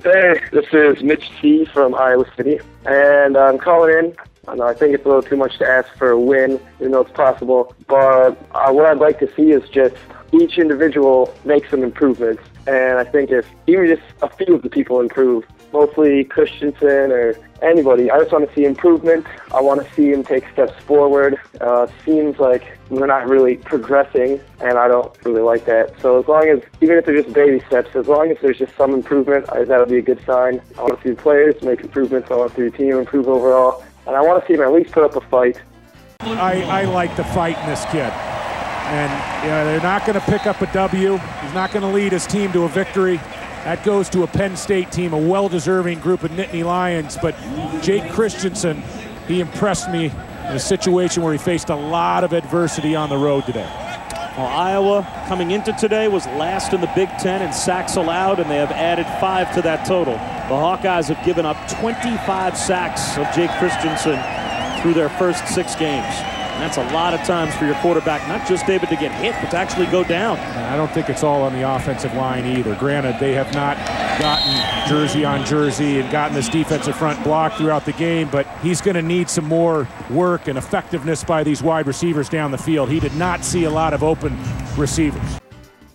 Hey, 0.03 0.39
this 0.53 0.67
is 0.73 1.03
Mitch 1.03 1.31
T 1.41 1.65
from 1.67 1.95
Iowa 1.95 2.27
City, 2.37 2.59
and 2.85 3.39
I'm 3.39 3.59
calling 3.59 3.97
in. 3.97 4.17
I, 4.51 4.55
know, 4.57 4.67
I 4.67 4.75
think 4.75 4.95
it's 4.95 5.05
a 5.05 5.09
little 5.09 5.23
too 5.23 5.37
much 5.37 5.59
to 5.59 5.67
ask 5.67 5.89
for 5.97 6.11
a 6.11 6.21
win, 6.21 6.61
even 6.81 6.93
though 6.93 7.03
it's 7.03 7.13
possible. 7.13 7.75
But 7.87 8.33
uh, 8.53 8.73
what 8.73 8.87
I'd 8.87 8.99
like 8.99 9.19
to 9.21 9.33
see 9.35 9.53
is 9.53 9.69
just 9.71 9.95
each 10.33 10.59
individual 10.59 11.33
make 11.45 11.69
some 11.69 11.83
improvements. 11.83 12.43
And 12.67 12.99
I 12.99 13.05
think 13.05 13.31
if 13.31 13.47
even 13.67 13.87
just 13.87 14.03
a 14.23 14.29
few 14.29 14.55
of 14.55 14.63
the 14.63 14.69
people 14.69 15.01
improve, 15.01 15.45
mostly 15.73 16.25
Christensen 16.25 17.13
or 17.13 17.37
anybody, 17.63 18.11
I 18.11 18.19
just 18.19 18.33
want 18.33 18.49
to 18.49 18.55
see 18.55 18.65
improvement. 18.65 19.27
I 19.53 19.61
want 19.61 19.85
to 19.87 19.95
see 19.95 20.11
him 20.11 20.25
take 20.25 20.45
steps 20.53 20.73
forward. 20.83 21.39
Uh, 21.61 21.87
seems 22.05 22.39
like 22.39 22.79
we're 22.91 23.07
not 23.07 23.29
really 23.29 23.57
progressing, 23.57 24.41
and 24.61 24.79
I 24.79 24.89
don't 24.89 25.13
really 25.25 25.43
like 25.43 25.65
that. 25.67 25.95
So 26.01 26.21
as 26.21 26.29
long 26.29 26.49
as, 26.49 26.61
even 26.81 26.99
if 26.99 27.07
they're 27.07 27.23
just 27.23 27.33
baby 27.33 27.61
steps, 27.67 27.95
as 27.95 28.09
long 28.09 28.31
as 28.31 28.37
there's 28.43 28.59
just 28.59 28.77
some 28.77 28.95
improvement, 28.95 29.47
that'll 29.47 29.87
be 29.87 29.99
a 29.99 30.03
good 30.03 30.25
sign. 30.27 30.61
I 30.77 30.83
want 30.83 31.01
to 31.01 31.03
see 31.03 31.15
the 31.15 31.23
players 31.23 31.61
make 31.63 31.81
improvements. 31.81 32.31
I 32.31 32.37
want 32.37 32.55
to 32.55 32.57
see 32.57 32.69
the 32.69 32.77
team 32.77 32.97
improve 32.97 33.29
overall, 33.29 33.83
and 34.11 34.17
I 34.17 34.23
want 34.23 34.43
to 34.43 34.47
see 34.49 34.55
him 34.55 34.63
at 34.63 34.73
least 34.73 34.91
put 34.91 35.05
up 35.05 35.15
a 35.15 35.21
fight. 35.29 35.63
I, 36.19 36.63
I 36.63 36.85
like 36.85 37.15
the 37.17 37.23
fight 37.23 37.57
in 37.61 37.67
this 37.67 37.85
kid. 37.87 38.11
And 38.91 39.45
you 39.45 39.51
know, 39.51 39.65
they're 39.65 39.81
not 39.81 40.05
going 40.05 40.19
to 40.19 40.27
pick 40.27 40.49
up 40.49 40.61
a 40.61 40.73
W. 40.73 41.17
He's 41.17 41.55
not 41.55 41.71
going 41.71 41.83
to 41.83 41.89
lead 41.89 42.11
his 42.11 42.27
team 42.27 42.51
to 42.53 42.65
a 42.65 42.69
victory. 42.69 43.19
That 43.63 43.85
goes 43.85 44.09
to 44.11 44.25
a 44.25 44.27
Penn 44.27 44.57
State 44.57 44.91
team, 44.91 45.13
a 45.13 45.19
well-deserving 45.19 46.01
group 46.01 46.25
of 46.25 46.33
Nittany 46.33 46.65
Lions. 46.65 47.19
But 47.23 47.37
Jake 47.83 48.11
Christensen, 48.11 48.83
he 49.29 49.41
impressed 49.41 49.89
me 49.91 50.07
in 50.07 50.57
a 50.57 50.59
situation 50.59 51.23
where 51.23 51.33
he 51.33 51.39
faced 51.39 51.69
a 51.69 51.77
lot 51.77 52.25
of 52.25 52.33
adversity 52.33 52.97
on 52.97 53.11
the 53.11 53.17
road 53.17 53.47
today. 53.47 53.90
Well, 54.37 54.47
Iowa 54.47 55.25
coming 55.27 55.51
into 55.51 55.73
today 55.73 56.07
was 56.07 56.25
last 56.27 56.73
in 56.73 56.81
the 56.81 56.91
Big 56.95 57.09
Ten 57.19 57.43
in 57.43 57.53
sacks 57.53 57.97
allowed, 57.97 58.39
and 58.39 58.49
they 58.49 58.59
have 58.59 58.71
added 58.71 59.05
five 59.21 59.53
to 59.55 59.63
that 59.63 59.85
total. 59.85 60.15
The 60.15 60.55
Hawkeyes 60.55 61.09
have 61.09 61.25
given 61.27 61.45
up 61.45 61.57
25 61.69 62.57
sacks 62.57 63.19
of 63.19 63.27
Jake 63.35 63.51
Christensen 63.59 64.23
through 64.81 64.95
their 64.95 65.09
first 65.09 65.49
six 65.49 65.75
games. 65.75 66.40
That's 66.61 66.77
a 66.77 66.85
lot 66.93 67.15
of 67.15 67.21
times 67.23 67.55
for 67.57 67.65
your 67.65 67.75
quarterback, 67.77 68.27
not 68.29 68.47
just 68.47 68.67
David 68.67 68.91
to 68.91 68.97
get 68.97 69.13
hit, 69.13 69.35
but 69.41 69.51
to 69.51 69.57
actually 69.57 69.87
go 69.87 70.05
down. 70.05 70.37
And 70.37 70.67
I 70.67 70.77
don't 70.77 70.93
think 70.93 71.09
it's 71.09 71.25
all 71.25 71.43
on 71.43 71.53
the 71.53 71.69
offensive 71.69 72.15
line 72.15 72.45
either. 72.45 72.75
Granted, 72.77 73.19
they 73.19 73.33
have 73.33 73.53
not 73.55 73.77
gotten 74.21 74.89
jersey 74.89 75.25
on 75.25 75.45
jersey 75.47 76.01
and 76.01 76.11
gotten 76.13 76.35
this 76.35 76.49
defensive 76.49 76.95
front 76.95 77.23
block 77.25 77.55
throughout 77.55 77.87
the 77.87 77.93
game, 77.93 78.29
but 78.31 78.47
he's 78.59 78.81
going 78.81 78.95
to 78.95 79.03
need 79.03 79.31
some 79.31 79.47
more 79.47 79.89
work 80.11 80.49
and 80.49 80.59
effectiveness 80.59 81.25
by 81.25 81.43
these 81.43 81.63
wide 81.63 81.87
receivers 81.87 82.29
down 82.29 82.51
the 82.51 82.59
field. 82.59 82.91
He 82.91 83.01
did 83.01 83.15
not 83.15 83.43
see 83.43 83.65
a 83.65 83.71
lot 83.71 83.95
of 83.95 84.03
open 84.03 84.39
receivers. 84.77 85.41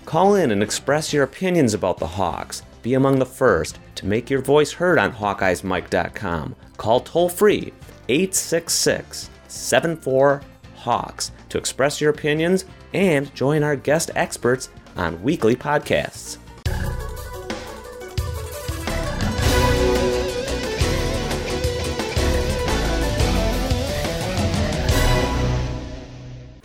Call 0.06 0.36
in 0.36 0.52
and 0.52 0.64
express 0.64 1.14
your 1.14 1.24
opinions 1.24 1.74
about 1.74 1.98
the 2.00 2.08
Hawks. 2.08 2.64
Be 2.82 2.94
among 2.94 3.20
the 3.20 3.26
first 3.26 3.80
to 3.96 4.06
make 4.06 4.30
your 4.30 4.42
voice 4.42 4.72
heard 4.72 5.00
on 5.00 5.14
HawkeyesMike.com. 5.14 6.56
Call 6.78 7.00
toll 7.00 7.30
free 7.30 7.74
866 8.10 9.30
74 9.48 10.42
Hawks 10.86 11.32
to 11.50 11.58
express 11.58 12.00
your 12.00 12.12
opinions 12.12 12.66
and 12.94 13.34
join 13.34 13.64
our 13.64 13.76
guest 13.76 14.12
experts 14.16 14.70
on 14.96 15.22
weekly 15.24 15.56
podcasts. 15.56 16.38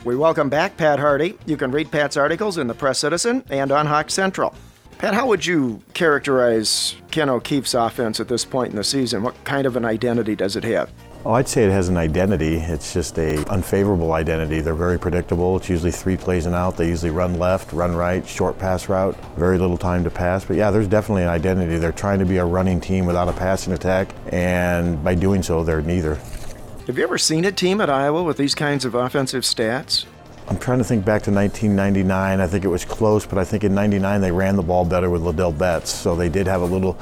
We 0.05 0.17
welcome 0.17 0.51
back 0.51 0.77
Pat 0.77 0.99
Harty. 0.99 1.39
You 1.47 1.57
can 1.57 1.71
read 1.71 1.91
Pat's 1.91 2.17
articles 2.17 2.59
in 2.59 2.67
the 2.67 2.75
Press 2.75 2.99
Citizen 2.99 3.43
and 3.49 3.73
on 3.73 3.87
Hawk 3.87 4.11
Central. 4.11 4.55
Pat, 4.99 5.15
how 5.15 5.27
would 5.29 5.47
you 5.47 5.81
characterize 5.95 6.95
Ken 7.11 7.31
O'Keefe's 7.31 7.73
offense 7.73 8.21
at 8.21 8.29
this 8.29 8.45
point 8.45 8.71
in 8.71 8.77
the 8.77 8.85
season? 8.85 9.23
What 9.23 9.43
kind 9.45 9.67
of 9.67 9.77
an 9.77 9.87
identity 9.87 10.37
does 10.37 10.57
it 10.57 10.65
have? 10.65 10.91
Oh, 11.23 11.33
I'd 11.33 11.49
say 11.49 11.65
it 11.65 11.71
has 11.71 11.91
an 11.91 11.99
identity. 11.99 12.57
It's 12.57 12.95
just 12.95 13.19
a 13.19 13.47
unfavorable 13.51 14.13
identity. 14.13 14.63
They're 14.63 14.75
very 14.75 14.99
predictable. 14.99 15.59
It's 15.59 15.69
usually 15.69 15.91
three 15.91 16.17
plays 16.17 16.47
and 16.47 16.55
out. 16.55 16.79
They 16.79 16.89
usually 16.89 17.11
run 17.11 17.39
left, 17.39 17.75
run 17.75 17.95
right, 17.95 18.27
short 18.27 18.59
pass 18.59 18.89
route, 18.89 19.15
very 19.37 19.59
little 19.59 19.77
time 19.77 20.03
to 20.05 20.11
pass. 20.11 20.47
But 20.47 20.57
yeah, 20.57 20.71
there's 20.71 20.89
definitely 20.89 21.25
an 21.25 21.29
identity. 21.29 21.77
They're 21.77 21.93
trying 21.93 22.21
to 22.21 22.25
be 22.25 22.39
a 22.39 22.45
running 22.47 22.81
team 22.81 23.05
without 23.05 23.29
a 23.29 23.35
passing 23.35 23.75
attack, 23.75 24.15
and 24.33 25.05
by 25.05 25.15
doing 25.15 25.43
so, 25.43 25.63
they're 25.63 25.83
neither. 25.83 26.15
Have 26.87 26.97
you 26.97 27.05
ever 27.05 27.19
seen 27.19 27.45
a 27.45 27.53
team 27.53 27.83
at 27.83 27.91
Iowa 27.91 28.23
with 28.23 28.39
these 28.39 28.55
kinds 28.55 28.87
of 28.87 28.95
offensive 28.95 29.43
stats? 29.43 30.07
I'm 30.49 30.59
trying 30.59 30.79
to 30.79 30.85
think 30.85 31.05
back 31.05 31.23
to 31.25 31.31
1999. 31.31 32.41
I 32.41 32.47
think 32.47 32.65
it 32.65 32.69
was 32.69 32.87
close, 32.87 33.27
but 33.27 33.37
I 33.37 33.45
think 33.45 33.63
in 33.63 33.75
99 33.75 34.23
they 34.23 34.33
ran 34.33 34.57
the 34.57 34.63
ball 34.63 34.87
better 34.87 35.11
with 35.11 35.21
Ladell 35.21 35.57
Betts, 35.57 35.91
so 35.93 36.17
they 36.17 36.31
did 36.31 36.47
have 36.47 36.63
a 36.63 36.67
little 36.67 36.99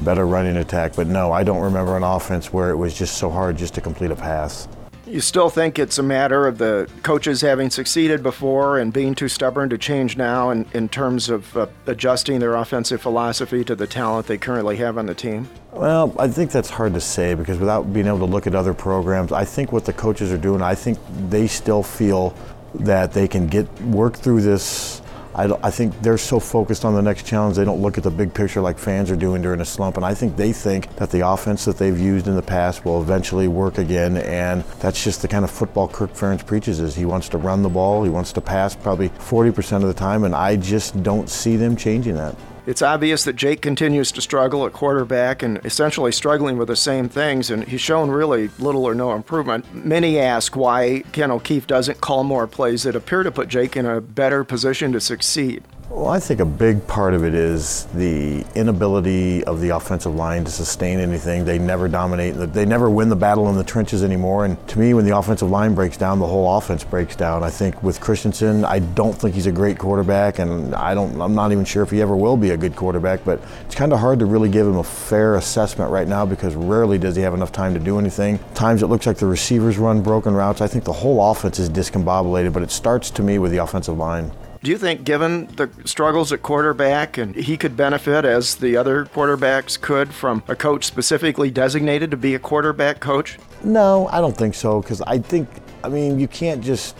better 0.00 0.26
running 0.26 0.56
attack. 0.56 0.94
But 0.94 1.06
no, 1.06 1.32
I 1.32 1.44
don't 1.44 1.60
remember 1.60 1.96
an 1.96 2.02
offense 2.02 2.52
where 2.52 2.70
it 2.70 2.76
was 2.76 2.96
just 2.96 3.18
so 3.18 3.30
hard 3.30 3.56
just 3.56 3.74
to 3.74 3.80
complete 3.80 4.10
a 4.10 4.16
pass. 4.16 4.68
You 5.06 5.20
still 5.20 5.50
think 5.50 5.78
it's 5.78 5.98
a 5.98 6.02
matter 6.02 6.46
of 6.46 6.58
the 6.58 6.88
coaches 7.02 7.40
having 7.40 7.68
succeeded 7.68 8.22
before 8.22 8.78
and 8.78 8.92
being 8.92 9.14
too 9.14 9.28
stubborn 9.28 9.68
to 9.68 9.76
change 9.76 10.16
now 10.16 10.50
in, 10.50 10.64
in 10.72 10.88
terms 10.88 11.28
of 11.28 11.54
uh, 11.54 11.66
adjusting 11.86 12.38
their 12.38 12.54
offensive 12.54 13.02
philosophy 13.02 13.62
to 13.64 13.74
the 13.74 13.86
talent 13.86 14.26
they 14.26 14.38
currently 14.38 14.76
have 14.76 14.96
on 14.96 15.04
the 15.04 15.14
team? 15.14 15.50
Well, 15.72 16.14
I 16.18 16.28
think 16.28 16.50
that's 16.50 16.70
hard 16.70 16.94
to 16.94 17.00
say 17.00 17.34
because 17.34 17.58
without 17.58 17.92
being 17.92 18.06
able 18.06 18.20
to 18.20 18.24
look 18.24 18.46
at 18.46 18.54
other 18.54 18.72
programs, 18.72 19.32
I 19.32 19.44
think 19.44 19.70
what 19.72 19.84
the 19.84 19.92
coaches 19.92 20.32
are 20.32 20.38
doing, 20.38 20.62
I 20.62 20.74
think 20.74 20.98
they 21.28 21.46
still 21.46 21.82
feel 21.82 22.34
that 22.74 23.12
they 23.12 23.28
can 23.28 23.48
get 23.48 23.68
work 23.82 24.16
through 24.16 24.40
this 24.40 25.01
I, 25.34 25.44
I, 25.62 25.70
think 25.70 26.00
they're 26.02 26.18
so 26.18 26.38
focused 26.38 26.84
on 26.84 26.94
the 26.94 27.02
next 27.02 27.24
challenge, 27.24 27.56
they 27.56 27.64
don't 27.64 27.80
look 27.80 27.96
at 27.96 28.04
the 28.04 28.10
big 28.10 28.34
picture 28.34 28.60
like 28.60 28.78
fans 28.78 29.10
are 29.10 29.16
doing 29.16 29.42
during 29.42 29.60
a 29.60 29.64
slump. 29.64 29.96
And 29.96 30.04
I 30.04 30.14
think 30.14 30.36
they 30.36 30.52
think 30.52 30.94
that 30.96 31.10
the 31.10 31.26
offense 31.26 31.64
that 31.64 31.78
they've 31.78 31.98
used 31.98 32.26
in 32.28 32.34
the 32.34 32.42
past 32.42 32.84
will 32.84 33.00
eventually 33.00 33.48
work 33.48 33.78
again. 33.78 34.18
And 34.18 34.62
that's 34.80 35.02
just 35.02 35.22
the 35.22 35.28
kind 35.28 35.44
of 35.44 35.50
football 35.50 35.88
Kirk 35.88 36.12
Ferentz 36.12 36.44
preaches 36.44 36.80
is 36.80 36.94
he 36.94 37.06
wants 37.06 37.28
to 37.30 37.38
run 37.38 37.62
the 37.62 37.68
ball, 37.68 38.04
he 38.04 38.10
wants 38.10 38.32
to 38.34 38.40
pass 38.40 38.76
probably 38.76 39.08
40% 39.08 39.76
of 39.76 39.88
the 39.88 39.94
time. 39.94 40.24
And 40.24 40.34
I 40.34 40.56
just 40.56 41.02
don't 41.02 41.28
see 41.30 41.56
them 41.56 41.76
changing 41.76 42.14
that. 42.16 42.36
It's 42.64 42.80
obvious 42.82 43.24
that 43.24 43.34
Jake 43.34 43.60
continues 43.60 44.12
to 44.12 44.20
struggle 44.20 44.64
at 44.66 44.72
quarterback 44.72 45.42
and 45.42 45.58
essentially 45.64 46.12
struggling 46.12 46.58
with 46.58 46.68
the 46.68 46.76
same 46.76 47.08
things, 47.08 47.50
and 47.50 47.64
he's 47.64 47.80
shown 47.80 48.08
really 48.08 48.50
little 48.60 48.84
or 48.84 48.94
no 48.94 49.14
improvement. 49.14 49.74
Many 49.74 50.20
ask 50.20 50.54
why 50.54 51.02
Ken 51.10 51.32
O'Keefe 51.32 51.66
doesn't 51.66 52.00
call 52.00 52.22
more 52.22 52.46
plays 52.46 52.84
that 52.84 52.94
appear 52.94 53.24
to 53.24 53.32
put 53.32 53.48
Jake 53.48 53.76
in 53.76 53.84
a 53.84 54.00
better 54.00 54.44
position 54.44 54.92
to 54.92 55.00
succeed. 55.00 55.64
Well, 55.94 56.08
I 56.08 56.20
think 56.20 56.40
a 56.40 56.46
big 56.46 56.86
part 56.86 57.12
of 57.12 57.22
it 57.22 57.34
is 57.34 57.84
the 57.92 58.46
inability 58.54 59.44
of 59.44 59.60
the 59.60 59.68
offensive 59.68 60.14
line 60.14 60.42
to 60.46 60.50
sustain 60.50 60.98
anything. 60.98 61.44
They 61.44 61.58
never 61.58 61.86
dominate. 61.86 62.34
They 62.34 62.64
never 62.64 62.88
win 62.88 63.10
the 63.10 63.14
battle 63.14 63.50
in 63.50 63.58
the 63.58 63.62
trenches 63.62 64.02
anymore. 64.02 64.46
And 64.46 64.56
to 64.68 64.78
me, 64.78 64.94
when 64.94 65.04
the 65.04 65.14
offensive 65.14 65.50
line 65.50 65.74
breaks 65.74 65.98
down, 65.98 66.18
the 66.18 66.26
whole 66.26 66.56
offense 66.56 66.82
breaks 66.82 67.14
down. 67.14 67.44
I 67.44 67.50
think 67.50 67.82
with 67.82 68.00
Christensen, 68.00 68.64
I 68.64 68.78
don't 68.78 69.12
think 69.12 69.34
he's 69.34 69.44
a 69.44 69.52
great 69.52 69.78
quarterback, 69.78 70.38
and 70.38 70.74
I 70.74 70.94
don't. 70.94 71.20
I'm 71.20 71.34
not 71.34 71.52
even 71.52 71.66
sure 71.66 71.82
if 71.82 71.90
he 71.90 72.00
ever 72.00 72.16
will 72.16 72.38
be 72.38 72.50
a 72.50 72.56
good 72.56 72.74
quarterback. 72.74 73.22
But 73.22 73.42
it's 73.66 73.74
kind 73.74 73.92
of 73.92 73.98
hard 73.98 74.18
to 74.20 74.24
really 74.24 74.48
give 74.48 74.66
him 74.66 74.78
a 74.78 74.84
fair 74.84 75.34
assessment 75.34 75.90
right 75.90 76.08
now 76.08 76.24
because 76.24 76.54
rarely 76.54 76.96
does 76.96 77.16
he 77.16 77.22
have 77.22 77.34
enough 77.34 77.52
time 77.52 77.74
to 77.74 77.80
do 77.80 77.98
anything. 77.98 78.40
Times 78.54 78.82
it 78.82 78.86
looks 78.86 79.06
like 79.06 79.18
the 79.18 79.26
receivers 79.26 79.76
run 79.76 80.00
broken 80.00 80.32
routes. 80.32 80.62
I 80.62 80.68
think 80.68 80.84
the 80.84 80.92
whole 80.94 81.30
offense 81.30 81.58
is 81.58 81.68
discombobulated, 81.68 82.54
but 82.54 82.62
it 82.62 82.70
starts 82.70 83.10
to 83.10 83.22
me 83.22 83.38
with 83.38 83.52
the 83.52 83.58
offensive 83.58 83.98
line. 83.98 84.32
Do 84.62 84.70
you 84.70 84.78
think, 84.78 85.02
given 85.02 85.46
the 85.56 85.68
struggles 85.84 86.32
at 86.32 86.42
quarterback, 86.42 87.18
and 87.18 87.34
he 87.34 87.56
could 87.56 87.76
benefit 87.76 88.24
as 88.24 88.54
the 88.54 88.76
other 88.76 89.06
quarterbacks 89.06 89.80
could 89.80 90.14
from 90.14 90.44
a 90.46 90.54
coach 90.54 90.84
specifically 90.84 91.50
designated 91.50 92.12
to 92.12 92.16
be 92.16 92.36
a 92.36 92.38
quarterback 92.38 93.00
coach? 93.00 93.40
No, 93.64 94.08
I 94.12 94.20
don't 94.20 94.36
think 94.36 94.54
so, 94.54 94.80
because 94.80 95.00
I 95.02 95.18
think, 95.18 95.48
I 95.82 95.88
mean, 95.88 96.20
you 96.20 96.28
can't 96.28 96.62
just 96.62 96.96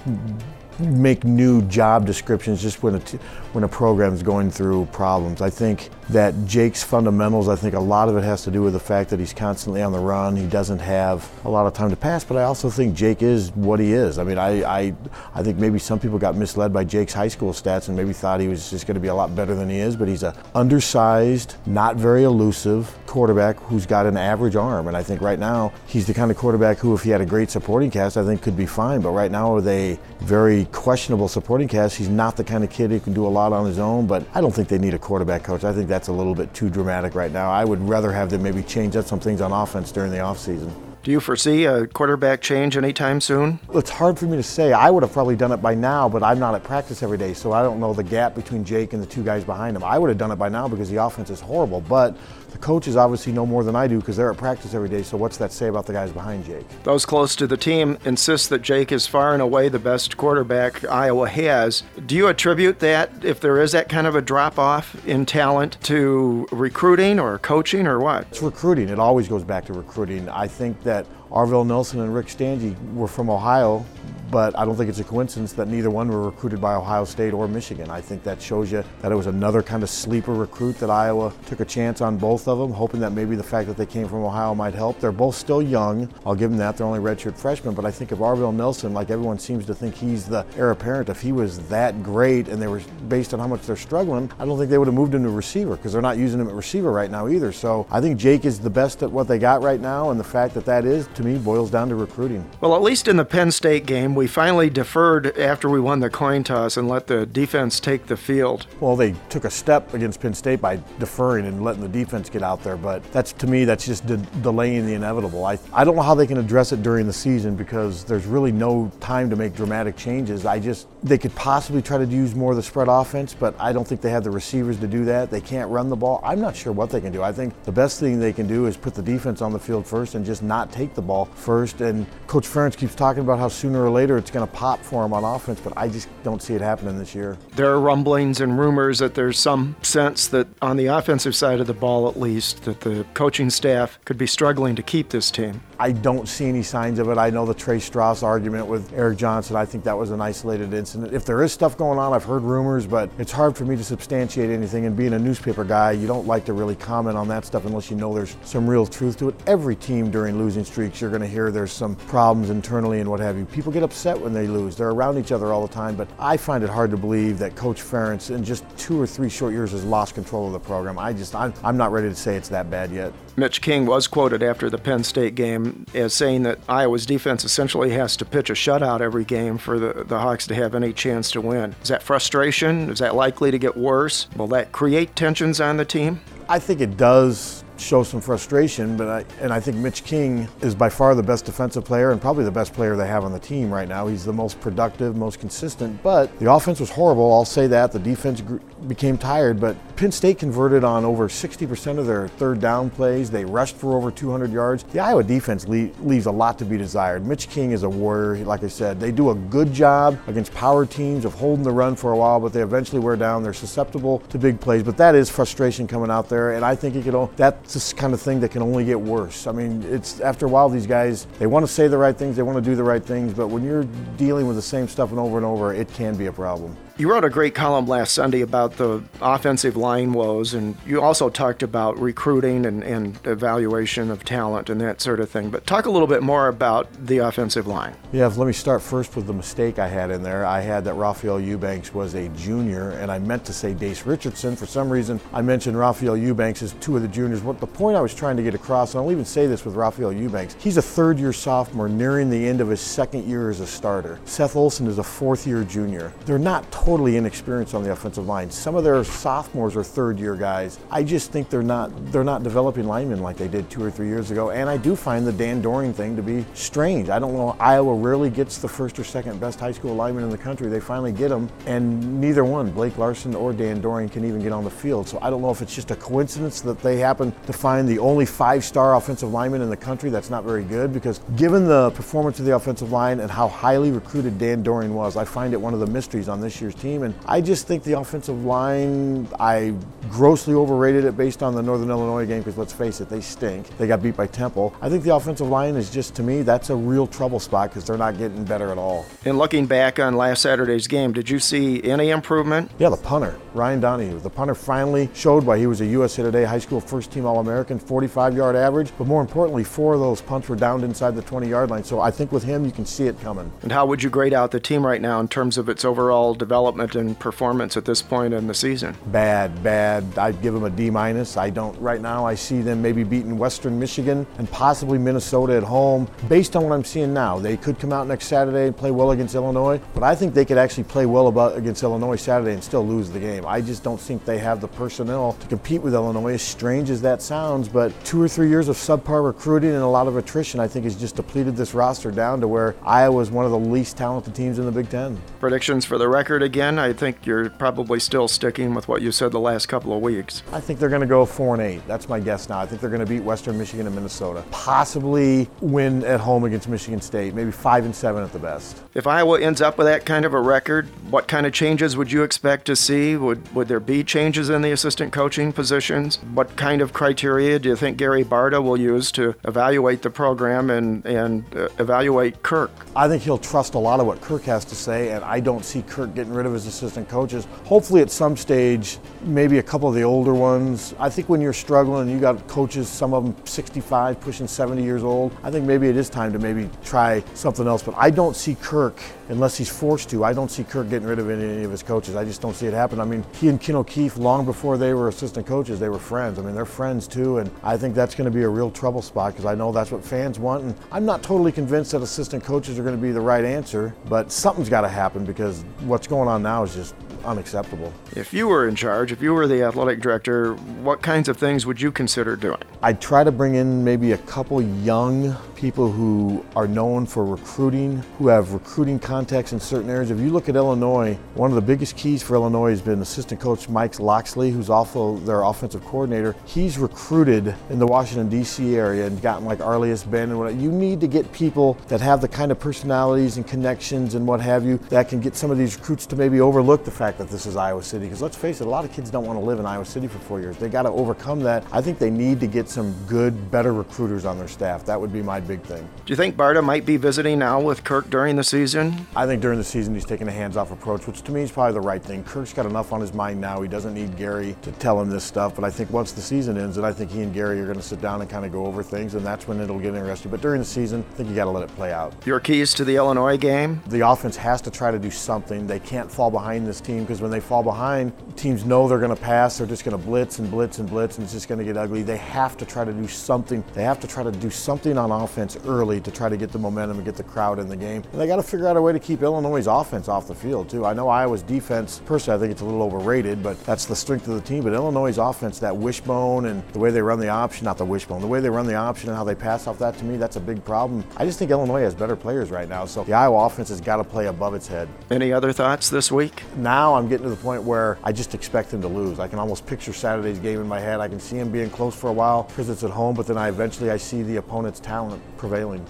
make 0.81 1.23
new 1.23 1.63
job 1.63 2.05
descriptions 2.05 2.61
just 2.63 2.83
when 2.83 2.97
a, 2.97 2.99
t- 2.99 3.21
when 3.53 3.65
a 3.65 3.69
program 3.69 4.15
is 4.15 4.23
going 4.23 4.51
through 4.51 4.87
problems. 4.87 5.41
I 5.41 5.51
think 5.51 5.91
that 6.09 6.35
Jake's 6.47 6.83
fundamentals, 6.83 7.49
I 7.49 7.57
think 7.57 7.75
a 7.75 7.81
lot 7.81 8.09
of 8.09 8.17
it 8.17 8.25
has 8.25 8.43
to 8.45 8.51
do 8.51 8.63
with 8.63 8.73
the 8.73 8.81
fact 8.81 9.11
that 9.11 9.21
he's 9.21 9.33
constantly 9.33 9.83
on 9.83 9.93
the 9.93 9.99
run. 9.99 10.37
He 10.37 10.47
doesn't 10.47 10.81
have 10.81 11.31
a 11.45 11.49
lot 11.49 11.67
of 11.67 11.75
time 11.75 11.91
to 11.91 11.97
pass, 11.97 12.25
but 12.25 12.37
I 12.37 12.45
also 12.45 12.71
think 12.71 12.95
Jake 12.95 13.23
is 13.23 13.51
what 13.53 13.81
he 13.81 13.93
is. 13.93 14.19
I 14.19 14.25
mean, 14.25 14.39
I, 14.39 14.63
I, 14.63 14.95
I 15.35 15.43
think 15.43 15.59
maybe 15.59 15.79
some 15.79 15.99
people 15.99 16.19
got 16.19 16.37
misled 16.37 16.73
by 16.73 16.85
Jake's 16.85 17.13
high 17.13 17.29
school 17.29 17.53
stats 17.53 17.89
and 17.89 17.97
maybe 17.97 18.13
thought 18.13 18.41
he 18.41 18.49
was 18.49 18.71
just 18.71 18.87
going 18.87 18.95
to 18.95 19.01
be 19.01 19.09
a 19.09 19.15
lot 19.15 19.35
better 19.35 19.55
than 19.55 19.71
he 19.71 19.79
is, 19.79 19.97
but 19.97 20.09
he's 20.09 20.23
a 20.23 20.35
undersized, 20.55 21.57
not 21.67 21.97
very 21.97 22.25
elusive 22.25 22.95
quarterback 23.07 23.59
who's 23.61 23.87
got 23.87 24.07
an 24.07 24.17
average 24.17 24.57
arm. 24.57 24.89
And 24.89 24.97
I 24.97 25.03
think 25.03 25.21
right 25.21 25.39
now 25.39 25.73
he's 25.87 26.07
the 26.07 26.15
kind 26.15 26.31
of 26.31 26.37
quarterback 26.37 26.79
who, 26.79 26.95
if 26.95 27.03
he 27.03 27.11
had 27.11 27.21
a 27.21 27.27
great 27.27 27.51
supporting 27.51 27.91
cast, 27.91 28.17
I 28.17 28.25
think 28.25 28.43
could 28.43 28.57
be 28.57 28.67
fine. 28.67 29.01
But 29.01 29.11
right 29.11 29.31
now 29.31 29.55
with 29.55 29.69
a 29.69 29.99
very 30.21 30.67
questionable 30.67 31.29
supporting 31.29 31.69
cast, 31.69 31.97
he's 31.97 32.09
not 32.09 32.37
the 32.37 32.45
kind 32.45 32.65
of 32.65 32.71
kid 32.71 32.91
who 32.91 33.01
can 33.01 33.13
do 33.13 33.27
a 33.27 33.29
lot 33.29 33.42
on 33.51 33.65
his 33.65 33.79
own. 33.79 34.07
But 34.07 34.27
I 34.35 34.43
don't 34.43 34.55
think 34.55 34.69
they 34.69 34.77
need 34.77 34.93
a 34.93 34.99
quarterback 34.99 35.43
coach. 35.43 35.65
I 35.65 35.73
think 35.73 35.89
that's 35.89 36.09
a 36.09 36.13
little 36.13 36.35
bit 36.35 36.53
too 36.53 36.69
dramatic 36.69 37.15
right 37.15 37.33
now. 37.33 37.51
I 37.51 37.65
would 37.65 37.81
rather 37.89 38.13
have 38.13 38.29
them 38.29 38.43
maybe 38.43 38.63
change 38.63 38.95
up 38.95 39.07
some 39.07 39.21
things 39.21 39.41
on 39.41 39.53
offense 39.53 39.91
during 39.91 40.13
the 40.13 40.19
offseason. 40.19 40.71
Do 41.03 41.11
you 41.11 41.19
foresee 41.19 41.65
a 41.65 41.89
quarterback 41.89 42.41
change 42.41 42.77
anytime 42.77 43.21
soon? 43.21 43.59
It's 43.75 43.91
hard 43.91 44.17
for 44.17 44.27
me 44.27 44.37
to 44.37 44.43
say. 44.43 44.73
I 44.73 44.89
would 44.89 45.03
have 45.03 45.13
probably 45.13 45.35
done 45.35 45.51
it 45.51 45.57
by 45.57 45.75
now, 45.75 46.09
but 46.09 46.23
I'm 46.23 46.39
not 46.39 46.55
at 46.55 46.63
practice 46.63 47.03
every 47.03 47.19
day, 47.19 47.35
so 47.35 47.51
I 47.51 47.65
don't 47.65 47.81
know 47.81 47.93
the 47.93 48.05
gap 48.05 48.37
between 48.37 48.65
Jake 48.65 48.93
and 48.93 49.03
the 49.03 49.07
two 49.07 49.25
guys 49.25 49.43
behind 49.43 49.77
him. 49.77 49.83
I 49.83 49.99
would 49.99 50.11
have 50.11 50.19
done 50.19 50.31
it 50.31 50.37
by 50.37 50.49
now 50.49 50.69
because 50.69 50.89
the 50.89 51.03
offense 51.03 51.29
is 51.29 51.41
horrible, 51.41 51.81
but 51.81 52.17
the 52.53 52.59
coaches 52.59 52.97
obviously 52.97 53.33
know 53.33 53.47
more 53.47 53.65
than 53.65 53.75
I 53.75 53.89
do 53.89 53.99
because 53.99 54.17
they're 54.17 54.31
at 54.31 54.37
practice 54.37 54.75
every 54.75 54.89
day, 54.89 55.03
so 55.03 55.17
what's 55.17 55.39
that 55.39 55.51
say 55.51 55.67
about 55.67 55.87
the 55.87 55.93
guys 55.93 56.13
behind 56.13 56.45
Jake? 56.45 56.67
Those 56.85 57.05
close 57.05 57.35
to 57.37 57.49
the 57.49 57.57
team 57.57 57.99
insist 58.05 58.51
that 58.51 58.63
Jake 58.63 58.93
is 58.93 59.05
far 59.05 59.33
and 59.33 59.43
away 59.43 59.71
the 59.71 59.81
best 59.81 60.17
quarterback 60.17 60.85
Iowa 60.85 61.29
has. 61.29 61.83
Do 62.07 62.15
you 62.15 62.29
attribute 62.29 62.79
that, 62.79 63.11
if 63.25 63.41
there 63.41 63.61
is 63.61 63.73
that 63.73 63.89
kind 63.89 64.07
of 64.07 64.15
a 64.15 64.23
drop 64.23 64.57
off 64.57 65.05
in 65.05 65.27
talent, 65.27 65.79
to 65.85 66.47
recruiting 66.53 67.19
or 67.19 67.39
coaching 67.39 67.89
or 67.89 67.99
what? 67.99 68.27
It's 68.29 68.43
recruiting. 68.43 68.89
It 68.89 69.01
always 69.01 69.27
goes 69.27 69.43
back 69.43 69.65
to 69.65 69.73
recruiting. 69.73 70.29
I 70.29 70.47
think 70.47 70.81
that 70.85 70.92
Arvell 71.33 71.67
Nelson 71.67 72.01
and 72.01 72.15
Rick 72.15 72.27
Stanzi 72.27 72.77
were 72.93 73.09
from 73.09 73.31
Ohio 73.31 73.87
but 74.33 74.59
I 74.59 74.65
don't 74.65 74.75
think 74.77 74.89
it's 74.89 74.99
a 74.99 75.05
coincidence 75.05 75.53
that 75.53 75.69
neither 75.69 75.91
one 75.91 76.09
were 76.09 76.23
recruited 76.23 76.59
by 76.59 76.75
Ohio 76.75 77.05
State 77.05 77.35
or 77.35 77.47
Michigan. 77.47 77.91
I 77.91 78.01
think 78.01 78.25
that 78.25 78.41
shows 78.41 78.73
you 78.73 78.83
that 79.03 79.13
it 79.13 79.15
was 79.15 79.27
another 79.27 79.63
kind 79.63 79.83
of 79.83 79.91
sleeper 79.91 80.33
recruit 80.33 80.79
that 80.79 80.89
Iowa 80.89 81.35
took 81.47 81.61
a 81.61 81.67
chance 81.67 82.01
on 82.01 82.17
both 82.17 82.49
of 82.49 82.59
them, 82.59 82.73
hoping 82.73 82.99
that 83.01 83.13
maybe 83.13 83.37
the 83.37 83.43
fact 83.43 83.69
that 83.69 83.77
they 83.77 83.85
came 83.85 84.09
from 84.09 84.25
Ohio 84.25 84.55
might 84.55 84.73
help. 84.73 84.99
They're 85.01 85.13
both 85.13 85.35
still 85.35 85.61
young. 85.61 86.09
I'll 86.25 86.35
give 86.35 86.51
them 86.51 86.59
that. 86.59 86.79
They're 86.79 86.87
only 86.87 86.99
redshirt 86.99 87.37
freshmen, 87.37 87.75
but 87.75 87.85
I 87.85 87.91
think 87.91 88.11
if 88.11 88.21
Arvell 88.21 88.55
Nelson, 88.55 88.95
like 88.95 89.11
everyone 89.11 89.39
seems 89.39 89.67
to 89.67 89.75
think 89.75 89.95
he's 89.95 90.25
the 90.25 90.47
heir 90.57 90.71
apparent, 90.71 91.11
if 91.11 91.21
he 91.21 91.33
was 91.33 91.59
that 91.69 92.03
great 92.03 92.49
and 92.49 92.61
they 92.61 92.69
were 92.69 92.81
based 93.09 93.35
on 93.35 93.41
how 93.41 93.47
much 93.47 93.67
they're 93.67 93.77
struggling, 93.77 94.33
I 94.39 94.47
don't 94.47 94.57
think 94.57 94.71
they 94.71 94.79
would 94.79 94.89
have 94.89 94.95
moved 94.95 95.15
him 95.15 95.25
to 95.25 95.29
receiver 95.29 95.77
because 95.77 95.93
they're 95.93 96.01
not 96.01 96.17
using 96.17 96.41
him 96.41 96.49
at 96.49 96.55
receiver 96.55 96.91
right 96.91 97.11
now 97.11 97.29
either. 97.29 97.53
So 97.53 97.87
I 97.91 98.01
think 98.01 98.19
Jake 98.19 98.47
is 98.47 98.59
the 98.59 98.71
best 98.71 99.03
at 99.03 99.13
what 99.13 99.29
they 99.29 99.39
got 99.39 99.63
right 99.63 99.81
now, 99.81 100.09
and 100.11 100.19
the 100.19 100.25
fact 100.25 100.55
that 100.55 100.65
that 100.65 100.87
is, 100.87 101.07
to 101.17 101.23
me, 101.23 101.37
boils 101.37 101.71
down 101.71 101.91
to 101.91 101.97
recruiting. 101.97 102.49
Well, 102.63 102.75
at 102.75 102.81
least 102.81 103.09
in 103.09 103.19
the 103.19 103.27
Penn 103.27 103.51
State 103.51 103.85
game, 103.85 104.15
we 104.15 104.22
finally 104.27 104.71
deferred 104.71 105.39
after 105.39 105.69
we 105.69 105.81
won 105.81 106.01
the 106.01 106.11
coin 106.11 106.45
toss 106.45 106.77
and 106.77 106.89
let 106.89 107.07
the 107.07 107.27
defense 107.27 107.81
take 107.81 108.07
the 108.07 108.17
field. 108.17 108.67
Well, 108.81 108.97
they 108.97 109.15
took 109.29 109.45
a 109.45 109.51
step 109.51 109.95
against 109.95 110.21
Penn 110.21 110.35
State 110.35 110.61
by 110.61 110.81
deferring 110.99 111.47
and 111.47 111.63
letting 111.63 111.83
the 111.83 111.89
defense 111.89 112.29
get 112.29 112.43
out 112.43 112.63
there, 112.63 112.77
but 112.77 113.03
that's 113.13 113.33
to 113.35 113.47
me 113.47 113.65
that's 113.65 113.87
just 113.87 114.07
de- 114.07 114.17
delaying 114.43 114.87
the 114.87 114.95
inevitable. 114.95 115.45
I 115.45 115.59
I 115.73 115.85
don't 115.85 115.97
know 115.97 116.03
how 116.03 116.15
they 116.15 116.27
can 116.27 116.39
address 116.39 116.73
it 116.73 116.83
during 116.83 117.07
the 117.07 117.13
season 117.13 117.57
because 117.57 118.05
there's 118.05 118.27
really 118.27 118.53
no 118.53 118.91
time 119.01 119.31
to 119.31 119.37
make 119.37 119.55
dramatic 119.55 119.97
changes. 119.97 120.47
I 120.47 120.59
just 120.59 120.89
they 121.03 121.19
could 121.19 121.35
possibly 121.35 121.83
try 121.83 121.99
to 121.99 122.05
use 122.05 122.35
more 122.35 122.53
of 122.53 122.57
the 122.57 122.63
spread 122.63 122.89
offense, 122.89 123.35
but 123.35 123.55
I 123.59 123.73
don't 123.73 123.87
think 123.87 124.01
they 124.01 124.11
have 124.11 124.25
the 124.25 124.31
receivers 124.31 124.79
to 124.79 124.87
do 124.87 125.05
that. 125.07 125.31
They 125.31 125.41
can't 125.41 125.71
run 125.71 125.89
the 125.89 125.97
ball. 125.97 126.21
I'm 126.23 126.41
not 126.41 126.55
sure 126.55 126.73
what 126.73 126.91
they 126.91 127.01
can 127.01 127.13
do. 127.13 127.23
I 127.23 127.33
think 127.33 127.61
the 127.65 127.73
best 127.73 127.99
thing 127.99 128.19
they 128.19 128.33
can 128.33 128.47
do 128.47 128.67
is 128.67 128.77
put 128.77 128.95
the 128.95 129.03
defense 129.03 129.43
on 129.43 129.53
the 129.53 129.59
field 129.59 129.87
first 129.87 130.15
and 130.15 130.25
just 130.25 130.43
not 130.43 130.71
take 130.71 130.95
the 130.95 131.03
ball 131.03 131.27
first. 131.27 131.81
And 131.81 132.07
Coach 132.27 132.47
Ferentz 132.47 132.77
keeps 132.77 132.95
talking 132.95 133.23
about 133.23 133.39
how 133.39 133.49
sooner 133.49 133.85
or 133.85 133.91
later 133.91 134.12
it's 134.19 134.31
going 134.31 134.47
to 134.47 134.53
pop 134.53 134.81
for 134.81 135.05
him 135.05 135.13
on 135.13 135.25
offense, 135.25 135.61
but 135.61 135.73
I 135.77 135.89
just 135.89 136.09
don't 136.23 136.43
see 136.43 136.55
it 136.55 136.61
happening 136.61 136.99
this 136.99 137.15
year. 137.15 137.39
There 137.55 137.71
are 137.71 137.81
rumblings 137.81 138.41
and 138.41 138.59
rumors 138.59 138.99
that 138.99 139.15
there's 139.15 139.39
some 139.39 139.77
sense 139.83 140.29
that 140.29 140.49
on 140.61 140.77
the 140.77 140.87
offensive 140.87 141.37
side 141.37 141.61
of 141.61 141.67
the 141.67 141.75
ball, 141.75 142.09
at 142.09 142.19
least, 142.19 142.65
that 142.65 142.81
the 142.81 143.07
coaching 143.15 143.51
staff 143.51 143.99
could 144.05 144.19
be 144.19 144.27
struggling 144.27 144.75
to 144.77 144.83
keep 144.83 145.09
this 145.09 145.31
team. 145.31 145.63
I 145.79 145.93
don't 145.93 146.29
see 146.29 146.47
any 146.47 146.63
signs 146.63 146.99
of 146.99 147.09
it. 147.09 147.19
I 147.19 147.31
know 147.31 147.47
the 147.47 147.55
Trey 147.55 147.79
Stross 147.79 148.23
argument 148.23 148.67
with 148.67 148.93
Eric 148.93 149.19
Johnson. 149.19 149.57
I 149.57 149.65
think 149.65 149.85
that 149.85 149.97
was 149.97 150.11
an 150.11 150.21
isolated 150.21 150.73
incident 150.75 151.13
if 151.13 151.25
there 151.25 151.43
is 151.43 151.53
stuff 151.53 151.77
going 151.77 151.99
on, 151.99 152.13
I've 152.13 152.25
heard 152.25 152.43
rumors, 152.43 152.87
but 152.87 153.11
it's 153.19 153.33
hard 153.33 153.57
for 153.57 153.65
me 153.65 153.77
to 153.77 153.85
substantiate 153.85 154.51
anything. 154.51 154.87
And 154.87 154.97
being 154.97 155.13
a 155.13 155.19
newspaper 155.19 155.65
guy, 155.65 155.93
you 155.93 156.07
don't 156.07 156.27
like 156.27 156.45
to 156.47 156.53
really 156.53 156.75
comment 156.77 157.17
on 157.17 157.29
that 157.29 157.45
stuff 157.45 157.65
unless 157.65 157.91
you 157.91 157.97
know 157.97 158.15
there's 158.15 158.37
some 158.45 158.69
real 158.69 158.87
truth 158.87 159.19
to 159.19 159.29
it. 159.29 159.35
Every 159.47 159.77
team 159.77 160.11
during 160.11 160.39
losing 160.39 160.65
streaks, 160.65 161.01
you're 161.01 161.11
going 161.11 161.23
to 161.23 161.29
hear 161.29 161.51
there's 161.51 161.73
some 161.73 161.97
problems 161.97 162.51
internally 162.51 163.01
and 163.01 163.11
what 163.11 163.21
have 163.21 163.37
you. 163.37 163.45
People 163.47 163.73
get 163.73 163.83
upset 163.83 164.02
when 164.21 164.33
they 164.33 164.47
lose. 164.47 164.77
They're 164.77 164.91
around 164.91 165.19
each 165.19 165.33
other 165.33 165.53
all 165.53 165.67
the 165.67 165.73
time, 165.73 165.97
but 165.97 166.09
I 166.19 166.37
find 166.37 166.63
it 166.65 166.71
hard 166.71 166.91
to 166.91 166.97
believe 166.97 167.39
that 167.39 167.55
Coach 167.55 167.81
Ferentz 167.81 168.35
in 168.35 168.45
just 168.45 168.65
two 168.77 169.01
or 169.01 169.07
three 169.07 169.29
short 169.29 169.53
years 169.53 169.73
has 169.73 169.85
lost 169.85 170.15
control 170.15 170.47
of 170.47 170.53
the 170.53 170.61
program. 170.61 170.99
I 170.99 171.13
just, 171.13 171.35
I'm, 171.35 171.55
I'm 171.63 171.77
not 171.77 171.93
ready 171.93 172.09
to 172.09 172.15
say 172.15 172.37
it's 172.37 172.49
that 172.49 172.71
bad 172.71 172.91
yet. 172.91 173.13
Mitch 173.37 173.63
King 173.63 173.87
was 173.87 174.07
quoted 174.07 174.43
after 174.43 174.69
the 174.69 174.79
Penn 174.79 175.05
State 175.05 175.35
game 175.35 175.87
as 175.95 176.13
saying 176.13 176.43
that 176.43 176.59
Iowa's 176.69 177.07
defense 177.07 177.45
essentially 177.45 177.91
has 177.91 178.17
to 178.19 178.25
pitch 178.25 178.51
a 178.51 178.55
shutout 178.55 179.01
every 179.01 179.25
game 179.25 179.57
for 179.57 179.79
the, 179.79 180.05
the 180.05 180.19
Hawks 180.19 180.47
to 180.49 180.55
have 180.55 180.75
any 180.75 180.93
chance 180.93 181.31
to 181.31 181.41
win. 181.41 181.75
Is 181.83 181.89
that 181.89 182.03
frustration? 182.03 182.91
Is 182.91 182.99
that 182.99 183.15
likely 183.15 183.51
to 183.51 183.59
get 183.59 183.77
worse? 183.77 184.29
Will 184.37 184.49
that 184.49 184.73
create 184.73 185.17
tensions 185.17 185.61
on 185.61 185.77
the 185.77 185.85
team? 185.85 186.21
I 186.49 186.59
think 186.59 186.81
it 186.81 186.97
does 186.97 187.62
show 187.83 188.03
some 188.03 188.21
frustration, 188.21 188.97
but 188.97 189.09
I, 189.09 189.25
and 189.41 189.53
I 189.53 189.61
think 189.61 189.77
Mitch 189.77 190.05
King 190.05 190.49
is 190.61 190.75
by 190.75 190.89
far 190.89 191.15
the 191.15 191.23
best 191.23 191.45
defensive 191.45 191.85
player 191.85 192.13
and 192.13 192.21
probably 192.21 192.45
the 192.45 192.51
best 192.51 192.73
player 192.73 192.97
they 192.97 193.07
have 193.07 193.25
on 193.25 193.33
the 193.33 193.39
team 193.39 193.71
right 193.71 193.89
now. 193.89 194.07
He's 194.07 194.25
the 194.25 194.33
most 194.33 194.61
productive, 194.61 195.17
most 195.17 195.41
consistent, 195.41 196.03
but 196.03 196.37
the 196.39 196.51
offense 196.51 196.81
was 196.81 196.91
horrible. 196.91 197.33
I'll 197.33 197.45
say 197.45 197.67
that. 197.67 197.93
The 197.93 197.99
defense 197.99 198.43
became 198.89 199.19
tired, 199.19 199.61
but 199.61 199.77
Penn 199.97 200.13
State 200.13 200.39
converted 200.39 200.85
on 200.85 201.05
over 201.05 201.29
60% 201.29 201.99
of 201.99 202.07
their 202.07 202.29
third 202.29 202.61
down 202.61 202.91
plays. 202.91 203.31
They 203.31 203.45
rushed 203.45 203.77
for 203.77 203.97
over 203.97 204.11
200 204.11 204.51
yards. 204.51 204.83
The 204.85 205.01
Iowa 205.01 205.23
defense 205.23 205.67
leaves 205.69 206.27
a 206.27 206.33
lot 206.33 206.59
to 206.59 206.65
be 206.65 206.77
desired. 206.77 207.27
Mitch 207.27 207.49
King 207.49 207.71
is 207.71 207.83
a 207.83 207.89
warrior, 207.89 208.45
like 208.45 208.65
I 208.65 208.69
said. 208.69 208.99
They 208.99 209.13
do 209.13 209.31
a 209.31 209.35
good 209.35 209.73
job 209.73 210.19
against 210.27 210.53
power 210.55 210.85
teams 210.87 211.25
of 211.25 211.35
holding 211.35 211.63
the 211.63 211.71
run 211.71 211.95
for 211.95 212.13
a 212.13 212.17
while, 212.17 212.41
but 212.41 212.53
they 212.53 212.63
eventually 212.63 213.01
wear 213.01 213.17
down. 213.17 213.43
They're 213.43 213.53
susceptible 213.53 214.19
to 214.31 214.39
big 214.39 214.61
plays, 214.61 214.83
but 214.83 214.97
that 214.97 215.15
is 215.15 215.31
frustration 215.31 215.87
coming 215.87 216.11
out 216.11 216.29
there, 216.29 216.53
and 216.53 216.65
I 216.65 216.75
think 216.75 216.97
it 216.97 217.05
could. 217.05 217.13
That's 217.37 217.75
the 217.75 217.95
kind 217.95 218.15
of 218.15 218.21
thing 218.21 218.41
that 218.41 218.51
can 218.51 218.63
only 218.63 218.85
get 218.85 219.01
worse. 219.01 219.47
I 219.47 219.53
mean, 219.53 219.83
it's 219.85 220.21
after 220.21 220.47
a 220.47 220.49
while 220.49 220.69
these 220.69 220.87
guys 220.87 221.27
they 221.39 221.47
want 221.47 221.67
to 221.67 221.73
say 221.73 221.89
the 221.89 221.99
right 221.99 222.17
things, 222.17 222.37
they 222.37 222.43
want 222.43 222.57
to 222.57 222.71
do 222.71 222.75
the 222.75 222.85
right 222.85 223.05
things, 223.05 223.35
but 223.35 223.49
when 223.49 223.65
you're 223.65 223.85
dealing 224.17 224.47
with 224.47 224.57
the 224.57 224.63
same 224.63 224.89
stuff 224.89 225.11
and 225.11 225.19
over 225.19 225.37
and 225.37 225.47
over, 225.47 225.73
it 225.75 225.93
can 225.93 226.17
be 226.17 226.27
a 226.27 226.33
problem. 226.33 226.77
You 227.03 227.11
wrote 227.11 227.25
a 227.25 227.31
great 227.31 227.53
column 227.53 227.89
last 227.89 228.15
Sunday 228.15 228.43
about 228.43 228.77
the 228.77 229.03
offensive 229.21 229.77
line 229.77 230.13
woes, 230.13 230.55
and 230.55 230.77
you 230.87 231.03
also 231.03 231.29
talked 231.31 231.65
about 231.65 231.99
recruiting 231.99 232.65
and, 232.65 232.85
and, 232.85 233.19
evaluation 233.27 234.09
of 234.09 234.25
talent 234.25 234.71
and 234.71 234.81
that 234.81 235.01
sort 235.01 235.19
of 235.19 235.29
thing. 235.29 235.51
But 235.51 235.67
talk 235.67 235.87
a 235.87 235.91
little 235.91 236.07
bit 236.07 236.23
more 236.23 236.47
about 236.47 236.87
the 237.05 237.19
offensive 237.19 237.67
line. 237.67 237.97
Yeah, 238.13 238.29
let 238.29 238.47
me 238.47 238.53
start 238.53 238.83
first 238.83 239.17
with 239.17 239.27
the 239.27 239.33
mistake 239.33 239.81
I 239.81 239.89
had 239.89 240.13
in 240.13 240.23
there. 240.23 240.47
I 240.47 240.61
had 240.61 240.85
that 240.85 240.95
Raphael 240.95 241.41
Eubanks 241.41 241.93
was 241.93 242.15
a 242.15 242.29
junior, 242.29 242.91
and 242.91 243.11
I 243.11 243.19
meant 243.19 243.45
to 243.47 243.53
say 243.53 243.75
Dace 243.75 244.07
Richardson. 244.07 244.55
For 244.55 244.67
some 244.67 244.89
reason, 244.89 245.19
I 245.33 245.43
mentioned 245.43 245.77
Raphael 245.77 246.17
Eubanks 246.17 246.63
as 246.63 246.75
two 246.75 246.95
of 246.95 247.03
the 247.03 247.09
juniors. 247.09 247.43
What 247.43 247.59
the 247.59 247.67
point 247.67 247.97
I 247.97 248.01
was 248.01 248.15
trying 248.15 248.37
to 248.37 248.45
get 248.45 248.55
across, 248.55 248.95
and 248.95 249.03
I'll 249.03 249.11
even 249.11 249.25
say 249.25 249.49
this 249.49 249.65
with 249.65 249.75
Raphael 249.75 250.13
Eubanks, 250.13 250.55
he's 250.61 250.77
a 250.77 250.83
third 250.83 251.19
year 251.19 251.33
sophomore 251.33 251.89
nearing 251.89 252.31
the 252.31 252.47
end 252.49 252.61
of 252.61 252.69
his 252.69 252.81
second 252.81 253.27
year 253.27 253.51
as 253.51 253.59
a 253.59 253.67
starter. 253.67 254.21
Seth 254.25 254.55
Olson 254.55 254.87
is 254.87 254.99
a 254.99 255.03
fourth 255.03 255.49
year 255.49 255.65
junior. 255.65 256.13
They're 256.27 256.39
not 256.39 256.71
totally 256.71 256.92
inexperienced 257.01 257.75
on 257.75 257.83
the 257.83 257.93
offensive 257.93 258.27
line. 258.27 258.51
Some 258.51 258.75
of 258.75 258.85
their 258.85 259.03
sophomores 259.03 259.77
are 259.77 259.83
third 259.83 260.19
year 260.19 260.37
guys. 260.37 260.79
I 260.91 261.03
just 261.03 261.33
think 261.33 261.49
they're 261.49 261.63
not 261.63 261.91
they're 262.13 262.25
not 262.25 262.43
developing 262.43 262.87
linemen 262.87 263.23
like 263.23 263.37
they 263.37 263.49
did 263.49 263.71
two 263.71 263.83
or 263.83 263.91
three 263.91 264.09
years 264.09 264.31
ago. 264.31 264.51
And 264.51 264.69
I 264.69 264.77
do 264.77 264.95
find 264.95 265.27
the 265.27 265.33
Dan 265.33 265.63
Doering 265.63 265.93
thing 265.93 266.17
to 266.17 266.23
be 266.23 266.45
strange. 266.55 267.09
I 267.09 267.19
don't 267.19 267.35
know. 267.35 267.57
Iowa 267.59 267.95
rarely 267.95 268.31
gets 268.31 268.59
the 268.59 268.69
first 268.69 268.99
or 268.99 269.05
second 269.05 269.41
best 269.41 269.59
high 269.59 269.73
school 269.73 269.95
lineman 269.95 270.25
in 270.25 270.31
the 270.31 270.39
country. 270.39 270.69
They 270.69 270.81
finally 270.81 271.13
get 271.13 271.29
them, 271.29 271.49
and 271.67 272.21
neither 272.21 272.45
one, 272.45 272.71
Blake 272.71 272.99
Larson 272.99 273.35
or 273.35 273.53
Dan 273.53 273.81
Doering, 273.81 274.09
can 274.09 274.25
even 274.25 274.41
get 274.41 274.53
on 274.53 274.65
the 274.65 274.71
field. 274.71 275.09
So 275.09 275.19
I 275.23 275.31
don't 275.31 275.43
know 275.43 275.51
if 275.51 275.63
it's 275.63 275.75
just 275.75 275.91
a 275.91 275.97
coincidence 275.97 276.61
that 276.61 276.79
they 276.81 276.99
happen 276.99 277.33
to 277.47 277.53
find 277.53 277.89
the 277.89 277.99
only 277.99 278.27
five-star 278.27 278.97
offensive 278.97 279.33
lineman 279.33 279.63
in 279.63 279.71
the 279.71 279.77
country 279.77 280.11
that's 280.11 280.31
not 280.31 280.45
very 280.45 280.65
good. 280.65 280.93
Because 280.93 281.21
given 281.37 281.67
the 281.67 281.91
performance 281.93 282.39
of 282.39 282.45
the 282.45 282.55
offensive 282.55 282.93
line 282.93 283.21
and 283.21 283.31
how 283.31 283.49
highly 283.49 283.91
recruited 283.91 284.39
Dan 284.39 284.63
Doering 284.63 284.95
was, 284.95 285.17
I 285.17 285.25
find 285.25 285.53
it 285.53 285.61
one 285.61 285.75
of 285.75 285.81
the 285.81 285.87
mysteries 285.87 286.29
on 286.29 286.41
this 286.41 286.61
year's 286.61 286.72
team. 286.75 287.03
And 287.03 287.15
I 287.27 287.41
just 287.41 287.67
think 287.67 287.85
the 287.85 287.99
offensive 287.99 288.45
line, 288.45 289.29
I 289.39 289.75
grossly 290.11 290.55
overrated 290.55 291.05
it 291.05 291.17
based 291.17 291.43
on 291.43 291.55
the 291.55 291.63
Northern 291.63 291.91
Illinois 291.91 292.27
game 292.27 292.41
because 292.41 292.59
let's 292.59 292.73
face 292.73 293.01
it, 293.01 293.09
they 293.09 293.21
stink. 293.21 293.77
They 293.79 293.87
got 293.87 294.03
beat 294.03 294.17
by 294.17 294.27
Temple. 294.27 294.75
I 294.81 294.89
think 294.89 295.05
the 295.05 295.15
offensive 295.15 295.49
line 295.49 295.77
is 295.77 295.91
just, 295.91 296.15
to 296.17 296.23
me, 296.23 296.43
that's 296.43 296.71
a 296.71 296.77
real 296.77 297.07
trouble 297.07 297.41
spot 297.41 297.71
because 297.71 297.85
they're 297.85 297.97
not 297.97 298.19
getting 298.19 298.45
better 298.45 298.71
at 298.71 298.79
all. 298.79 299.07
And 299.25 299.39
looking 299.39 299.67
back 299.67 299.99
on 299.99 300.17
last 300.17 300.43
Saturday's 300.43 300.87
game, 300.87 301.13
did 301.13 301.29
you 301.29 301.39
see 301.39 301.83
any 301.85 302.11
improvement? 302.11 302.71
Yeah, 302.79 302.89
the 302.89 302.97
punter, 302.97 303.39
Ryan 303.55 303.81
Donahue. 303.81 304.19
The 304.21 304.31
punter 304.31 304.55
finally 304.55 305.11
showed 305.15 305.45
why 305.45 305.59
he 305.59 305.67
was 305.67 305.81
a 305.81 305.87
USA 305.87 306.23
Today 306.23 306.45
high 306.45 306.59
school 306.59 306.81
first 306.81 307.11
team 307.13 307.27
All 307.27 307.39
American, 307.39 307.79
45 307.79 308.37
yard 308.37 308.57
average. 308.57 308.93
But 308.99 309.07
more 309.07 309.21
importantly, 309.21 309.65
four 309.65 309.95
of 309.95 310.01
those 310.01 310.21
punts 310.21 310.49
were 310.49 310.57
downed 310.57 310.85
inside 310.85 311.15
the 311.15 311.23
20 311.23 311.49
yard 311.49 311.71
line. 311.71 311.85
So 311.85 312.01
I 312.01 312.11
think 312.11 312.33
with 312.33 312.45
him, 312.45 312.65
you 312.65 312.71
can 312.71 312.87
see 312.87 313.07
it 313.07 313.21
coming. 313.21 313.53
And 313.63 313.73
how 313.73 313.87
would 313.87 314.03
you 314.03 314.11
grade 314.11 314.35
out 314.35 314.51
the 314.51 314.61
team 314.61 314.85
right 314.85 315.01
now 315.01 315.21
in 315.21 315.29
terms 315.29 315.59
of 315.59 315.69
its 315.69 315.85
overall 315.85 316.35
development 316.35 316.62
and 316.69 317.19
performance 317.19 317.77
at 317.77 317.85
this 317.85 318.03
point 318.03 318.35
in 318.35 318.47
the 318.47 318.55
season? 318.55 318.97
Bad, 319.07 319.63
bad. 319.63 320.05
I'd 320.19 320.41
give 320.43 320.55
them 320.55 320.65
a 320.65 320.71
D 320.71 320.91
minus. 320.91 321.37
I 321.37 321.51
don't 321.51 321.79
right 321.81 322.01
now. 322.01 322.25
I 322.25 322.35
see 322.35 322.61
them 322.61 322.81
maybe 322.83 323.05
beating 323.05 323.39
Western 323.39 323.79
Michigan 323.79 324.27
and 324.39 324.51
possibly 324.51 324.99
Minnesota 324.99 325.57
at 325.57 325.63
home. 325.63 326.09
Based 326.29 326.57
on 326.57 326.65
what 326.65 326.73
I'm 326.73 326.85
seeing 326.85 327.13
now, 327.13 327.39
they 327.39 327.57
could 327.57 327.79
come 327.79 327.93
out 327.93 328.07
next 328.07 328.27
Saturday 328.27 328.67
and 328.67 328.77
play 328.77 328.91
well 328.91 329.11
against 329.11 329.35
Illinois, 329.35 329.81
but 329.95 330.03
I 330.03 330.15
think 330.15 330.35
they 330.35 330.45
could 330.45 330.59
actually 330.59 330.85
play 330.85 331.07
well 331.07 331.29
against 331.55 331.83
Illinois 331.83 332.17
Saturday 332.17 332.53
and 332.53 332.63
still 332.63 332.87
lose 332.87 333.11
the 333.11 333.21
game. 333.21 333.45
I 333.47 333.61
just 333.61 333.83
don't 333.83 334.01
think 334.01 334.25
they 334.25 334.39
have 334.39 334.61
the 334.61 334.69
personnel 334.69 335.33
to 335.35 335.47
compete 335.47 335.83
with 335.83 335.95
Illinois. 335.95 336.35
As 336.35 336.43
strange 336.43 336.91
as 336.91 337.03
that 337.03 337.23
sounds, 337.23 337.69
but 337.69 337.93
two 338.05 338.21
or 338.21 338.29
three 338.29 338.49
years 338.49 338.69
of 338.69 338.77
subpar 338.77 339.25
recruiting 339.25 339.71
and 339.71 339.83
a 339.83 339.87
lot 339.87 340.07
of 340.07 340.17
attrition, 340.17 340.61
I 340.61 340.69
think, 340.69 340.85
has 340.85 340.97
just 340.97 341.17
depleted 341.17 341.57
this 341.57 341.75
roster 341.75 342.11
down 342.11 342.41
to 342.41 342.49
where 342.49 342.75
Iowa 342.85 343.21
is 343.21 343.31
one 343.31 343.45
of 343.45 343.51
the 343.51 343.59
least 343.59 343.97
talented 343.97 344.35
teams 344.35 344.59
in 344.59 344.67
the 344.67 344.73
Big 344.73 344.89
Ten. 344.89 345.21
Predictions 345.43 345.85
for 345.85 345.99
the 345.99 346.09
record 346.09 346.41
again. 346.41 346.79
I 346.79 346.93
think 346.93 347.27
you're 347.27 347.51
probably 347.51 347.99
still 347.99 348.29
sticking 348.29 348.75
with 348.75 348.87
what 348.87 349.03
you 349.03 349.11
said 349.11 349.33
the 349.33 349.41
last 349.41 349.67
couple 349.67 349.93
of 349.93 350.01
weeks. 350.01 350.45
I 350.53 350.61
think 350.61 350.79
they're 350.79 350.89
going 350.89 351.01
to 351.01 351.07
go 351.09 351.27
four 351.27 351.53
and 351.55 351.61
eight. 351.65 351.83
That's 351.89 352.09
my 352.09 352.21
guess 352.21 352.49
now. 352.49 352.61
I 352.61 352.67
think 352.67 352.81
they're 352.81 352.89
going 352.91 353.05
to 353.05 353.07
beat 353.07 353.25
Western 353.25 353.59
Michigan 353.59 353.87
and 353.87 353.97
Minnesota. 353.97 354.45
Possibly 354.53 355.51
win 355.61 356.05
at 356.05 356.21
home 356.21 356.45
against 356.45 356.69
Michigan 356.69 357.01
State. 357.01 357.35
Maybe 357.35 357.51
five 357.51 357.85
and 357.85 357.93
seven 357.93 358.23
at 358.23 358.33
the 358.33 358.39
best. 358.39 358.85
If 358.95 359.09
Iowa 359.09 359.41
ends 359.41 359.61
up 359.61 359.79
with 359.79 359.89
that 359.89 360.07
kind 360.07 360.25
of 360.25 360.33
a 360.33 360.41
record, 360.41 360.87
what 361.11 361.27
kind 361.27 361.45
of 361.45 361.53
changes 361.53 361.97
would 361.97 362.13
you 362.13 362.23
expect 362.23 362.67
to 362.67 362.77
see? 362.77 363.17
Would 363.17 363.53
would 363.53 363.67
there 363.67 363.81
be 363.81 364.05
changes 364.05 364.49
in 364.49 364.63
the 364.63 364.71
assistant 364.71 365.13
coaching 365.13 365.53
positions? 365.53 366.21
What 366.35 366.55
kind 366.55 366.81
of 366.81 366.93
criteria 366.93 367.59
do 367.59 367.69
you 367.69 367.75
think 367.75 367.97
Gary 367.97 368.23
Barta 368.23 368.63
will 368.63 368.79
use 368.79 369.11
to 369.13 369.35
evaluate 369.43 370.03
the 370.03 370.11
program 370.11 370.71
and 370.71 371.05
and 371.05 371.45
uh, 371.57 371.69
evaluate 371.81 372.45
Kirk? 372.45 372.71
I 372.95 373.09
think 373.09 373.25
he'll 373.25 373.39
trust 373.39 373.75
a 373.75 373.81
lot 373.81 373.99
of 373.99 374.07
what 374.07 374.21
Kirk 374.21 374.43
has 374.43 374.65
to 374.67 374.77
say, 374.77 375.11
and 375.11 375.25
I 375.25 375.32
don't 375.41 375.65
see 375.65 375.83
Kirk 375.83 376.15
getting 376.15 376.33
rid 376.33 376.47
of 376.47 376.53
his 376.53 376.67
assistant 376.67 377.09
coaches. 377.09 377.47
Hopefully, 377.65 378.03
at 378.03 378.11
some 378.11 378.37
stage, 378.37 378.99
maybe 379.23 379.59
a 379.59 379.63
couple 379.63 379.89
of 379.89 379.95
the 379.95 380.03
older 380.03 380.35
ones. 380.35 380.95
I 380.99 381.09
think 381.09 381.29
when 381.29 381.41
you're 381.41 381.53
struggling, 381.53 382.09
you 382.09 382.19
got 382.19 382.47
coaches, 382.49 382.89
some 382.89 383.15
of 383.15 383.25
them 383.25 383.37
65, 383.47 384.21
pushing 384.21 384.47
70 384.47 384.83
years 384.83 385.03
old. 385.03 385.35
I 385.43 385.51
think 385.51 385.67
maybe 385.67 385.89
it 385.89 385.97
is 385.97 386.11
time 386.11 386.33
to 386.33 386.39
maybe 386.39 386.69
try 386.85 387.23
something 387.35 387.67
else. 387.67 387.83
But 387.83 387.95
I 387.97 388.11
don't 388.11 388.37
see 388.37 388.57
Kirk, 388.57 389.01
unless 389.33 389.57
he's 389.57 389.71
forced 389.71 390.11
to, 390.11 390.25
I 390.25 390.35
don't 390.35 390.51
see 390.51 390.63
Kirk 390.63 390.91
getting 390.91 391.09
rid 391.09 391.19
of 391.19 391.31
any 391.31 391.65
of 391.65 391.71
his 391.71 391.83
coaches. 391.83 392.17
I 392.17 392.25
just 392.25 392.43
don't 392.43 392.55
see 392.55 392.67
it 392.67 392.75
happen. 392.75 393.01
I 393.01 393.05
mean, 393.05 393.25
he 393.41 393.49
and 393.49 393.59
Ken 393.59 393.77
O'Keefe, 393.77 394.19
long 394.19 394.45
before 394.45 394.77
they 394.77 394.93
were 394.93 395.09
assistant 395.09 395.47
coaches, 395.47 395.81
they 395.81 395.89
were 395.89 395.99
friends. 395.99 396.39
I 396.39 396.43
mean, 396.43 396.55
they're 396.55 396.67
friends 396.67 397.09
too, 397.09 397.39
and 397.39 397.51
I 397.63 397.79
think 397.79 397.95
that's 397.95 398.15
going 398.15 398.27
to 398.27 398.31
be 398.31 398.43
a 398.43 398.49
real 398.49 398.71
trouble 398.71 399.01
spot 399.01 399.33
because 399.33 399.47
I 399.47 399.55
know 399.55 399.73
that's 399.73 399.91
what 399.91 400.05
fans 400.05 400.39
want. 400.39 400.65
And 400.65 400.75
I'm 400.93 401.07
not 401.07 401.23
totally 401.23 401.51
convinced 401.51 401.93
that 401.93 402.03
assistant 402.03 402.45
coaches 402.45 402.79
are 402.79 402.83
going 402.83 402.95
to 402.97 403.01
be 403.01 403.11
the 403.11 403.21
right 403.21 403.45
answer, 403.45 403.95
but 404.07 404.31
something's 404.31 404.69
got 404.69 404.83
to 404.83 404.89
happen 404.89 405.25
because 405.25 405.65
what's 405.81 406.07
going 406.07 406.29
on 406.29 406.43
now 406.43 406.63
is 406.63 406.75
just 406.75 406.95
unacceptable. 407.25 407.93
If 408.17 408.33
you 408.33 408.49
were 408.49 408.69
in 408.69 408.75
charge, 408.75 409.13
if 409.13 409.23
you 409.23 409.35
were 409.35 409.47
the 409.47 409.63
athletic 409.63 410.01
director, 410.01 410.55
what 410.83 411.03
kinds 411.03 411.29
of 411.29 411.37
things 411.37 411.67
would 411.67 411.81
you 411.81 411.93
consider 411.93 412.37
doing? 412.37 412.63
I'd 412.83 413.01
try 413.01 413.25
to 413.25 413.33
bring 413.33 413.55
in 413.55 413.85
maybe 413.85 414.13
a 414.13 414.19
couple 414.19 414.61
young 414.61 415.37
people 415.63 415.93
who 415.93 416.45
are 416.57 416.67
known 416.67 417.07
for 417.07 417.25
recruiting, 417.25 418.03
who 418.19 418.27
have 418.27 418.53
recruiting 418.53 418.99
contacts 418.99 419.53
in 419.53 419.61
certain 419.61 419.89
areas. 419.89 420.11
If 420.11 420.19
you 420.19 420.31
look 420.31 420.49
at 420.49 420.57
Illinois, 420.57 421.17
one 421.35 421.53
of 421.53 421.55
the 421.55 421.63
biggest 421.63 421.97
keys 421.97 422.21
for 422.21 422.35
Illinois 422.35 422.71
has 422.71 422.83
been 422.83 423.01
assistant 423.01 423.41
coach 423.41 423.69
Mike 423.69 424.01
Locksley, 424.01 424.51
who's 424.51 424.69
also 424.69 425.19
their 425.19 425.43
offensive 425.43 425.85
coordinator. 425.85 426.35
He's 426.47 426.79
recruited 426.79 427.55
in 427.71 427.79
the 427.79 427.87
Washington, 427.87 428.29
D.C. 428.29 428.75
area 428.75 429.07
and 429.07 429.23
gotten 429.23 429.45
like 429.45 429.61
Arrelious 429.61 430.03
Benn 430.11 430.31
and 430.31 430.39
what. 430.41 430.55
You 430.57 430.73
need 430.73 431.01
to 431.01 431.07
get 431.07 431.33
people 431.33 431.75
that 431.87 432.01
have 432.01 432.21
the 432.21 432.29
kind 432.29 432.51
of 432.51 432.59
personalities 432.59 433.37
and 433.37 433.47
connections 433.47 434.17
and 434.17 434.27
what 434.27 434.41
have 434.41 434.65
you 434.65 434.79
that 434.89 435.09
can 435.09 435.21
get 435.21 435.37
some 435.37 435.53
of 435.53 435.59
these 435.59 435.77
recruits 435.77 436.07
to 436.07 436.17
maybe 436.17 436.41
overlook 436.41 436.85
the 436.85 436.91
fact 436.91 437.12
that 437.19 437.29
this 437.29 437.47
is 437.47 437.57
Iowa 437.57 437.83
City. 437.83 438.07
Because 438.07 438.23
let's 438.23 438.37
face 438.37 438.61
it, 438.61 438.67
a 438.67 438.71
lot 438.71 438.85
of 438.85 438.93
kids 438.93 439.11
don't 439.11 439.27
want 439.27 439.39
to 439.39 439.45
live 439.45 439.59
in 439.59 439.67
Iowa 439.67 439.85
City 439.85 440.07
for 440.07 440.19
four 440.19 440.41
years. 440.41 440.57
They 440.57 440.69
got 440.69 440.83
to 440.83 440.91
overcome 440.91 441.41
that. 441.41 441.65
I 441.73 441.81
think 441.81 441.99
they 441.99 442.11
need 442.11 442.41
to 442.41 442.47
get 442.47 442.69
some 442.69 442.95
good, 443.07 443.51
better 443.51 443.73
recruiters 443.73 444.25
on 444.25 444.39
their 444.39 444.49
staff. 444.49 444.85
That 444.85 445.01
would 445.01 445.13
be 445.13 445.23
my 445.23 445.41
big 445.41 445.63
thing. 445.63 445.89
Do 446.05 446.13
you 446.13 446.17
think 446.17 446.37
Barta 446.37 446.63
might 446.63 446.87
be 446.87 446.97
visiting 446.97 447.39
now 447.39 447.61
with 447.61 447.85
Kirk 447.85 448.11
during 448.11 448.37
the 448.37 448.45
season? 448.45 449.07
I 449.15 449.27
think 449.27 449.43
during 449.43 449.59
the 449.59 449.65
season 449.65 449.95
he's 449.95 450.05
taking 450.05 450.29
a 450.29 450.33
hands-off 450.33 450.71
approach, 450.71 451.07
which 451.07 451.23
to 451.23 451.33
me 451.33 451.43
is 451.43 451.51
probably 451.51 451.75
the 451.75 451.81
right 451.81 452.03
thing. 452.03 452.25
Kirk's 452.25 452.53
got 452.53 452.67
enough 452.67 452.93
on 452.93 453.01
his 453.01 453.13
mind 453.13 453.41
now. 453.41 453.61
He 453.61 453.69
doesn't 453.69 453.95
need 453.95 454.17
Gary 454.17 454.57
to 454.63 454.73
tell 454.73 455.01
him 455.01 455.11
this 455.11 455.25
stuff. 455.25 455.55
But 455.55 455.65
I 455.65 455.71
think 455.71 455.91
once 455.91 456.13
the 456.13 456.23
season 456.23 456.57
ends, 456.59 456.77
and 456.77 456.87
I 456.87 456.93
think 456.93 457.11
he 457.11 457.23
and 457.23 457.33
Gary 457.33 457.61
are 457.61 457.67
going 457.67 457.77
to 457.77 457.83
sit 457.83 458.01
down 458.01 458.21
and 458.21 458.31
kind 458.31 458.45
of 458.45 458.53
go 458.53 458.67
over 458.67 458.83
things, 458.83 459.15
and 459.15 459.25
that's 459.25 459.47
when 459.47 459.61
it'll 459.61 459.79
get 459.79 459.95
interesting. 459.95 460.31
But 460.31 460.41
during 460.41 460.61
the 460.61 460.65
season, 460.65 461.05
I 461.13 461.15
think 461.15 461.29
you 461.29 461.35
got 461.35 461.45
to 461.45 461.51
let 461.51 461.63
it 461.63 461.75
play 461.77 461.93
out. 461.93 462.15
Your 462.27 462.41
keys 462.41 462.75
to 462.75 462.85
the 462.85 462.97
Illinois 462.97 463.37
game? 463.37 463.83
The 463.87 464.07
offense 464.07 464.37
has 464.37 464.61
to 464.63 464.71
try 464.71 464.91
to 464.91 464.99
do 464.99 465.11
something. 465.11 465.67
They 465.67 465.79
can't 465.79 466.11
fall 466.11 466.31
behind 466.31 466.67
this 466.67 466.81
team 466.81 467.02
because 467.05 467.21
when 467.21 467.31
they 467.31 467.41
fall 467.41 467.63
behind, 467.63 468.13
teams 468.37 468.65
know 468.65 468.89
they're 468.89 468.99
going 468.99 469.15
to 469.15 469.23
pass. 469.23 469.59
They're 469.59 469.67
just 469.67 469.85
going 469.85 469.97
to 469.97 470.05
blitz 470.05 470.39
and 470.39 470.51
blitz 470.51 470.79
and 470.79 470.89
blitz, 470.89 471.19
and 471.19 471.25
it's 471.25 471.33
just 471.33 471.49
going 471.49 471.59
to 471.59 471.65
get 471.65 471.77
ugly. 471.77 472.03
They 472.03 472.17
have 472.17 472.57
to 472.59 472.67
try 472.67 472.85
to 472.85 472.93
do 472.93 473.09
something. 473.09 473.65
They 473.75 473.85
have 473.85 474.01
to 474.01 474.07
try 474.07 474.23
to 474.23 474.33
do 474.33 474.51
something 474.51 474.97
on 474.99 475.11
offense 475.11 475.57
early 475.67 476.01
to 476.01 476.11
try 476.11 476.29
to 476.29 476.37
get 476.37 476.53
the 476.53 476.59
momentum 476.59 476.97
and 476.99 477.05
get 477.05 477.17
the 477.17 477.23
crowd 477.23 477.59
in 477.59 477.69
the 477.69 477.77
game. 477.77 478.03
And 478.13 478.21
they 478.21 478.27
got 478.27 478.37
to 478.37 478.43
figure 478.43 478.69
out 478.69 478.77
a 478.77 478.83
way 478.83 478.93
to 478.93 478.99
keep 478.99 479.23
Illinois' 479.23 479.67
offense 479.67 480.09
off 480.09 480.29
the 480.29 480.35
field 480.35 480.69
too. 480.69 480.85
I 480.85 480.93
know 480.93 481.09
Iowa's 481.09 481.43
defense, 481.43 482.01
personally, 482.05 482.37
I 482.37 482.41
think 482.41 482.53
it's 482.53 482.63
a 482.63 482.65
little 482.65 482.83
overrated, 482.83 483.43
but 483.43 483.63
that's 483.65 483.85
the 483.85 483.97
strength 483.97 484.29
of 484.29 484.35
the 484.35 484.41
team. 484.41 484.65
But 484.65 484.73
Illinois' 484.73 485.19
offense, 485.19 485.59
that 485.61 485.77
wishbone 485.77 486.47
and 486.47 486.67
the 486.73 486.79
way 486.79 486.91
they 486.91 487.03
run 487.03 487.21
the 487.21 487.29
option, 487.29 487.65
not 487.65 487.79
the 487.79 487.85
wishbone, 487.85 488.21
the 488.21 488.27
way 488.27 488.41
they 488.41 488.51
run 488.51 488.67
the 488.67 488.75
option 488.75 489.09
and 489.09 489.17
how 489.17 489.25
they 489.25 489.35
pass 489.35 489.67
off 489.67 489.79
that 489.79 489.97
to 489.99 490.05
me, 490.05 490.17
that's 490.17 490.37
a 490.37 490.41
big 490.41 490.65
problem. 490.65 491.05
I 491.17 491.25
just 491.25 491.39
think 491.39 491.51
Illinois 491.51 491.83
has 491.83 491.95
better 491.95 492.17
players 492.17 492.51
right 492.51 492.69
now. 492.69 492.85
So 492.85 493.05
the 493.05 493.13
Iowa 493.13 493.47
offense 493.47 493.69
has 493.69 493.81
got 493.81 493.97
to 493.97 494.05
play 494.05 494.27
above 494.27 494.55
its 494.55 494.67
head. 494.67 494.89
Any 495.11 495.33
other 495.33 495.53
thoughts 495.53 495.91
this 495.91 496.11
week? 496.11 496.43
Now 496.57 496.92
I'm 496.95 497.09
getting 497.09 497.25
to 497.25 497.31
the 497.31 497.37
point 497.37 497.63
where 497.63 497.99
I 498.03 498.13
just 498.13 498.35
expect 498.35 498.71
them 498.71 498.81
to 498.83 498.89
lose. 498.89 499.19
I 499.19 499.29
can 499.29 499.39
almost 499.39 499.67
picture 499.67 499.93
Saturday's 499.93 500.39
game 500.39 500.61
in 500.61 500.69
my 500.69 500.81
head. 500.81 501.01
I 501.01 501.09
can 501.09 501.21
see 501.21 501.39
them 501.39 501.51
being 501.51 501.71
close 501.71 501.95
for 501.95 502.09
a 502.09 502.13
while 502.13 502.45
because 502.45 502.69
it's 502.69 502.85
at 502.85 502.91
home, 502.91 503.15
but 503.15 503.27
then 503.27 503.39
I 503.39 503.49
eventually 503.49 503.91
I 503.91 503.97
see 503.97 504.23
the 504.23 504.37
opponent's 504.37 504.81
talent 504.81 505.23
prevailing. 505.37 505.85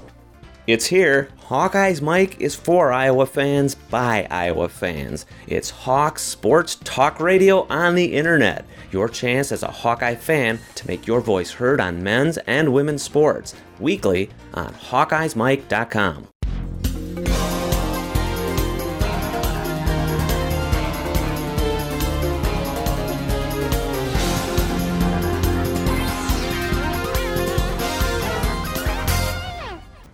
It's 0.68 0.86
here. 0.86 1.28
Hawkeyes 1.48 2.00
Mike 2.00 2.40
is 2.40 2.54
for 2.54 2.92
Iowa 2.92 3.26
fans 3.26 3.74
by 3.74 4.28
Iowa 4.30 4.68
fans. 4.68 5.26
It's 5.48 5.70
Hawks 5.70 6.22
Sports 6.22 6.76
Talk 6.84 7.18
Radio 7.18 7.66
on 7.68 7.96
the 7.96 8.14
internet. 8.14 8.64
Your 8.92 9.08
chance 9.08 9.50
as 9.50 9.64
a 9.64 9.70
Hawkeye 9.70 10.14
fan 10.14 10.60
to 10.76 10.86
make 10.86 11.04
your 11.04 11.20
voice 11.20 11.50
heard 11.50 11.80
on 11.80 12.00
men's 12.02 12.38
and 12.38 12.72
women's 12.72 13.02
sports. 13.02 13.56
Weekly 13.80 14.30
on 14.54 14.72
HawkeyesMike.com. 14.72 16.28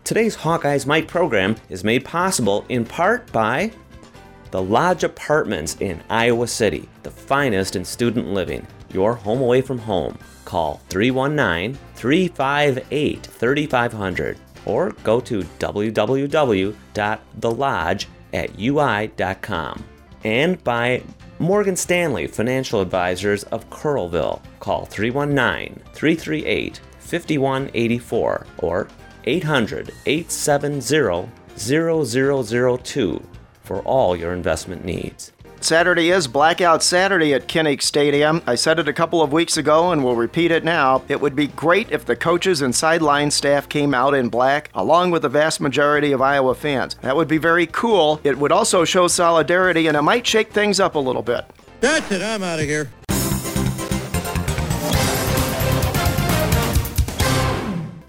Today's 0.09 0.36
Hawkeyes 0.38 0.86
Mike 0.86 1.06
program 1.06 1.54
is 1.68 1.84
made 1.84 2.02
possible 2.02 2.64
in 2.70 2.86
part 2.86 3.30
by 3.30 3.70
the 4.52 4.62
Lodge 4.62 5.04
Apartments 5.04 5.76
in 5.80 6.02
Iowa 6.09 6.46
City, 6.46 6.88
the 7.02 7.11
finest 7.11 7.76
in 7.76 7.84
student 7.84 8.28
living. 8.28 8.66
Your 8.90 9.12
home 9.14 9.42
away 9.42 9.61
from 9.61 9.76
home. 9.76 10.16
Call 10.46 10.80
319 10.88 11.78
358 11.94 13.22
3500 13.22 14.38
or 14.64 14.92
go 15.04 15.20
to 15.20 15.42
www.thelodge 15.42 16.76
at 18.32 18.59
ui.com. 18.59 19.84
And 20.24 20.64
by 20.64 21.02
Morgan 21.38 21.76
Stanley 21.76 22.26
Financial 22.26 22.80
Advisors 22.80 23.44
of 23.44 23.68
Coralville. 23.68 24.40
Call 24.59 24.86
319 24.86 25.82
338 25.92 26.80
5184 26.98 28.46
or 28.59 28.88
800 29.29 29.93
870 30.07 31.29
0002 31.57 33.22
for 33.62 33.81
all 33.83 34.16
your 34.16 34.33
investment 34.33 34.85
needs. 34.85 35.33
Saturday 35.61 36.11
is 36.11 36.29
Blackout 36.29 36.85
Saturday 36.85 37.35
at 37.35 37.49
Kinnick 37.49 37.83
Stadium. 37.83 38.41
I 38.47 38.55
said 38.55 38.79
it 38.79 38.89
a 38.89 38.93
couple 38.93 39.20
of 39.20 39.33
weeks 39.33 39.57
ago 39.57 39.91
and 39.91 40.05
will 40.05 40.14
repeat 40.14 40.53
it 40.53 40.64
now. 40.64 41.03
It 41.09 41.20
would 41.20 41.35
be 41.35 41.49
great 41.49 41.91
if 41.91 42.07
the 42.07 42.14
coaches 42.14 42.62
and 42.62 42.74
sideline 42.74 43.31
staff 43.31 43.68
came 43.68 43.93
out 43.93 44.14
in 44.14 44.29
black, 44.29 44.70
along 44.72 45.11
with 45.11 45.22
the 45.22 45.29
vast 45.29 45.61
majority 45.61 46.12
of 46.12 46.22
Iowa 46.22 46.55
fans. 46.55 46.95
That 47.03 47.16
would 47.16 47.29
be 47.29 47.39
very 47.39 47.66
cool. 47.66 48.20
It 48.22 48.39
would 48.39 48.53
also 48.53 48.85
show 48.85 49.09
solidarity 49.09 49.89
and 49.89 49.97
it 49.97 50.03
might 50.03 50.26
shake 50.26 50.53
things 50.53 50.79
up 50.79 50.95
a 50.95 51.01
little 51.01 51.22
bit. 51.22 51.45
That's 51.81 52.11
it, 52.12 52.22
I'm 52.22 52.43
out 52.43 52.61
of 52.61 52.66
here. 52.66 52.89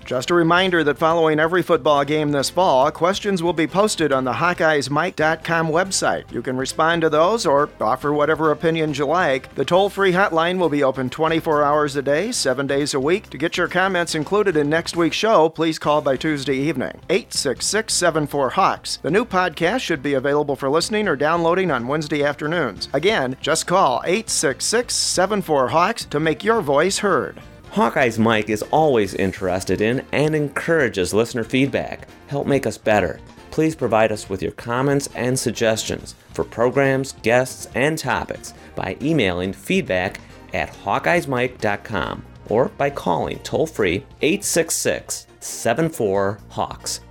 Just 0.10 0.32
a 0.32 0.34
reminder 0.34 0.84
that 0.86 0.98
following 0.98 1.40
every 1.40 1.62
football 1.62 2.04
game 2.04 2.32
this 2.32 2.50
fall, 2.50 2.90
questions 2.90 3.44
will 3.44 3.54
be 3.54 3.68
posted 3.68 4.12
on 4.12 4.24
the 4.24 4.34
HawkeyesMike.com 4.34 5.68
website. 5.68 6.32
You 6.32 6.42
can 6.42 6.58
respond 6.58 7.04
to 7.04 7.12
those 7.12 7.46
or 7.46 7.70
offer 7.80 8.12
whatever 8.12 8.50
opinions 8.50 8.98
you 8.98 9.06
like. 9.06 9.54
The 9.54 9.64
toll 9.64 9.88
free 9.88 10.12
hotline 10.12 10.58
will 10.58 10.68
be 10.68 10.82
open 10.82 11.12
24 11.12 11.64
hours 11.64 11.96
a 11.96 12.02
day, 12.02 12.32
7 12.32 12.66
days 12.66 12.96
a 12.96 13.00
week. 13.00 13.30
To 13.30 13.38
get 13.38 13.56
your 13.56 13.68
comments 13.68 14.16
included 14.16 14.58
in 14.58 14.68
next 14.68 14.98
week's 14.98 15.16
show, 15.16 15.48
please 15.48 15.78
call 15.78 16.02
by 16.02 16.18
Tuesday 16.18 16.58
evening. 16.58 17.00
866 17.12 17.94
74 17.94 18.50
Hawks. 18.50 18.98
The 19.04 19.12
new 19.12 19.26
podcast 19.26 19.82
should 19.82 20.02
be 20.02 20.16
available 20.16 20.56
for 20.56 20.72
listening 20.72 21.08
or 21.08 21.16
downloading 21.16 21.70
on 21.70 21.88
Wednesday 21.88 22.24
afternoons. 22.24 22.90
Again, 22.94 23.38
just 23.42 23.68
call 23.68 24.02
866 24.06 24.92
74 24.92 25.68
Hawks 25.68 26.06
to 26.06 26.20
make 26.20 26.44
your 26.44 26.62
voice 26.62 26.98
heard. 26.98 27.40
Hawkeyes 27.72 28.18
Mike 28.18 28.50
is 28.50 28.64
always 28.72 29.14
interested 29.14 29.80
in 29.80 30.04
and 30.12 30.36
encourages 30.36 31.14
listener 31.14 31.44
feedback. 31.44 32.08
Help 32.28 32.48
make 32.48 32.66
us 32.66 32.80
better. 32.80 33.20
Please 33.52 33.76
provide 33.76 34.12
us 34.12 34.28
with 34.28 34.42
your 34.42 34.54
comments 34.54 35.08
and 35.16 35.38
suggestions 35.38 36.16
for 36.34 36.44
programs, 36.44 37.12
guests, 37.22 37.68
and 37.76 37.96
topics 37.98 38.56
by 38.76 38.98
emailing 39.02 39.54
feedback 39.54 40.20
at 40.54 40.74
hawkeyesmike.com 40.74 42.26
or 42.48 42.70
by 42.70 42.90
calling 42.90 43.38
toll 43.40 43.68
free 43.68 44.04
866 44.22 45.28
74 45.40 46.40
Hawks. 46.50 47.02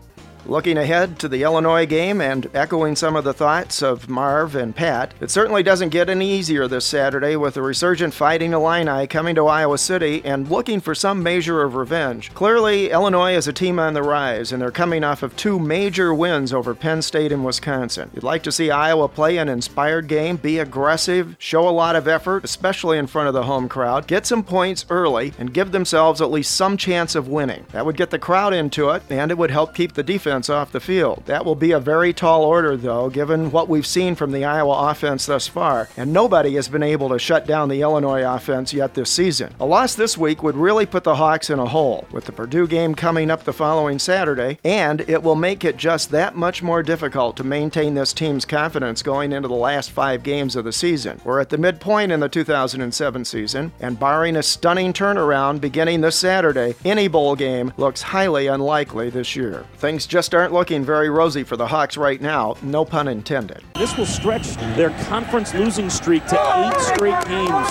Looking 0.46 0.78
ahead 0.78 1.18
to 1.18 1.28
the 1.28 1.42
Illinois 1.42 1.84
game 1.84 2.20
and 2.20 2.48
echoing 2.54 2.96
some 2.96 3.16
of 3.16 3.24
the 3.24 3.34
thoughts 3.34 3.82
of 3.82 4.08
Marv 4.08 4.54
and 4.54 4.74
Pat, 4.74 5.12
it 5.20 5.30
certainly 5.30 5.62
doesn't 5.62 5.90
get 5.90 6.08
any 6.08 6.30
easier 6.30 6.66
this 6.66 6.86
Saturday 6.86 7.36
with 7.36 7.54
the 7.54 7.62
resurgent 7.62 8.14
Fighting 8.14 8.54
Illini 8.54 9.06
coming 9.06 9.34
to 9.34 9.46
Iowa 9.46 9.76
City 9.76 10.22
and 10.24 10.50
looking 10.50 10.80
for 10.80 10.94
some 10.94 11.22
measure 11.22 11.62
of 11.62 11.74
revenge. 11.74 12.32
Clearly, 12.34 12.90
Illinois 12.90 13.34
is 13.34 13.48
a 13.48 13.52
team 13.52 13.78
on 13.78 13.94
the 13.94 14.02
rise, 14.02 14.52
and 14.52 14.62
they're 14.62 14.70
coming 14.70 15.04
off 15.04 15.22
of 15.22 15.36
two 15.36 15.58
major 15.58 16.14
wins 16.14 16.52
over 16.52 16.74
Penn 16.74 17.02
State 17.02 17.32
and 17.32 17.44
Wisconsin. 17.44 18.10
You'd 18.14 18.24
like 18.24 18.42
to 18.44 18.52
see 18.52 18.70
Iowa 18.70 19.08
play 19.08 19.36
an 19.36 19.48
inspired 19.48 20.08
game, 20.08 20.36
be 20.36 20.58
aggressive, 20.58 21.36
show 21.38 21.68
a 21.68 21.70
lot 21.70 21.96
of 21.96 22.08
effort, 22.08 22.44
especially 22.44 22.96
in 22.96 23.06
front 23.06 23.28
of 23.28 23.34
the 23.34 23.42
home 23.42 23.68
crowd, 23.68 24.06
get 24.06 24.24
some 24.24 24.42
points 24.42 24.86
early, 24.88 25.34
and 25.38 25.52
give 25.52 25.72
themselves 25.72 26.22
at 26.22 26.30
least 26.30 26.54
some 26.54 26.76
chance 26.76 27.14
of 27.14 27.28
winning. 27.28 27.66
That 27.72 27.84
would 27.84 27.96
get 27.96 28.10
the 28.10 28.18
crowd 28.18 28.54
into 28.54 28.90
it, 28.90 29.02
and 29.10 29.30
it 29.30 29.36
would 29.36 29.50
help 29.50 29.74
keep 29.74 29.92
the 29.92 30.02
defense 30.02 30.27
off 30.28 30.72
the 30.72 30.80
field. 30.80 31.22
That 31.26 31.44
will 31.44 31.54
be 31.54 31.72
a 31.72 31.80
very 31.80 32.12
tall 32.12 32.44
order, 32.44 32.76
though, 32.76 33.08
given 33.08 33.50
what 33.50 33.68
we've 33.68 33.86
seen 33.86 34.14
from 34.14 34.32
the 34.32 34.44
Iowa 34.44 34.90
offense 34.90 35.26
thus 35.26 35.48
far, 35.48 35.88
and 35.96 36.12
nobody 36.12 36.54
has 36.54 36.68
been 36.68 36.82
able 36.82 37.08
to 37.08 37.18
shut 37.18 37.46
down 37.46 37.68
the 37.68 37.82
Illinois 37.82 38.22
offense 38.22 38.72
yet 38.72 38.94
this 38.94 39.10
season. 39.10 39.54
A 39.60 39.66
loss 39.66 39.94
this 39.94 40.18
week 40.18 40.42
would 40.42 40.56
really 40.56 40.86
put 40.86 41.04
the 41.04 41.16
Hawks 41.16 41.50
in 41.50 41.58
a 41.58 41.66
hole, 41.66 42.06
with 42.12 42.26
the 42.26 42.32
Purdue 42.32 42.66
game 42.66 42.94
coming 42.94 43.30
up 43.30 43.44
the 43.44 43.52
following 43.52 43.98
Saturday, 43.98 44.58
and 44.64 45.00
it 45.08 45.22
will 45.22 45.34
make 45.34 45.64
it 45.64 45.76
just 45.76 46.10
that 46.10 46.36
much 46.36 46.62
more 46.62 46.82
difficult 46.82 47.36
to 47.36 47.44
maintain 47.44 47.94
this 47.94 48.12
team's 48.12 48.44
confidence 48.44 49.02
going 49.02 49.32
into 49.32 49.48
the 49.48 49.54
last 49.54 49.90
five 49.90 50.22
games 50.22 50.56
of 50.56 50.64
the 50.64 50.72
season. 50.72 51.20
We're 51.24 51.40
at 51.40 51.48
the 51.48 51.58
midpoint 51.58 52.12
in 52.12 52.20
the 52.20 52.28
2007 52.28 53.24
season, 53.24 53.72
and 53.80 53.98
barring 53.98 54.36
a 54.36 54.42
stunning 54.42 54.92
turnaround 54.92 55.60
beginning 55.60 56.00
this 56.00 56.16
Saturday, 56.16 56.74
any 56.84 57.08
bowl 57.08 57.34
game 57.36 57.72
looks 57.76 58.02
highly 58.02 58.46
unlikely 58.46 59.10
this 59.10 59.36
year. 59.36 59.64
Things 59.76 60.06
just 60.06 60.17
aren't 60.18 60.52
looking 60.52 60.84
very 60.84 61.08
rosy 61.10 61.44
for 61.44 61.56
the 61.56 61.66
Hawks 61.66 61.96
right 61.96 62.20
now, 62.20 62.56
no 62.62 62.84
pun 62.84 63.06
intended. 63.06 63.62
This 63.74 63.96
will 63.96 64.04
stretch 64.06 64.56
their 64.76 64.90
conference 65.04 65.54
losing 65.54 65.88
streak 65.88 66.26
to 66.26 66.34
eight 66.34 66.80
straight 66.80 67.24
games. 67.26 67.70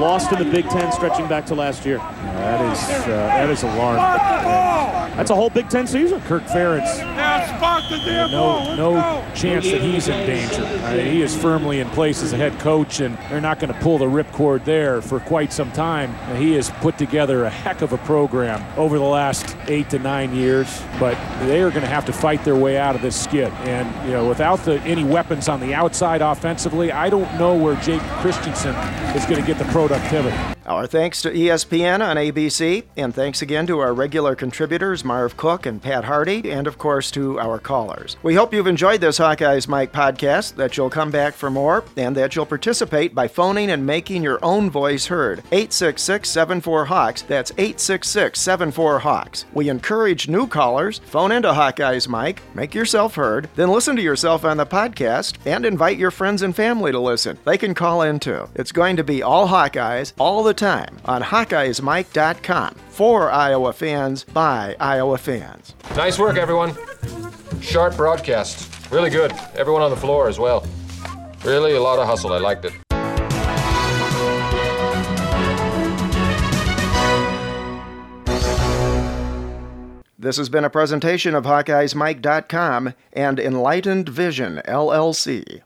Lost 0.00 0.32
in 0.32 0.38
the 0.38 0.50
Big 0.50 0.66
Ten, 0.70 0.90
stretching 0.92 1.28
back 1.28 1.44
to 1.46 1.54
last 1.54 1.84
year. 1.84 1.98
that 1.98 2.72
is 2.72 2.82
uh, 3.04 3.06
that 3.08 3.50
is 3.50 3.62
alarming. 3.62 4.02
That's 5.16 5.30
a 5.30 5.34
whole 5.34 5.50
Big 5.50 5.68
Ten 5.68 5.86
season. 5.86 6.22
Kirk 6.22 6.44
Ferentz, 6.44 7.00
no 8.30 8.74
no 8.76 9.34
chance 9.34 9.70
that 9.70 9.80
he's 9.80 10.08
in 10.08 10.26
danger. 10.26 10.62
Uh, 10.62 10.94
he 10.94 11.22
is 11.22 11.36
firmly 11.36 11.80
in 11.80 11.88
place 11.90 12.22
as 12.22 12.32
a 12.32 12.36
head 12.36 12.58
coach, 12.60 13.00
and 13.00 13.16
they're 13.28 13.40
not 13.40 13.58
going 13.58 13.72
to 13.72 13.80
pull 13.80 13.98
the 13.98 14.06
ripcord 14.06 14.64
there 14.64 15.02
for 15.02 15.20
quite 15.20 15.52
some 15.52 15.70
time. 15.72 16.14
Uh, 16.30 16.34
he 16.36 16.52
has 16.52 16.70
put 16.80 16.98
together 16.98 17.44
a 17.44 17.50
heck 17.50 17.82
of 17.82 17.92
a 17.92 17.98
program 17.98 18.62
over 18.78 18.98
the 18.98 19.04
last 19.04 19.56
eight 19.68 19.88
to 19.90 19.98
nine 19.98 20.34
years, 20.34 20.82
but 20.98 21.16
they 21.46 21.62
are 21.62 21.70
going 21.70 21.82
to 21.82 21.88
have 21.88 22.04
to 22.06 22.12
fight 22.12 22.44
their 22.44 22.56
way 22.56 22.78
out 22.78 22.94
of 22.94 23.02
this 23.02 23.20
skid. 23.20 23.52
And 23.64 24.06
you 24.06 24.12
know, 24.12 24.28
without 24.28 24.60
the, 24.64 24.80
any 24.82 25.04
weapons 25.04 25.48
on 25.48 25.60
the 25.60 25.74
outside 25.74 26.22
offensively, 26.22 26.92
I 26.92 27.10
don't 27.10 27.32
know 27.38 27.56
where 27.56 27.76
Jake 27.76 28.02
Christensen 28.20 28.74
is 29.16 29.24
going 29.26 29.40
to 29.40 29.46
get 29.46 29.58
the 29.58 29.64
productivity. 29.66 30.36
Our 30.64 30.86
thanks 30.86 31.22
to 31.22 31.30
ESPN 31.30 32.06
on 32.06 32.16
ABC, 32.16 32.84
and 32.96 33.12
thanks 33.12 33.42
again 33.42 33.66
to 33.66 33.80
our 33.80 33.92
regular 33.92 34.36
contributors, 34.36 35.04
Marv 35.04 35.36
Cook 35.36 35.66
and 35.66 35.82
Pat 35.82 36.04
Harty, 36.04 36.52
and 36.52 36.68
of 36.68 36.78
course 36.78 37.10
our 37.38 37.58
callers. 37.58 38.16
We 38.22 38.34
hope 38.34 38.52
you've 38.52 38.66
enjoyed 38.66 39.00
this 39.00 39.18
Hawkeyes 39.18 39.68
Mike 39.68 39.92
podcast, 39.92 40.56
that 40.56 40.76
you'll 40.76 40.90
come 40.90 41.10
back 41.10 41.34
for 41.34 41.50
more, 41.50 41.84
and 41.96 42.16
that 42.16 42.34
you'll 42.34 42.46
participate 42.46 43.14
by 43.14 43.28
phoning 43.28 43.70
and 43.70 43.86
making 43.86 44.22
your 44.22 44.38
own 44.44 44.70
voice 44.70 45.06
heard. 45.06 45.40
866 45.52 46.28
74 46.28 46.84
Hawks, 46.86 47.22
that's 47.22 47.50
866 47.52 48.40
74 48.40 48.98
Hawks. 49.00 49.44
We 49.52 49.68
encourage 49.68 50.28
new 50.28 50.46
callers, 50.46 50.98
phone 50.98 51.32
into 51.32 51.48
Hawkeyes 51.48 52.08
Mike, 52.08 52.42
make 52.54 52.74
yourself 52.74 53.14
heard, 53.14 53.48
then 53.56 53.70
listen 53.70 53.96
to 53.96 54.02
yourself 54.02 54.44
on 54.44 54.56
the 54.56 54.66
podcast, 54.66 55.36
and 55.46 55.64
invite 55.64 55.98
your 55.98 56.10
friends 56.10 56.42
and 56.42 56.54
family 56.54 56.92
to 56.92 56.98
listen. 56.98 57.38
They 57.44 57.58
can 57.58 57.74
call 57.74 58.02
in 58.02 58.18
too. 58.20 58.48
It's 58.54 58.72
going 58.72 58.96
to 58.96 59.04
be 59.04 59.22
all 59.22 59.48
Hawkeyes, 59.48 60.12
all 60.18 60.42
the 60.42 60.54
time, 60.54 60.98
on 61.04 61.22
HawkeyesMike.com. 61.22 62.76
For 62.92 63.30
Iowa 63.30 63.72
fans, 63.72 64.22
by 64.22 64.76
Iowa 64.78 65.16
fans. 65.18 65.74
Nice 65.96 66.18
work, 66.18 66.36
everyone. 66.36 66.76
Sharp 67.60 67.96
broadcast. 67.96 68.90
Really 68.92 69.10
good. 69.10 69.32
Everyone 69.54 69.80
on 69.80 69.90
the 69.90 69.96
floor 69.96 70.28
as 70.28 70.38
well. 70.38 70.66
Really 71.42 71.74
a 71.74 71.80
lot 71.80 71.98
of 71.98 72.06
hustle. 72.06 72.32
I 72.34 72.38
liked 72.38 72.66
it. 72.66 72.74
This 80.18 80.36
has 80.36 80.48
been 80.48 80.64
a 80.64 80.70
presentation 80.70 81.34
of 81.34 81.44
HawkeyesMike.com 81.44 82.94
and 83.12 83.40
Enlightened 83.40 84.08
Vision, 84.08 84.62
LLC. 84.66 85.60